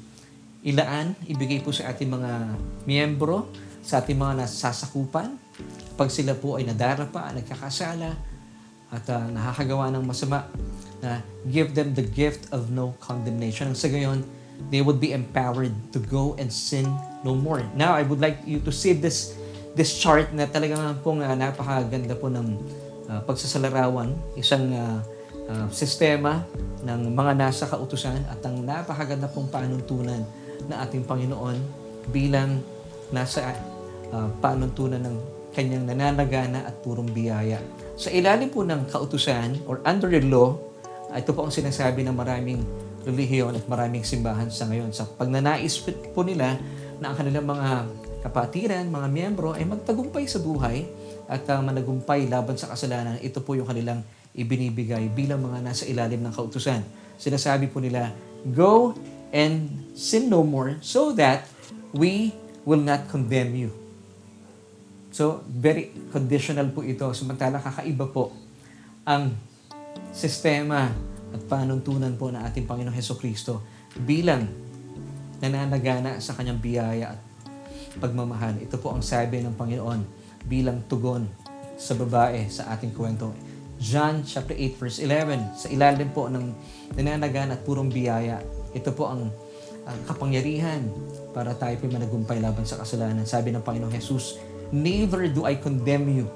ilaan, 0.67 1.15
ibigay 1.31 1.63
po 1.63 1.71
sa 1.71 1.95
ating 1.95 2.11
mga 2.11 2.59
miyembro, 2.83 3.47
sa 3.87 4.03
ating 4.03 4.19
mga 4.19 4.43
nasasakupan, 4.43 5.39
pag 5.95 6.11
sila 6.11 6.35
po 6.35 6.59
ay 6.59 6.67
nadarapa, 6.67 7.31
nagkakasala, 7.31 8.11
at 8.91 9.05
uh, 9.07 9.31
nakakagawa 9.31 9.95
ng 9.95 10.03
masama, 10.03 10.51
na 10.99 11.23
give 11.47 11.71
them 11.79 11.95
the 11.95 12.03
gift 12.03 12.51
of 12.51 12.75
no 12.75 12.99
condemnation. 12.99 13.71
Ang 13.71 13.79
sa 13.79 13.87
gayon, 13.87 14.27
they 14.75 14.83
would 14.83 14.99
be 14.99 15.15
empowered 15.15 15.71
to 15.95 16.03
go 16.03 16.35
and 16.43 16.51
sin 16.51 16.87
no 17.23 17.39
more. 17.39 17.63
Now, 17.79 17.95
I 17.95 18.03
would 18.03 18.19
like 18.19 18.43
you 18.43 18.59
to 18.67 18.75
see 18.75 18.91
this 18.91 19.39
this 19.77 19.93
chart 20.01 20.33
na 20.33 20.49
talagang 20.49 21.05
pong 21.05 21.21
uh, 21.21 21.37
napakaganda 21.37 22.17
po 22.17 22.33
ng 22.33 22.57
uh, 23.07 23.21
pagsasalarawan, 23.29 24.17
isang 24.35 24.73
uh, 24.73 25.05
uh, 25.47 25.69
sistema 25.69 26.43
ng 26.83 27.13
mga 27.13 27.33
nasa 27.37 27.69
kautusan 27.69 28.25
at 28.27 28.41
ang 28.43 28.65
napakaganda 28.65 29.29
pong 29.29 29.53
panuntunan 29.53 30.25
na 30.67 30.83
ating 30.85 31.05
Panginoon 31.05 31.57
bilang 32.11 32.61
nasa 33.13 33.55
uh, 34.11 34.29
panuntunan 34.41 35.03
ng 35.03 35.17
kanyang 35.57 35.89
nananagana 35.89 36.69
at 36.69 36.85
purong 36.85 37.09
biyaya. 37.09 37.57
Sa 37.97 38.13
ilalim 38.13 38.53
po 38.53 38.61
ng 38.61 38.93
kautusan 38.93 39.65
or 39.65 39.81
under 39.89 40.13
the 40.13 40.21
law, 40.21 40.57
ito 41.17 41.33
po 41.33 41.49
ang 41.49 41.53
sinasabi 41.55 42.05
ng 42.05 42.13
maraming 42.13 42.61
relihiyon 43.09 43.57
at 43.57 43.65
maraming 43.65 44.05
simbahan 44.05 44.53
sa 44.53 44.69
ngayon. 44.69 44.93
Sa 44.93 45.09
pagnanais 45.09 45.81
po 46.13 46.21
nila 46.27 46.61
na 47.01 47.15
ang 47.15 47.17
kanilang 47.17 47.49
mga 47.49 47.89
kapatiran, 48.27 48.85
mga 48.91 49.09
miyembro 49.09 49.55
ay 49.57 49.65
magtagumpay 49.65 50.29
sa 50.29 50.43
buhay 50.43 50.85
at 51.31 51.47
uh, 51.49 51.63
managumpay 51.63 52.27
laban 52.29 52.59
sa 52.59 52.69
kasalanan, 52.69 53.17
ito 53.23 53.41
po 53.41 53.55
yung 53.57 53.67
kanilang 53.67 54.03
ibinibigay 54.37 55.09
bilang 55.09 55.41
mga 55.41 55.65
nasa 55.65 55.89
ilalim 55.89 56.21
ng 56.21 56.35
kautusan. 56.35 56.85
Sinasabi 57.17 57.73
po 57.73 57.81
nila, 57.81 58.13
Go 58.53 58.93
and 59.35 59.71
sin 59.97 60.29
no 60.31 60.43
more 60.47 60.79
so 60.83 61.11
that 61.15 61.49
we 61.95 62.35
will 62.67 62.83
not 62.83 63.07
condemn 63.09 63.55
you. 63.55 63.71
So, 65.15 65.41
very 65.49 65.97
conditional 66.13 66.69
po 66.75 66.85
ito. 66.85 67.09
Samantala, 67.17 67.57
kakaiba 67.57 68.05
po 68.13 68.37
ang 69.07 69.33
sistema 70.13 70.93
at 71.33 71.41
panuntunan 71.49 72.13
po 72.21 72.29
ng 72.29 72.43
ating 72.45 72.69
Panginoong 72.69 72.93
Heso 72.93 73.17
Kristo 73.17 73.65
bilang 73.97 74.45
nananagana 75.41 76.21
sa 76.21 76.37
kanyang 76.37 76.61
biyaya 76.61 77.17
at 77.17 77.21
pagmamahal. 77.97 78.61
Ito 78.61 78.77
po 78.77 78.93
ang 78.93 79.01
sabi 79.01 79.41
ng 79.41 79.57
Panginoon 79.57 80.01
bilang 80.45 80.85
tugon 80.85 81.25
sa 81.77 81.97
babae 81.97 82.49
sa 82.53 82.73
ating 82.77 82.93
kwento. 82.93 83.33
John 83.77 84.25
chapter 84.25 84.57
8 84.57 84.81
verse 84.81 84.99
11. 85.05 85.57
Sa 85.57 85.69
ilalim 85.69 86.09
po 86.13 86.29
ng 86.33 86.53
nananagan 86.97 87.53
at 87.53 87.61
purong 87.65 87.93
biyaya, 87.93 88.41
ito 88.77 88.93
po 88.93 89.09
ang 89.09 89.33
uh, 89.89 89.99
kapangyarihan 90.05 90.85
para 91.33 91.57
tayo 91.57 91.73
po 91.81 91.89
managumpay 91.89 92.37
laban 92.45 92.69
sa 92.69 92.77
kasalanan. 92.77 93.25
Sabi 93.25 93.57
ng 93.57 93.65
Panginoong 93.65 93.97
Jesus, 93.97 94.37
Neither 94.75 95.31
do 95.31 95.47
I 95.47 95.57
condemn 95.57 96.11
you. 96.11 96.27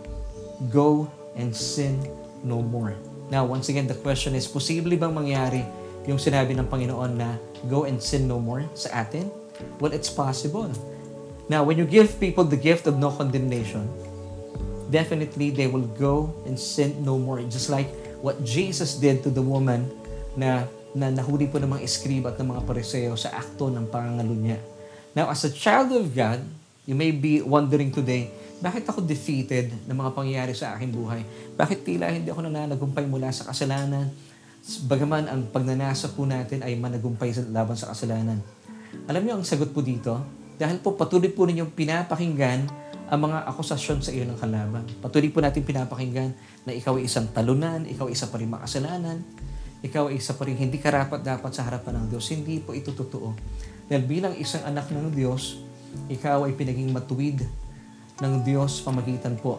Go 0.73 1.11
and 1.35 1.53
sin 1.53 1.99
no 2.47 2.63
more. 2.63 2.95
Now, 3.29 3.47
once 3.47 3.69
again, 3.69 3.87
the 3.91 3.99
question 3.99 4.35
is, 4.39 4.47
posible 4.47 4.95
bang 4.95 5.15
mangyari 5.15 5.63
yung 6.07 6.19
sinabi 6.19 6.57
ng 6.57 6.67
Panginoon 6.67 7.13
na 7.19 7.37
go 7.69 7.85
and 7.85 7.99
sin 8.01 8.27
no 8.27 8.39
more 8.39 8.65
sa 8.73 9.05
atin? 9.05 9.29
Well, 9.83 9.93
it's 9.93 10.09
possible. 10.09 10.71
Now, 11.51 11.67
when 11.67 11.77
you 11.77 11.85
give 11.85 12.17
people 12.23 12.47
the 12.47 12.59
gift 12.59 12.87
of 12.87 12.97
no 12.97 13.11
condemnation, 13.11 13.91
definitely 14.89 15.51
they 15.51 15.67
will 15.67 15.87
go 15.99 16.31
and 16.47 16.55
sin 16.55 16.95
no 17.03 17.19
more. 17.19 17.43
Just 17.51 17.69
like 17.69 17.91
what 18.23 18.39
Jesus 18.47 18.95
did 18.95 19.27
to 19.27 19.31
the 19.31 19.43
woman 19.43 19.91
na, 20.39 20.71
na 20.95 21.11
nahuli 21.11 21.47
po 21.47 21.63
ng 21.63 21.71
mga 21.79 21.83
eskriba 21.87 22.35
at 22.35 22.39
ng 22.41 22.51
mga 22.51 22.63
pariseo 22.67 23.15
sa 23.15 23.35
akto 23.37 23.71
ng 23.71 23.87
pangangalo 23.87 24.35
niya. 24.35 24.59
Now, 25.15 25.31
as 25.31 25.43
a 25.47 25.51
child 25.51 25.91
of 25.95 26.11
God, 26.15 26.43
you 26.87 26.95
may 26.95 27.15
be 27.15 27.43
wondering 27.43 27.95
today, 27.95 28.31
bakit 28.61 28.85
ako 28.85 29.01
defeated 29.03 29.73
ng 29.89 29.97
mga 29.97 30.11
pangyayari 30.13 30.53
sa 30.53 30.77
aking 30.77 30.93
buhay? 30.93 31.25
Bakit 31.57 31.79
tila 31.81 32.13
hindi 32.13 32.29
ako 32.29 32.45
nananagumpay 32.45 33.09
mula 33.09 33.33
sa 33.33 33.49
kasalanan? 33.49 34.13
Bagaman 34.85 35.27
ang 35.33 35.49
pagnanasa 35.49 36.13
po 36.13 36.29
natin 36.29 36.61
ay 36.61 36.77
managumpay 36.77 37.33
sa 37.33 37.41
laban 37.49 37.75
sa 37.79 37.89
kasalanan. 37.91 38.39
Alam 39.09 39.23
niyo 39.25 39.33
ang 39.41 39.47
sagot 39.47 39.73
po 39.73 39.81
dito? 39.81 40.21
Dahil 40.61 40.77
po 40.85 40.93
patuloy 40.93 41.33
po 41.33 41.49
ninyong 41.49 41.73
pinapakinggan 41.73 42.69
ang 43.11 43.21
mga 43.27 43.49
akusasyon 43.49 44.05
sa 44.05 44.13
iyo 44.13 44.23
ng 44.29 44.39
kalaban. 44.39 44.85
Patuloy 45.03 45.33
po 45.33 45.41
natin 45.43 45.65
pinapakinggan 45.65 46.31
na 46.63 46.71
ikaw 46.77 47.01
ay 47.01 47.09
isang 47.09 47.27
talunan, 47.33 47.89
ikaw 47.89 48.07
ay 48.07 48.15
isa 48.15 48.31
pa 48.31 48.39
rin 48.39 48.53
makasalanan, 48.53 49.25
ikaw 49.81 50.13
ay 50.13 50.21
isa 50.21 50.37
pa 50.37 50.45
rin 50.45 50.57
hindi 50.57 50.77
karapat 50.77 51.25
dapat 51.25 51.53
sa 51.53 51.65
harapan 51.65 52.05
ng 52.05 52.07
Diyos. 52.15 52.25
Hindi 52.33 52.61
po 52.61 52.77
ito 52.77 52.93
totoo. 52.93 53.33
Dahil 53.89 54.05
bilang 54.05 54.35
isang 54.37 54.65
anak 54.69 54.93
ng 54.93 55.11
Diyos, 55.13 55.61
ikaw 56.07 56.47
ay 56.47 56.55
pinaging 56.55 56.93
matuwid 56.93 57.43
ng 58.21 58.33
Diyos 58.45 58.85
pamagitan 58.85 59.35
po 59.41 59.59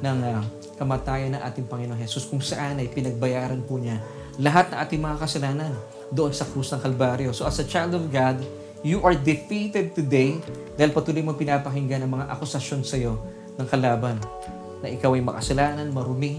ng 0.00 0.18
uh, 0.22 0.40
kamatayan 0.78 1.36
ng 1.36 1.42
ating 1.42 1.66
Panginoon 1.66 1.98
Jesus 2.00 2.24
kung 2.30 2.40
saan 2.40 2.78
ay 2.78 2.88
pinagbayaran 2.88 3.62
po 3.66 3.76
niya 3.78 4.00
lahat 4.38 4.72
ng 4.74 4.78
ating 4.82 5.00
mga 5.02 5.16
kasalanan 5.22 5.72
doon 6.10 6.34
sa 6.34 6.46
krus 6.46 6.70
ng 6.74 6.80
Kalbaryo. 6.82 7.30
So 7.30 7.46
as 7.46 7.58
a 7.62 7.66
child 7.66 7.94
of 7.94 8.10
God, 8.10 8.38
You 8.84 9.00
are 9.00 9.16
defeated 9.16 9.96
today 9.96 10.36
dahil 10.76 10.92
patuloy 10.92 11.24
mo 11.24 11.32
pinapakinggan 11.32 12.04
ang 12.04 12.20
mga 12.20 12.36
akusasyon 12.36 12.84
sa 12.84 13.00
iyo 13.00 13.16
ng 13.56 13.64
kalaban 13.64 14.20
na 14.84 14.92
ikaw 14.92 15.16
ay 15.16 15.24
makasalanan, 15.24 15.88
marumi, 15.88 16.36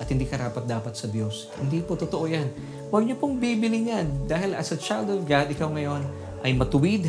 at 0.00 0.06
hindi 0.10 0.26
karapat 0.26 0.66
dapat 0.66 0.94
sa 0.98 1.06
Diyos. 1.06 1.50
Hindi 1.58 1.82
po 1.82 1.94
totoo 1.94 2.26
yan. 2.26 2.50
Huwag 2.90 3.06
niyo 3.06 3.16
pong 3.18 3.38
bibili 3.38 3.90
yan 3.90 4.26
dahil 4.26 4.54
as 4.58 4.74
a 4.74 4.78
child 4.78 5.10
of 5.10 5.22
God, 5.26 5.50
ikaw 5.50 5.70
ngayon 5.70 6.02
ay 6.42 6.52
matuwid, 6.54 7.08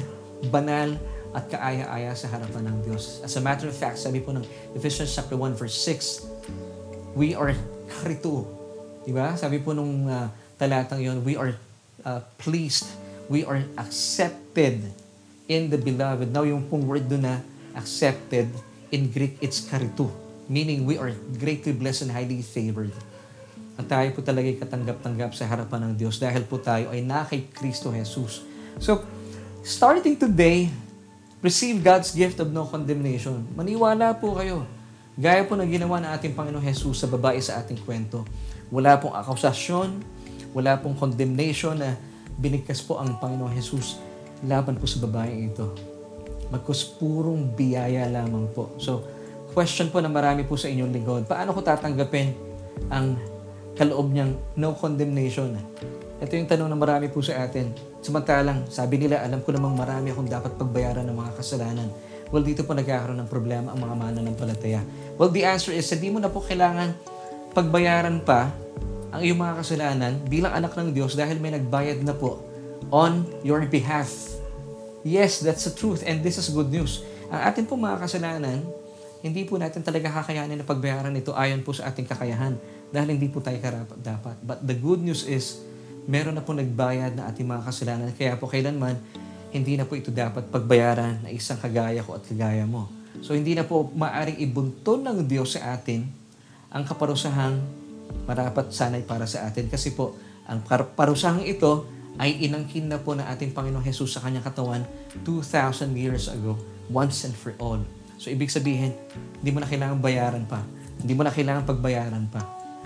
banal, 0.50 0.96
at 1.36 1.52
kaaya-aya 1.52 2.16
sa 2.16 2.32
harapan 2.32 2.72
ng 2.72 2.78
Diyos. 2.88 3.20
As 3.20 3.36
a 3.36 3.44
matter 3.44 3.68
of 3.68 3.76
fact, 3.76 4.00
sabi 4.00 4.24
po 4.24 4.32
ng 4.32 4.48
Ephesians 4.72 5.12
chapter 5.12 5.36
1 5.36 5.60
verse 5.60 5.76
6, 5.84 7.12
we 7.12 7.36
are 7.36 7.52
karito. 7.92 8.48
Diba? 9.04 9.36
Sabi 9.36 9.60
po 9.60 9.76
nung 9.76 10.08
uh, 10.08 10.32
talatang 10.56 11.04
yon, 11.04 11.20
we 11.28 11.36
are 11.36 11.60
uh, 12.08 12.24
pleased 12.40 12.88
we 13.30 13.46
are 13.46 13.62
accepted 13.78 14.82
in 15.50 15.70
the 15.70 15.78
beloved. 15.78 16.30
Now, 16.34 16.46
yung 16.46 16.70
pong 16.70 16.86
word 16.86 17.10
doon 17.10 17.26
na 17.26 17.42
accepted, 17.74 18.50
in 18.94 19.10
Greek, 19.10 19.38
it's 19.42 19.66
karitu. 19.66 20.10
Meaning, 20.46 20.86
we 20.86 21.02
are 21.02 21.14
greatly 21.42 21.74
blessed 21.74 22.10
and 22.10 22.14
highly 22.14 22.46
favored. 22.46 22.94
At 23.76 23.92
tayo 23.92 24.08
po 24.16 24.24
talaga 24.24 24.48
katanggap-tanggap 24.64 25.36
sa 25.36 25.50
harapan 25.50 25.92
ng 25.92 25.94
Diyos 26.00 26.16
dahil 26.16 26.48
po 26.48 26.62
tayo 26.62 26.88
ay 26.96 27.04
na 27.04 27.28
kay 27.28 27.52
Kristo 27.52 27.92
Jesus. 27.92 28.46
So, 28.80 29.04
starting 29.66 30.16
today, 30.16 30.72
receive 31.44 31.84
God's 31.84 32.16
gift 32.16 32.40
of 32.40 32.50
no 32.56 32.64
condemnation. 32.66 33.44
Maniwala 33.52 34.16
po 34.16 34.40
kayo. 34.40 34.64
Gaya 35.16 35.44
po 35.48 35.56
ng 35.56 35.68
ginawa 35.68 36.00
ng 36.04 36.12
ating 36.12 36.34
Panginoon 36.36 36.64
Jesus 36.64 37.04
sa 37.04 37.08
babae 37.08 37.40
sa 37.40 37.60
ating 37.64 37.80
kwento. 37.84 38.28
Wala 38.68 39.00
pong 39.00 39.16
akusasyon, 39.16 40.04
wala 40.52 40.76
pong 40.80 40.96
condemnation 40.96 41.76
na 41.80 41.96
binigkas 42.36 42.84
po 42.84 43.00
ang 43.00 43.16
Panginoong 43.20 43.56
Jesus 43.56 44.00
laban 44.44 44.76
po 44.76 44.88
sa 44.88 45.00
babae 45.04 45.52
ito. 45.52 45.72
Magkus 46.52 46.84
purong 47.00 47.56
biyaya 47.56 48.08
lamang 48.12 48.52
po. 48.52 48.76
So, 48.76 49.08
question 49.56 49.88
po 49.88 50.04
na 50.04 50.12
marami 50.12 50.44
po 50.44 50.60
sa 50.60 50.68
inyong 50.68 50.92
lingkod. 50.92 51.24
Paano 51.32 51.56
ko 51.56 51.64
tatanggapin 51.64 52.36
ang 52.92 53.16
kaloob 53.80 54.12
niyang 54.12 54.36
no 54.60 54.76
condemnation? 54.76 55.56
Ito 56.20 56.36
yung 56.36 56.52
tanong 56.52 56.68
na 56.68 56.76
marami 56.76 57.08
po 57.08 57.24
sa 57.24 57.40
atin. 57.48 57.72
Samantalang, 58.04 58.68
sabi 58.68 59.00
nila, 59.00 59.24
alam 59.24 59.40
ko 59.40 59.56
namang 59.56 59.80
marami 59.80 60.12
akong 60.12 60.28
dapat 60.28 60.60
pagbayaran 60.60 61.08
ng 61.08 61.16
mga 61.16 61.32
kasalanan. 61.40 61.88
Well, 62.36 62.44
dito 62.44 62.68
po 62.68 62.76
nagkakaroon 62.76 63.20
ng 63.24 63.32
problema 63.32 63.72
ang 63.72 63.80
mga 63.80 63.96
mananampalataya. 63.96 64.84
Well, 65.16 65.32
the 65.32 65.48
answer 65.48 65.72
is, 65.72 65.88
hindi 65.88 66.12
mo 66.12 66.20
na 66.20 66.28
po 66.28 66.44
kailangan 66.44 66.92
pagbayaran 67.56 68.28
pa 68.28 68.52
ang 69.16 69.24
iyong 69.24 69.40
mga 69.40 69.56
kasalanan 69.64 70.14
bilang 70.28 70.52
anak 70.52 70.76
ng 70.76 70.92
Diyos 70.92 71.16
dahil 71.16 71.40
may 71.40 71.56
nagbayad 71.56 72.04
na 72.04 72.12
po 72.12 72.44
on 72.92 73.24
your 73.48 73.64
behalf. 73.64 74.12
Yes, 75.08 75.40
that's 75.40 75.64
the 75.64 75.72
truth 75.72 76.04
and 76.04 76.20
this 76.20 76.36
is 76.36 76.52
good 76.52 76.68
news. 76.68 77.00
Ang 77.32 77.42
atin 77.48 77.64
po 77.64 77.80
mga 77.80 78.04
kasalanan, 78.04 78.68
hindi 79.26 79.42
po 79.42 79.58
natin 79.58 79.82
talaga 79.82 80.22
kakayanin 80.22 80.62
na 80.62 80.66
pagbayaran 80.70 81.10
ito 81.18 81.34
ayon 81.34 81.66
po 81.66 81.74
sa 81.74 81.90
ating 81.90 82.06
kakayahan 82.06 82.62
dahil 82.94 83.18
hindi 83.18 83.26
po 83.26 83.42
tayo 83.42 83.58
karapat 83.58 83.98
dapat. 83.98 84.38
But 84.46 84.62
the 84.62 84.78
good 84.78 85.02
news 85.02 85.26
is, 85.26 85.66
meron 86.06 86.38
na 86.38 86.46
po 86.46 86.54
nagbayad 86.54 87.18
na 87.18 87.34
ating 87.34 87.50
mga 87.50 87.66
kasalanan 87.66 88.14
kaya 88.14 88.38
po 88.38 88.46
kailanman 88.46 89.02
hindi 89.50 89.82
na 89.82 89.90
po 89.90 89.98
ito 89.98 90.14
dapat 90.14 90.54
pagbayaran 90.54 91.26
na 91.26 91.34
isang 91.34 91.58
kagaya 91.58 92.06
ko 92.06 92.14
at 92.14 92.22
kagaya 92.30 92.70
mo. 92.70 92.86
So 93.26 93.34
hindi 93.34 93.58
na 93.58 93.66
po 93.66 93.90
maaring 93.98 94.38
ibunton 94.46 95.02
ng 95.02 95.26
Diyos 95.26 95.58
sa 95.58 95.74
atin 95.74 96.06
ang 96.70 96.86
kaparusahang 96.86 97.58
marapat 98.30 98.70
sanay 98.70 99.02
para 99.02 99.26
sa 99.26 99.50
atin 99.50 99.66
kasi 99.74 99.98
po 99.98 100.14
ang 100.46 100.62
parusahang 100.94 101.42
ito 101.50 101.90
ay 102.22 102.46
inangkin 102.46 102.86
na 102.86 103.02
po 103.02 103.18
ng 103.18 103.26
ating 103.26 103.58
Panginoong 103.58 103.82
Jesus 103.82 104.14
sa 104.14 104.22
kanyang 104.22 104.46
katawan 104.46 104.86
2,000 105.26 105.90
years 105.98 106.30
ago, 106.30 106.54
once 106.94 107.26
and 107.26 107.34
for 107.34 107.58
all. 107.58 107.82
So, 108.16 108.32
ibig 108.32 108.52
sabihin, 108.52 108.96
hindi 109.40 109.50
mo 109.52 109.60
na 109.60 109.68
kailangan 109.68 110.00
bayaran 110.00 110.44
pa. 110.48 110.64
Hindi 111.00 111.14
mo 111.14 111.22
na 111.28 111.32
kailangan 111.32 111.68
pagbayaran 111.68 112.26
pa 112.32 112.42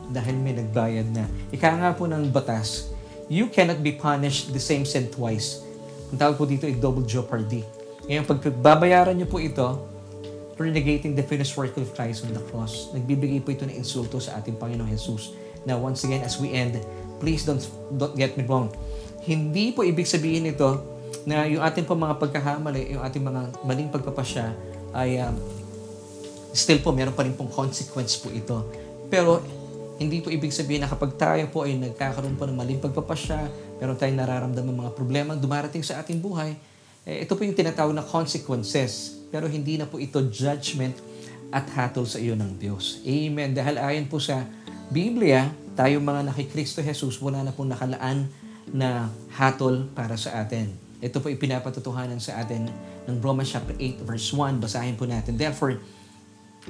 dahil 0.09 0.35
may 0.41 0.57
nagbayad 0.57 1.07
na. 1.13 1.29
Ika 1.53 1.69
nga 1.77 1.89
po 1.93 2.09
ng 2.09 2.33
batas, 2.33 2.89
you 3.29 3.47
cannot 3.47 3.79
be 3.85 3.93
punished 3.93 4.49
the 4.51 4.61
same 4.61 4.83
sin 4.83 5.07
twice. 5.13 5.61
Ang 6.09 6.17
tawag 6.17 6.35
po 6.41 6.49
dito 6.49 6.65
ay 6.65 6.75
double 6.81 7.05
jeopardy. 7.05 7.61
Ngayon, 8.09 8.25
pag 8.25 8.41
babayaran 8.57 9.13
niyo 9.13 9.29
po 9.29 9.37
ito, 9.37 9.85
you're 10.57 10.73
negating 10.73 11.15
the 11.15 11.23
finished 11.23 11.55
work 11.55 11.71
of 11.77 11.87
Christ 11.93 12.25
on 12.25 12.33
the 12.35 12.43
cross. 12.51 12.91
Nagbibigay 12.91 13.39
po 13.45 13.53
ito 13.53 13.63
ng 13.63 13.77
insulto 13.77 14.19
sa 14.19 14.41
ating 14.41 14.57
Panginoong 14.59 14.91
Jesus. 14.91 15.31
Now, 15.63 15.79
once 15.79 16.03
again, 16.03 16.25
as 16.25 16.41
we 16.41 16.51
end, 16.51 16.81
please 17.21 17.45
don't, 17.45 17.63
don't 17.95 18.17
get 18.17 18.35
me 18.35 18.43
wrong. 18.43 18.73
Hindi 19.23 19.71
po 19.71 19.85
ibig 19.85 20.09
sabihin 20.09 20.49
ito 20.49 20.83
na 21.23 21.45
yung 21.45 21.61
ating 21.61 21.85
po 21.85 21.93
mga 21.93 22.17
pagkahamali, 22.17 22.97
yung 22.97 23.03
ating 23.05 23.23
mga 23.23 23.41
maling 23.63 23.89
pagpapasya 23.93 24.51
ay 24.95 25.21
um, 25.21 25.35
still 26.53 26.81
po 26.81 26.93
meron 26.95 27.13
pa 27.13 27.25
rin 27.25 27.33
pong 27.33 27.51
consequence 27.51 28.17
po 28.17 28.33
ito. 28.33 28.65
Pero 29.09 29.41
hindi 29.99 30.23
po 30.23 30.31
ibig 30.31 30.55
sabihin 30.55 30.85
na 30.85 30.89
kapag 30.89 31.19
tayo 31.19 31.43
po 31.51 31.67
ay 31.67 31.75
nagkakaroon 31.75 32.39
po 32.39 32.47
ng 32.47 32.55
maling 32.55 32.79
pagpapasya, 32.79 33.51
meron 33.77 33.99
tayong 33.99 34.17
nararamdaman 34.17 34.87
mga 34.87 34.91
problema 34.95 35.35
dumarating 35.35 35.83
sa 35.83 35.99
ating 35.99 36.23
buhay, 36.23 36.55
eh, 37.03 37.23
ito 37.27 37.35
po 37.35 37.43
yung 37.43 37.57
tinatawag 37.57 37.91
na 37.91 38.05
consequences 38.05 39.19
pero 39.29 39.45
hindi 39.45 39.77
na 39.77 39.85
po 39.85 40.01
ito 40.01 40.23
judgment 40.29 40.97
at 41.49 41.65
hatol 41.73 42.05
sa 42.05 42.21
iyo 42.21 42.37
ng 42.37 42.57
Diyos. 42.61 43.01
Amen. 43.05 43.53
Dahil 43.53 43.81
ayon 43.81 44.05
po 44.05 44.21
sa 44.21 44.45
Biblia, 44.89 45.49
tayo 45.73 46.01
mga 46.01 46.33
nakikristo 46.33 46.81
Jesus, 46.81 47.17
wala 47.21 47.41
na 47.45 47.53
pong 47.53 47.73
nakalaan 47.73 48.29
na 48.69 49.09
hatol 49.33 49.89
para 49.93 50.17
sa 50.17 50.41
atin. 50.41 50.69
Ito 51.01 51.21
po 51.21 51.31
ipinapatutuhanan 51.31 52.21
sa 52.21 52.41
atin 52.41 52.69
ng 53.09 53.17
Romans 53.19 53.49
chapter 53.49 53.73
8 53.73 54.05
verse 54.05 54.29
1. 54.31 54.61
Basahin 54.61 54.93
po 54.93 55.09
natin. 55.09 55.35
Therefore, 55.35 55.81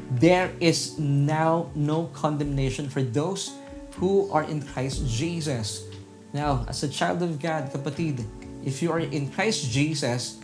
there 0.08 0.56
is 0.64 0.96
now 0.98 1.68
no 1.76 2.08
condemnation 2.16 2.88
for 2.88 3.04
those 3.04 3.52
who 4.00 4.32
are 4.32 4.48
in 4.48 4.64
Christ 4.64 5.04
Jesus. 5.04 5.84
Now, 6.32 6.64
as 6.72 6.82
a 6.88 6.90
child 6.90 7.20
of 7.20 7.36
God, 7.42 7.68
kapatid, 7.76 8.24
if 8.64 8.80
you 8.80 8.96
are 8.96 9.04
in 9.04 9.28
Christ 9.28 9.68
Jesus, 9.68 10.40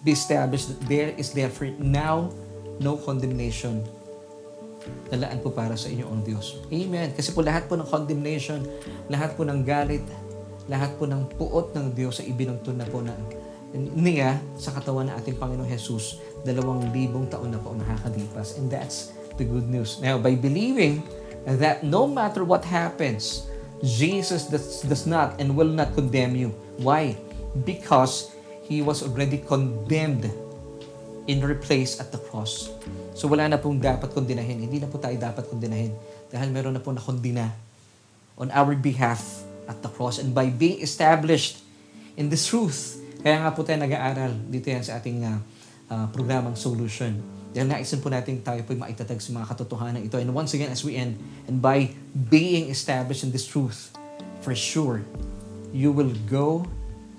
be 0.00 0.16
established 0.16 0.72
that 0.72 0.80
there 0.88 1.10
is 1.18 1.34
therefore 1.36 1.74
now 1.76 2.32
no 2.78 2.96
condemnation 2.96 3.82
nalaan 5.12 5.40
po 5.40 5.52
para 5.52 5.74
sa 5.76 5.90
inyo 5.90 6.06
ang 6.08 6.24
Diyos. 6.24 6.60
Amen. 6.72 7.12
Kasi 7.12 7.32
po 7.32 7.44
lahat 7.44 7.68
po 7.68 7.76
ng 7.76 7.88
condemnation, 7.88 8.64
lahat 9.08 9.36
po 9.36 9.44
ng 9.44 9.60
galit, 9.64 10.04
lahat 10.68 10.96
po 11.00 11.08
ng 11.08 11.28
puot 11.36 11.72
ng 11.72 11.92
Diyos 11.96 12.20
ay 12.20 12.32
ibinuntun 12.32 12.76
na 12.76 12.86
po 12.88 13.00
na 13.00 13.12
niya 13.76 14.40
sa 14.56 14.72
katawan 14.72 15.12
ng 15.12 15.14
ating 15.20 15.36
Panginoong 15.36 15.68
Jesus 15.68 16.20
dalawang 16.42 16.88
libong 16.94 17.28
taon 17.28 17.52
na 17.52 17.60
po 17.60 17.76
nakakalipas. 17.76 18.56
And 18.56 18.72
that's 18.72 19.12
the 19.36 19.44
good 19.44 19.68
news. 19.68 20.00
Now, 20.00 20.16
by 20.16 20.34
believing 20.38 21.04
that 21.44 21.84
no 21.84 22.08
matter 22.08 22.44
what 22.44 22.64
happens, 22.64 23.48
Jesus 23.84 24.48
does, 24.48 24.82
does 24.82 25.04
not 25.04 25.38
and 25.38 25.54
will 25.54 25.70
not 25.70 25.94
condemn 25.94 26.34
you. 26.34 26.50
Why? 26.80 27.14
Because 27.62 28.32
He 28.64 28.84
was 28.84 29.00
already 29.00 29.40
condemned 29.40 30.28
in 31.28 31.40
your 31.40 31.56
place 31.56 32.00
at 32.00 32.12
the 32.12 32.20
cross. 32.20 32.72
So 33.12 33.28
wala 33.28 33.48
na 33.48 33.60
pong 33.60 33.80
dapat 33.80 34.12
kondinahin. 34.12 34.64
Hindi 34.64 34.80
na 34.80 34.88
po 34.88 34.96
tayo 34.96 35.16
dapat 35.16 35.48
kondinahin. 35.48 35.92
Dahil 36.32 36.48
meron 36.52 36.76
na 36.76 36.80
po 36.80 36.92
na 36.92 37.00
kondina 37.00 37.52
on 38.36 38.52
our 38.52 38.72
behalf 38.76 39.44
at 39.68 39.80
the 39.84 39.90
cross. 39.92 40.16
And 40.16 40.32
by 40.32 40.48
being 40.48 40.80
established 40.80 41.60
in 42.16 42.32
this 42.32 42.48
truth, 42.48 43.00
kaya 43.28 43.44
nga 43.44 43.52
po 43.52 43.60
tayo 43.60 43.76
nag-aaral 43.84 44.32
dito 44.48 44.72
yan 44.72 44.80
sa 44.80 44.96
ating 44.96 45.20
uh, 45.20 45.36
uh, 45.92 46.08
programang 46.16 46.56
Solution. 46.56 47.12
Dahil 47.52 47.68
naisin 47.68 48.00
po 48.00 48.08
natin 48.08 48.40
tayo 48.40 48.64
po 48.64 48.72
maitatag 48.72 49.20
sa 49.20 49.36
mga 49.36 49.52
katotohanan 49.52 50.00
ito. 50.00 50.16
And 50.16 50.32
once 50.32 50.56
again, 50.56 50.72
as 50.72 50.80
we 50.80 50.96
end, 50.96 51.20
and 51.44 51.60
by 51.60 51.92
being 52.32 52.72
established 52.72 53.28
in 53.28 53.28
this 53.28 53.44
truth, 53.44 53.92
for 54.40 54.56
sure, 54.56 55.04
you 55.76 55.92
will 55.92 56.16
go 56.24 56.64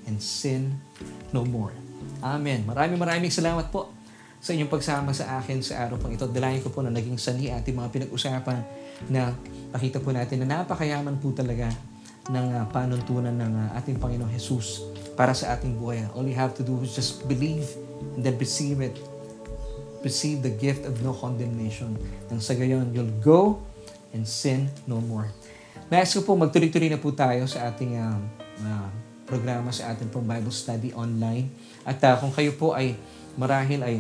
and 0.09 0.17
sin 0.17 0.81
no 1.29 1.45
more. 1.45 1.77
Amen. 2.25 2.65
Maraming 2.65 2.97
maraming 2.97 3.29
salamat 3.29 3.69
po 3.69 3.93
sa 4.41 4.57
inyong 4.57 4.71
pagsama 4.73 5.13
sa 5.13 5.37
akin 5.37 5.61
sa 5.61 5.85
araw 5.85 6.01
pang 6.01 6.09
ito. 6.09 6.25
Dalayan 6.25 6.65
ko 6.65 6.73
po 6.73 6.81
na 6.81 6.89
naging 6.89 7.21
sani 7.21 7.53
ating 7.53 7.77
mga 7.77 7.93
pinag-usapan 7.93 8.65
na 9.13 9.37
pakita 9.69 10.01
po 10.01 10.09
natin 10.09 10.41
na 10.41 10.65
napakayaman 10.65 11.21
po 11.21 11.29
talaga 11.37 11.69
ng 12.29 12.45
uh, 12.53 12.63
panuntunan 12.69 13.33
ng 13.33 13.53
uh, 13.53 13.77
ating 13.81 13.97
Panginoong 13.97 14.31
Jesus 14.31 14.85
para 15.17 15.33
sa 15.33 15.57
ating 15.57 15.75
buhay. 15.75 16.05
All 16.13 16.23
you 16.23 16.37
have 16.37 16.53
to 16.55 16.63
do 16.63 16.77
is 16.85 16.93
just 16.93 17.25
believe 17.25 17.65
and 18.15 18.21
then 18.21 18.37
receive 18.37 18.79
it. 18.79 18.95
receive 20.03 20.39
the 20.43 20.51
gift 20.51 20.87
of 20.87 20.99
no 21.03 21.11
condemnation. 21.11 21.95
Nang 22.31 22.39
sa 22.39 22.55
gayon, 22.55 22.91
you'll 22.95 23.19
go 23.19 23.59
and 24.15 24.23
sin 24.23 24.71
no 24.87 25.03
more. 25.03 25.29
Nais 25.89 26.11
ko 26.13 26.21
po, 26.23 26.37
magtuloy-tuloy 26.37 26.89
na 26.91 27.01
po 27.01 27.11
tayo 27.11 27.43
sa 27.49 27.69
ating 27.69 27.97
uh, 27.97 28.17
uh, 28.63 28.87
programa 29.25 29.69
sa 29.73 29.93
ating 29.93 30.09
pong 30.09 30.25
Bible 30.25 30.53
study 30.53 30.93
online. 30.93 31.49
At 31.83 32.01
uh, 32.05 32.15
kung 32.17 32.33
kayo 32.33 32.53
po 32.55 32.77
ay 32.77 32.95
marahil 33.35 33.81
ay 33.81 33.95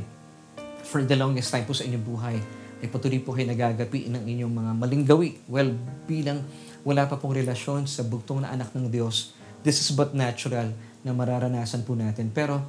for 0.85 1.05
the 1.05 1.17
longest 1.17 1.53
time 1.53 1.65
po 1.65 1.73
sa 1.75 1.85
inyong 1.85 2.05
buhay, 2.05 2.37
ay 2.79 2.87
patuloy 2.87 3.19
po 3.19 3.35
kayo 3.35 3.49
nagagapi 3.51 4.07
ng 4.07 4.23
inyong 4.23 4.53
mga 4.53 4.71
maling 4.77 5.03
gawi. 5.03 5.29
Well, 5.49 5.75
bilang 6.07 6.45
wala 6.83 7.05
pa 7.07 7.19
pong 7.19 7.35
relasyon 7.35 7.85
sa 7.85 8.05
bugtong 8.07 8.43
na 8.43 8.53
anak 8.55 8.71
ng 8.71 8.87
Diyos, 8.87 9.35
this 9.63 9.83
is 9.83 9.91
but 9.91 10.15
natural 10.15 10.71
na 11.03 11.11
mararanasan 11.11 11.83
po 11.83 11.95
natin. 11.95 12.31
Pero 12.31 12.63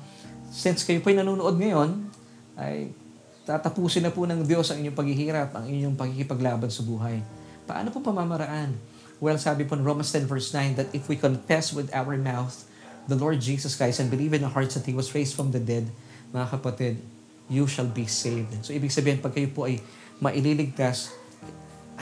since 0.51 0.83
kayo 0.83 0.99
po 1.03 1.11
ay 1.11 1.23
nanonood 1.23 1.59
ngayon, 1.59 2.11
ay 2.59 2.91
tatapusin 3.47 4.07
na 4.07 4.13
po 4.15 4.27
ng 4.27 4.47
Diyos 4.47 4.71
ang 4.71 4.83
inyong 4.83 4.99
paghihirap, 4.99 5.51
ang 5.55 5.67
inyong 5.67 5.97
pagkikipaglaban 5.99 6.71
sa 6.71 6.83
buhay. 6.87 7.23
Paano 7.67 7.91
po 7.95 8.03
pamamaraan? 8.03 8.75
Well, 9.21 9.37
sabi 9.37 9.69
po 9.69 9.77
in 9.77 9.85
Romans 9.85 10.11
10 10.15 10.27
verse 10.27 10.51
9 10.55 10.81
that 10.81 10.89
if 10.97 11.07
we 11.07 11.15
confess 11.15 11.71
with 11.77 11.93
our 11.93 12.17
mouth 12.17 12.67
the 13.11 13.19
Lord 13.19 13.43
Jesus 13.43 13.77
Christ 13.77 14.01
and 14.01 14.09
believe 14.09 14.33
in 14.33 14.47
our 14.47 14.55
hearts 14.55 14.79
that 14.79 14.87
He 14.87 14.95
was 14.95 15.13
raised 15.13 15.37
from 15.37 15.53
the 15.53 15.61
dead, 15.61 15.91
mga 16.31 16.47
kapatid, 16.57 17.03
you 17.51 17.67
shall 17.67 17.91
be 17.91 18.07
saved. 18.07 18.55
So, 18.63 18.71
ibig 18.71 18.95
sabihin, 18.95 19.19
pag 19.19 19.35
kayo 19.35 19.51
po 19.51 19.67
ay 19.67 19.83
maililigtas, 20.23 21.11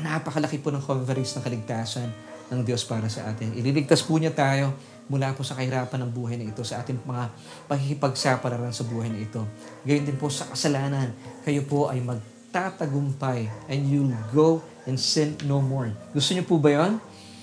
napakalaki 0.00 0.58
po 0.62 0.70
ng 0.70 0.82
coverage 0.82 1.34
ng 1.34 1.42
kaligtasan 1.42 2.08
ng 2.48 2.60
Diyos 2.64 2.84
para 2.88 3.06
sa 3.12 3.28
atin. 3.28 3.52
Ililigtas 3.52 4.00
po 4.00 4.16
niya 4.16 4.32
tayo 4.32 4.72
mula 5.08 5.32
po 5.32 5.44
sa 5.44 5.56
kahirapan 5.56 6.04
ng 6.04 6.10
buhay 6.12 6.36
na 6.36 6.48
ito, 6.48 6.60
sa 6.64 6.80
ating 6.84 7.00
mga 7.04 7.32
pakikipagsapalaran 7.68 8.72
sa 8.72 8.84
buhay 8.84 9.08
na 9.08 9.20
ito. 9.20 9.40
Gayon 9.84 10.04
din 10.04 10.16
po 10.20 10.28
sa 10.28 10.48
kasalanan, 10.48 11.12
kayo 11.44 11.64
po 11.64 11.88
ay 11.88 12.00
magtatagumpay 12.04 13.48
and 13.72 13.88
you'll 13.88 14.12
go 14.32 14.60
and 14.84 15.00
sin 15.00 15.36
no 15.48 15.60
more. 15.64 15.92
Gusto 16.12 16.36
niyo 16.36 16.44
po 16.44 16.60
ba 16.60 16.72
yon? 16.72 17.00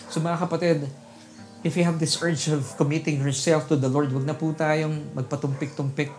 So 0.10 0.22
mga 0.22 0.46
kapatid, 0.46 0.86
if 1.66 1.74
you 1.74 1.82
have 1.86 1.98
this 1.98 2.22
urge 2.22 2.54
of 2.54 2.62
committing 2.78 3.18
yourself 3.18 3.66
to 3.70 3.78
the 3.78 3.90
Lord, 3.90 4.14
wag 4.14 4.26
na 4.26 4.38
po 4.38 4.54
tayong 4.54 5.14
magpatumpik-tumpik 5.18 6.14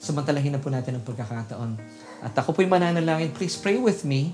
samantalahin 0.00 0.56
na 0.56 0.60
po 0.60 0.72
natin 0.72 0.96
ang 0.96 1.04
pagkakataon. 1.04 1.76
At 2.24 2.32
ako 2.36 2.56
po'y 2.56 2.68
mananalangin, 2.68 3.32
please 3.36 3.56
pray 3.56 3.76
with 3.76 4.04
me 4.04 4.32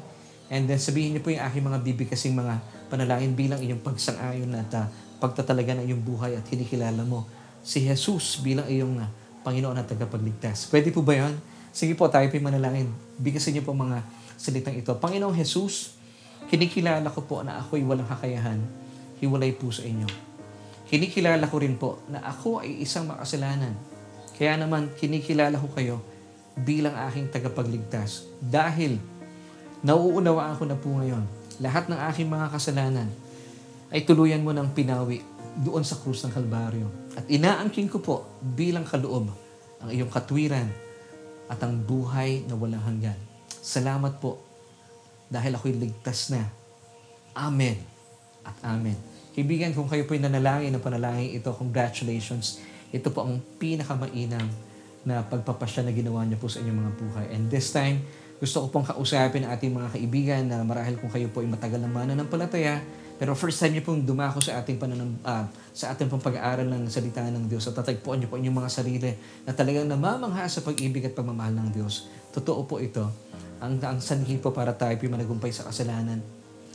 and 0.52 0.70
then 0.70 0.78
sabihin 0.78 1.16
niyo 1.16 1.22
po 1.22 1.32
yung 1.34 1.42
aking 1.42 1.64
mga 1.64 1.78
bibigkasing 1.82 2.34
mga 2.34 2.62
panalangin 2.86 3.34
bilang 3.34 3.58
inyong 3.58 3.82
pagsang-ayon 3.82 4.50
at 4.54 4.70
uh, 4.74 4.86
pagtatalaga 5.18 5.80
ng 5.80 5.90
iyong 5.90 6.02
buhay 6.02 6.36
at 6.38 6.44
kinikilala 6.46 7.02
mo 7.02 7.26
si 7.66 7.82
Jesus 7.82 8.38
bilang 8.40 8.66
iyong 8.68 9.02
uh, 9.02 9.08
Panginoon 9.42 9.78
at 9.78 9.86
tagapagligtas. 9.86 10.70
Pwede 10.70 10.90
po 10.90 11.06
ba 11.06 11.14
yan? 11.14 11.34
Sige 11.70 11.94
po, 11.94 12.10
tayo 12.10 12.26
po'y 12.26 12.42
manalangin. 12.42 12.90
Bigkasin 13.20 13.54
niyo 13.54 13.62
po 13.62 13.76
mga 13.76 14.02
salitang 14.34 14.74
ito. 14.74 14.90
Panginoong 14.98 15.34
Jesus, 15.38 15.94
kinikilala 16.50 17.06
ko 17.14 17.22
po 17.22 17.46
na 17.46 17.62
ako'y 17.62 17.86
walang 17.86 18.10
kakayahan. 18.10 18.58
Hiwalay 19.22 19.54
po 19.54 19.70
sa 19.70 19.86
inyo. 19.86 20.08
Kinikilala 20.90 21.46
ko 21.46 21.56
rin 21.62 21.78
po 21.78 22.02
na 22.10 22.22
ako 22.26 22.66
ay 22.66 22.82
isang 22.82 23.06
makasalanan 23.06 23.74
kaya 24.36 24.60
naman, 24.60 24.92
kinikilala 25.00 25.56
ko 25.56 25.68
kayo 25.72 25.96
bilang 26.60 26.92
aking 27.08 27.32
tagapagligtas. 27.32 28.28
Dahil 28.36 29.00
nauunawaan 29.84 30.56
ko 30.56 30.64
na 30.64 30.76
po 30.76 30.92
ngayon, 30.96 31.24
lahat 31.60 31.88
ng 31.88 31.98
aking 32.12 32.28
mga 32.28 32.52
kasalanan 32.52 33.08
ay 33.92 34.04
tuluyan 34.04 34.44
mo 34.44 34.52
ng 34.52 34.72
pinawi 34.76 35.20
doon 35.56 35.84
sa 35.84 35.96
krus 35.96 36.24
ng 36.24 36.32
Kalbaryo. 36.32 36.88
At 37.16 37.24
inaangking 37.28 37.88
ko 37.88 37.98
po 38.00 38.16
bilang 38.40 38.84
kaloob 38.84 39.32
ang 39.80 39.88
iyong 39.88 40.12
katwiran 40.12 40.68
at 41.48 41.58
ang 41.64 41.80
buhay 41.80 42.44
na 42.44 42.56
walang 42.56 42.84
hanggan. 42.84 43.16
Salamat 43.48 44.20
po 44.20 44.40
dahil 45.32 45.56
ako'y 45.56 45.74
ligtas 45.76 46.32
na. 46.32 46.44
Amen 47.36 47.76
at 48.46 48.56
Amen. 48.64 48.96
Kaibigan, 49.36 49.72
kung 49.76 49.88
kayo 49.88 50.08
po'y 50.08 50.20
nanalangin 50.20 50.72
ng 50.72 50.80
panalangin 50.80 51.36
ito, 51.36 51.52
congratulations 51.52 52.60
ito 52.94 53.10
po 53.10 53.26
ang 53.26 53.42
pinakamainam 53.58 54.46
na 55.06 55.22
pagpapasya 55.22 55.86
na 55.86 55.94
ginawa 55.94 56.22
niya 56.24 56.38
po 56.38 56.50
sa 56.50 56.62
inyong 56.62 56.78
mga 56.80 56.92
buhay. 56.98 57.26
And 57.34 57.50
this 57.50 57.70
time, 57.74 58.02
gusto 58.36 58.64
ko 58.64 58.66
pong 58.68 58.84
kausapin 58.84 59.48
ang 59.48 59.56
ating 59.56 59.72
mga 59.72 59.88
kaibigan 59.96 60.42
na 60.44 60.60
marahil 60.60 61.00
kung 61.00 61.08
kayo 61.08 61.32
po 61.32 61.40
ay 61.40 61.48
matagal 61.48 61.80
ng 61.80 61.88
mananampalataya, 61.88 62.84
pero 63.16 63.32
first 63.32 63.56
time 63.56 63.80
niyo 63.80 63.88
pong 63.88 64.04
dumako 64.04 64.44
sa 64.44 64.60
ating 64.60 64.76
pananam, 64.76 65.16
uh, 65.24 65.48
sa 65.72 65.96
ating 65.96 66.12
pong 66.12 66.20
pag-aaral 66.20 66.68
ng 66.68 66.84
salita 66.92 67.24
ng 67.24 67.48
Diyos 67.48 67.64
at 67.72 67.80
tatagpuan 67.80 68.20
niyo 68.20 68.28
po 68.28 68.36
inyong 68.36 68.60
mga 68.60 68.68
sarili 68.68 69.16
na 69.48 69.56
talagang 69.56 69.88
namamangha 69.88 70.44
sa 70.52 70.60
pag-ibig 70.60 71.08
at 71.08 71.16
pagmamahal 71.16 71.56
ng 71.56 71.68
Diyos. 71.72 72.12
Totoo 72.36 72.68
po 72.68 72.76
ito. 72.76 73.08
Ang, 73.56 73.80
ang 73.80 74.04
sanhi 74.04 74.36
po 74.36 74.52
para 74.52 74.76
tayo 74.76 74.92
po 75.00 75.08
managumpay 75.08 75.48
sa 75.48 75.64
kasalanan 75.64 76.20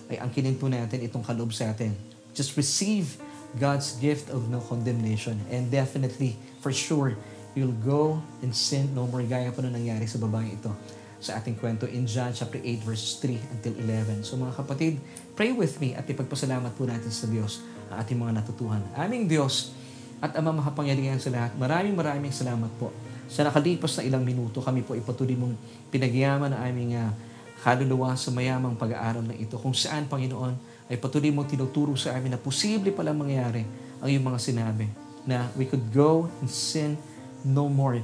ay 0.09 0.17
angkinin 0.17 0.57
po 0.57 0.65
natin 0.65 0.97
itong 1.05 1.21
kaloob 1.21 1.53
sa 1.53 1.69
atin. 1.69 1.93
Just 2.33 2.57
receive 2.57 3.21
God's 3.53 4.01
gift 4.01 4.33
of 4.33 4.49
no 4.49 4.65
condemnation. 4.65 5.37
And 5.53 5.69
definitely, 5.69 6.41
for 6.65 6.73
sure, 6.73 7.13
you'll 7.53 7.77
go 7.85 8.17
and 8.41 8.49
sin 8.49 8.97
no 8.97 9.05
more 9.05 9.21
gaya 9.21 9.53
po 9.53 9.61
na 9.61 9.69
nangyari 9.69 10.09
sa 10.09 10.17
babae 10.17 10.57
ito 10.57 10.73
sa 11.21 11.37
ating 11.37 11.53
kwento 11.61 11.85
in 11.85 12.09
John 12.09 12.33
chapter 12.33 12.57
8 12.57 12.81
verses 12.81 13.21
3 13.21 13.37
until 13.53 13.77
11. 13.77 14.25
So 14.25 14.41
mga 14.41 14.57
kapatid, 14.57 14.97
pray 15.37 15.53
with 15.53 15.77
me 15.77 15.93
at 15.93 16.09
ipagpasalamat 16.09 16.73
po 16.73 16.89
natin 16.89 17.13
sa 17.13 17.29
Diyos 17.29 17.61
ang 17.93 18.01
ating 18.01 18.17
mga 18.17 18.41
natutuhan. 18.41 18.81
Aming 18.97 19.29
Diyos 19.29 19.77
at 20.17 20.33
Ama 20.33 20.49
makapangyarihan 20.49 21.21
sa 21.21 21.29
lahat, 21.29 21.53
maraming 21.61 21.93
maraming 21.93 22.33
salamat 22.33 22.73
po. 22.81 22.89
Sa 23.29 23.45
nakalipas 23.45 23.93
na 24.01 24.03
ilang 24.03 24.25
minuto, 24.25 24.65
kami 24.65 24.81
po 24.81 24.97
ipatuloy 24.97 25.37
mong 25.37 25.55
pinagyaman 25.93 26.51
ang 26.51 26.61
aming 26.67 26.97
uh, 26.97 27.13
kaluluwa 27.61 28.17
sa 28.17 28.33
mayamang 28.33 28.73
pag-aaral 28.73 29.21
na 29.21 29.37
ito. 29.37 29.55
Kung 29.61 29.77
saan, 29.77 30.09
Panginoon, 30.09 30.57
ay 30.91 30.97
patuloy 30.99 31.31
mo 31.31 31.45
tinuturo 31.47 31.95
sa 31.95 32.17
amin 32.17 32.35
na 32.35 32.39
posible 32.41 32.91
palang 32.91 33.15
mangyari 33.15 33.63
ang 34.03 34.09
iyong 34.11 34.25
mga 34.25 34.39
sinabi 34.41 34.85
na 35.23 35.47
we 35.55 35.63
could 35.69 35.85
go 35.93 36.27
and 36.41 36.49
sin 36.49 36.97
no 37.45 37.69
more 37.69 38.01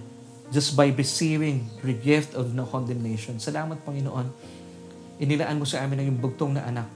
just 0.52 0.80
by 0.80 0.88
receiving 0.92 1.68
the 1.84 1.96
gift 1.96 2.34
of 2.36 2.56
no 2.56 2.64
condemnation. 2.64 3.36
Salamat, 3.40 3.84
Panginoon. 3.84 4.28
Inilaan 5.20 5.58
mo 5.60 5.66
sa 5.66 5.84
amin 5.84 6.00
ang 6.00 6.06
iyong 6.14 6.20
bugtong 6.22 6.56
na 6.56 6.64
anak. 6.64 6.88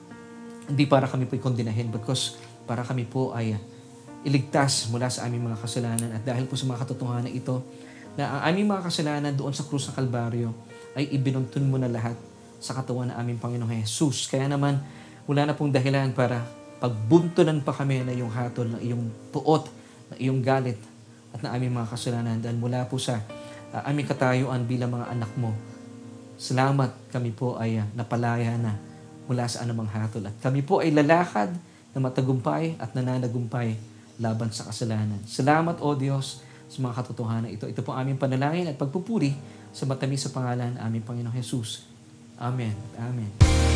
Hindi 0.70 0.86
para 0.88 1.10
kami 1.10 1.28
po'y 1.28 1.42
kondinahin 1.42 1.90
because 1.90 2.38
para 2.64 2.86
kami 2.86 3.04
po 3.04 3.34
ay 3.36 3.58
iligtas 4.22 4.88
mula 4.94 5.10
sa 5.10 5.26
aming 5.26 5.50
mga 5.50 5.58
kasalanan 5.58 6.10
at 6.14 6.22
dahil 6.22 6.46
po 6.46 6.54
sa 6.54 6.70
mga 6.70 6.86
katotohanan 6.86 7.34
ito 7.34 7.66
na 8.14 8.38
ang 8.38 8.54
aming 8.54 8.70
mga 8.70 8.86
kasalanan 8.86 9.34
doon 9.34 9.52
sa 9.52 9.66
krus 9.66 9.90
ng 9.90 9.98
Kalbaryo 9.98 10.54
ay 10.94 11.10
ibinuntun 11.10 11.66
mo 11.66 11.82
na 11.82 11.90
lahat 11.90 12.14
sa 12.62 12.78
katawan 12.78 13.10
ng 13.10 13.18
aming 13.18 13.40
Panginoong 13.42 13.82
Jesus. 13.82 14.30
Kaya 14.30 14.46
naman, 14.46 14.78
wala 15.26 15.50
na 15.50 15.58
pong 15.58 15.74
dahilan 15.74 16.14
para 16.14 16.46
pagbuntunan 16.78 17.58
pa 17.66 17.74
kami 17.74 18.06
na 18.06 18.14
iyong 18.14 18.30
hatol, 18.30 18.70
ng 18.78 18.82
iyong 18.86 19.04
puot, 19.34 19.66
ng 20.14 20.18
iyong 20.22 20.40
galit, 20.46 20.78
at 21.34 21.42
na 21.42 21.58
aming 21.58 21.74
mga 21.74 21.88
kasalanan. 21.90 22.38
Dahil 22.38 22.60
mula 22.62 22.86
po 22.86 23.02
sa 23.02 23.24
uh, 23.72 23.88
aming 23.90 24.08
katayuan 24.08 24.64
bilang 24.68 24.92
mga 24.94 25.12
anak 25.12 25.32
mo, 25.40 25.56
salamat 26.36 26.92
kami 27.12 27.32
po 27.32 27.58
ay 27.58 27.82
uh, 27.82 27.88
napalaya 27.96 28.56
na 28.60 28.76
mula 29.26 29.48
sa 29.48 29.64
anumang 29.64 29.90
hatol. 29.90 30.28
At 30.28 30.36
kami 30.44 30.64
po 30.64 30.84
ay 30.84 30.92
lalakad 30.92 31.56
na 31.92 32.00
matagumpay 32.00 32.80
at 32.80 32.96
nananagumpay 32.96 33.76
laban 34.20 34.52
sa 34.54 34.68
kasalanan. 34.70 35.20
Salamat, 35.28 35.80
O 35.84 35.96
Diyos, 35.96 36.44
sa 36.72 36.78
mga 36.80 37.04
katotohanan 37.04 37.52
ito. 37.52 37.68
Ito 37.68 37.84
po 37.84 37.92
aming 37.92 38.16
panalangin 38.16 38.72
at 38.72 38.80
pagpupuri 38.80 39.36
sa 39.76 39.84
matamis 39.84 40.24
sa 40.24 40.32
pangalan 40.32 40.80
aming 40.80 41.04
Panginoong 41.04 41.36
Jesus. 41.36 41.84
Amen. 42.40 42.76
Amen. 42.96 43.71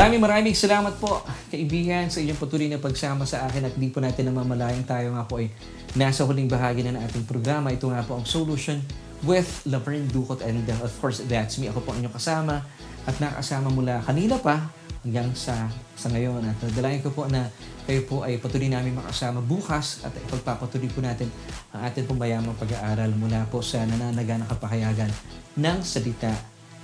Maraming 0.00 0.24
maraming 0.24 0.56
salamat 0.56 0.96
po, 0.96 1.20
kaibigan, 1.52 2.08
sa 2.08 2.24
inyong 2.24 2.40
patuloy 2.40 2.72
na 2.72 2.80
pagsama 2.80 3.28
sa 3.28 3.44
akin 3.44 3.68
at 3.68 3.76
di 3.76 3.92
po 3.92 4.00
natin 4.00 4.32
namamalayang 4.32 4.88
tayo 4.88 5.12
nga 5.12 5.28
po 5.28 5.44
ay 5.44 5.52
nasa 5.92 6.24
huling 6.24 6.48
bahagi 6.48 6.80
na 6.80 6.96
ng 6.96 7.04
ating 7.04 7.28
programa. 7.28 7.68
Ito 7.68 7.92
nga 7.92 8.00
po 8.08 8.16
ang 8.16 8.24
Solution 8.24 8.80
with 9.28 9.60
Laverne 9.68 10.08
Ducot 10.08 10.40
and 10.40 10.64
uh, 10.72 10.88
of 10.88 10.92
course, 11.04 11.20
that's 11.28 11.60
me. 11.60 11.68
Ako 11.68 11.84
po 11.84 11.92
ang 11.92 12.00
inyong 12.00 12.16
kasama 12.16 12.64
at 13.04 13.12
nakasama 13.20 13.68
mula 13.68 14.00
kanina 14.00 14.40
pa 14.40 14.72
hanggang 15.04 15.36
sa 15.36 15.68
sa 15.92 16.08
ngayon. 16.08 16.48
At 16.48 16.56
dalangin 16.72 17.04
ko 17.04 17.12
po 17.12 17.28
na 17.28 17.52
kayo 17.84 18.00
po 18.08 18.24
ay 18.24 18.40
patuloy 18.40 18.72
namin 18.72 18.96
makasama 18.96 19.44
bukas 19.44 20.00
at 20.00 20.16
ipagpapatuloy 20.16 20.88
po 20.88 21.04
natin 21.04 21.28
ang 21.76 21.84
ating 21.84 22.08
pong 22.08 22.24
mayamang 22.24 22.56
pag-aaral 22.56 23.12
mula 23.20 23.44
po 23.52 23.60
sa 23.60 23.84
nananaga 23.84 24.40
na 24.40 24.48
kapahayagan 24.48 25.12
ng 25.60 25.78
salita 25.84 26.32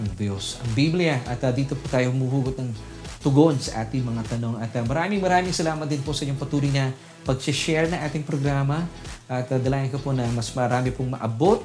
ng 0.04 0.12
Diyos. 0.20 0.60
Ang 0.60 0.76
Biblia 0.76 1.24
at 1.24 1.40
uh, 1.40 1.48
dito 1.48 1.72
po 1.72 1.88
tayo 1.88 2.12
humuhugot 2.12 2.60
ng 2.60 2.95
tugon 3.26 3.58
sa 3.58 3.82
ating 3.82 4.06
mga 4.06 4.38
tanong. 4.38 4.62
At 4.62 4.70
uh, 4.78 4.86
maraming 4.86 5.18
maraming 5.18 5.50
salamat 5.50 5.90
din 5.90 5.98
po 6.06 6.14
sa 6.14 6.22
inyong 6.22 6.38
patuloy 6.38 6.70
na 6.70 6.94
pag-share 7.26 7.90
na 7.90 8.06
ating 8.06 8.22
programa. 8.22 8.86
At 9.26 9.50
uh, 9.50 9.58
dalayan 9.58 9.90
ko 9.90 9.98
po 9.98 10.14
na 10.14 10.30
mas 10.30 10.54
marami 10.54 10.94
pong 10.94 11.10
maabot 11.10 11.58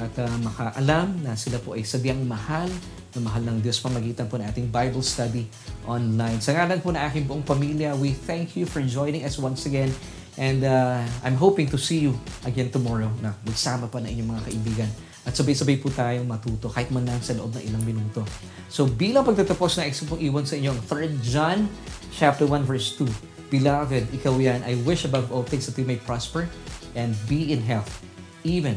at 0.00 0.14
uh, 0.16 0.36
makaalam 0.40 1.20
na 1.20 1.36
sila 1.36 1.60
po 1.60 1.76
ay 1.76 1.84
sadyang 1.84 2.24
mahal 2.24 2.72
na 3.12 3.20
mahal 3.20 3.44
ng 3.44 3.60
Diyos 3.60 3.82
pamagitan 3.84 4.32
po 4.32 4.40
ng 4.40 4.48
ating 4.48 4.72
Bible 4.72 5.04
study 5.04 5.44
online. 5.84 6.40
Sa 6.40 6.56
ngalan 6.56 6.80
po 6.80 6.88
na 6.88 7.04
aking 7.04 7.28
buong 7.28 7.44
pamilya, 7.44 7.92
we 7.92 8.16
thank 8.16 8.56
you 8.56 8.64
for 8.64 8.80
joining 8.80 9.28
us 9.28 9.36
once 9.36 9.68
again. 9.68 9.92
And 10.38 10.62
uh, 10.62 11.02
I'm 11.20 11.36
hoping 11.36 11.68
to 11.74 11.76
see 11.76 12.08
you 12.08 12.16
again 12.48 12.72
tomorrow 12.72 13.10
na 13.20 13.34
magsama 13.44 13.90
pa 13.90 13.98
na 14.00 14.08
inyong 14.08 14.38
mga 14.38 14.42
kaibigan. 14.48 14.90
At 15.28 15.36
sabay-sabay 15.36 15.76
po 15.76 15.92
tayong 15.92 16.24
matuto 16.24 16.72
kahit 16.72 16.88
man 16.88 17.04
lang 17.04 17.20
sa 17.20 17.36
loob 17.36 17.52
ng 17.52 17.68
ilang 17.68 17.84
minuto. 17.84 18.24
So 18.72 18.88
bilang 18.88 19.28
pagtatapos 19.28 19.76
na 19.76 19.84
expo 19.84 20.16
pong 20.16 20.24
iwan 20.24 20.48
sa 20.48 20.56
inyong 20.56 20.80
3 20.88 21.20
John 21.20 21.68
chapter 22.16 22.48
1 22.48 22.64
verse 22.64 22.96
2. 22.96 23.04
Beloved, 23.52 24.08
ikaw 24.16 24.40
yan, 24.40 24.64
I 24.64 24.80
wish 24.88 25.04
above 25.04 25.28
all 25.28 25.44
things 25.44 25.68
that 25.68 25.76
you 25.76 25.84
may 25.84 26.00
prosper 26.00 26.48
and 26.96 27.12
be 27.28 27.52
in 27.52 27.60
health, 27.60 28.00
even 28.44 28.76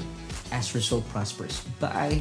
as 0.52 0.76
your 0.76 0.84
soul 0.84 1.04
prospers. 1.16 1.64
Bye! 1.80 2.20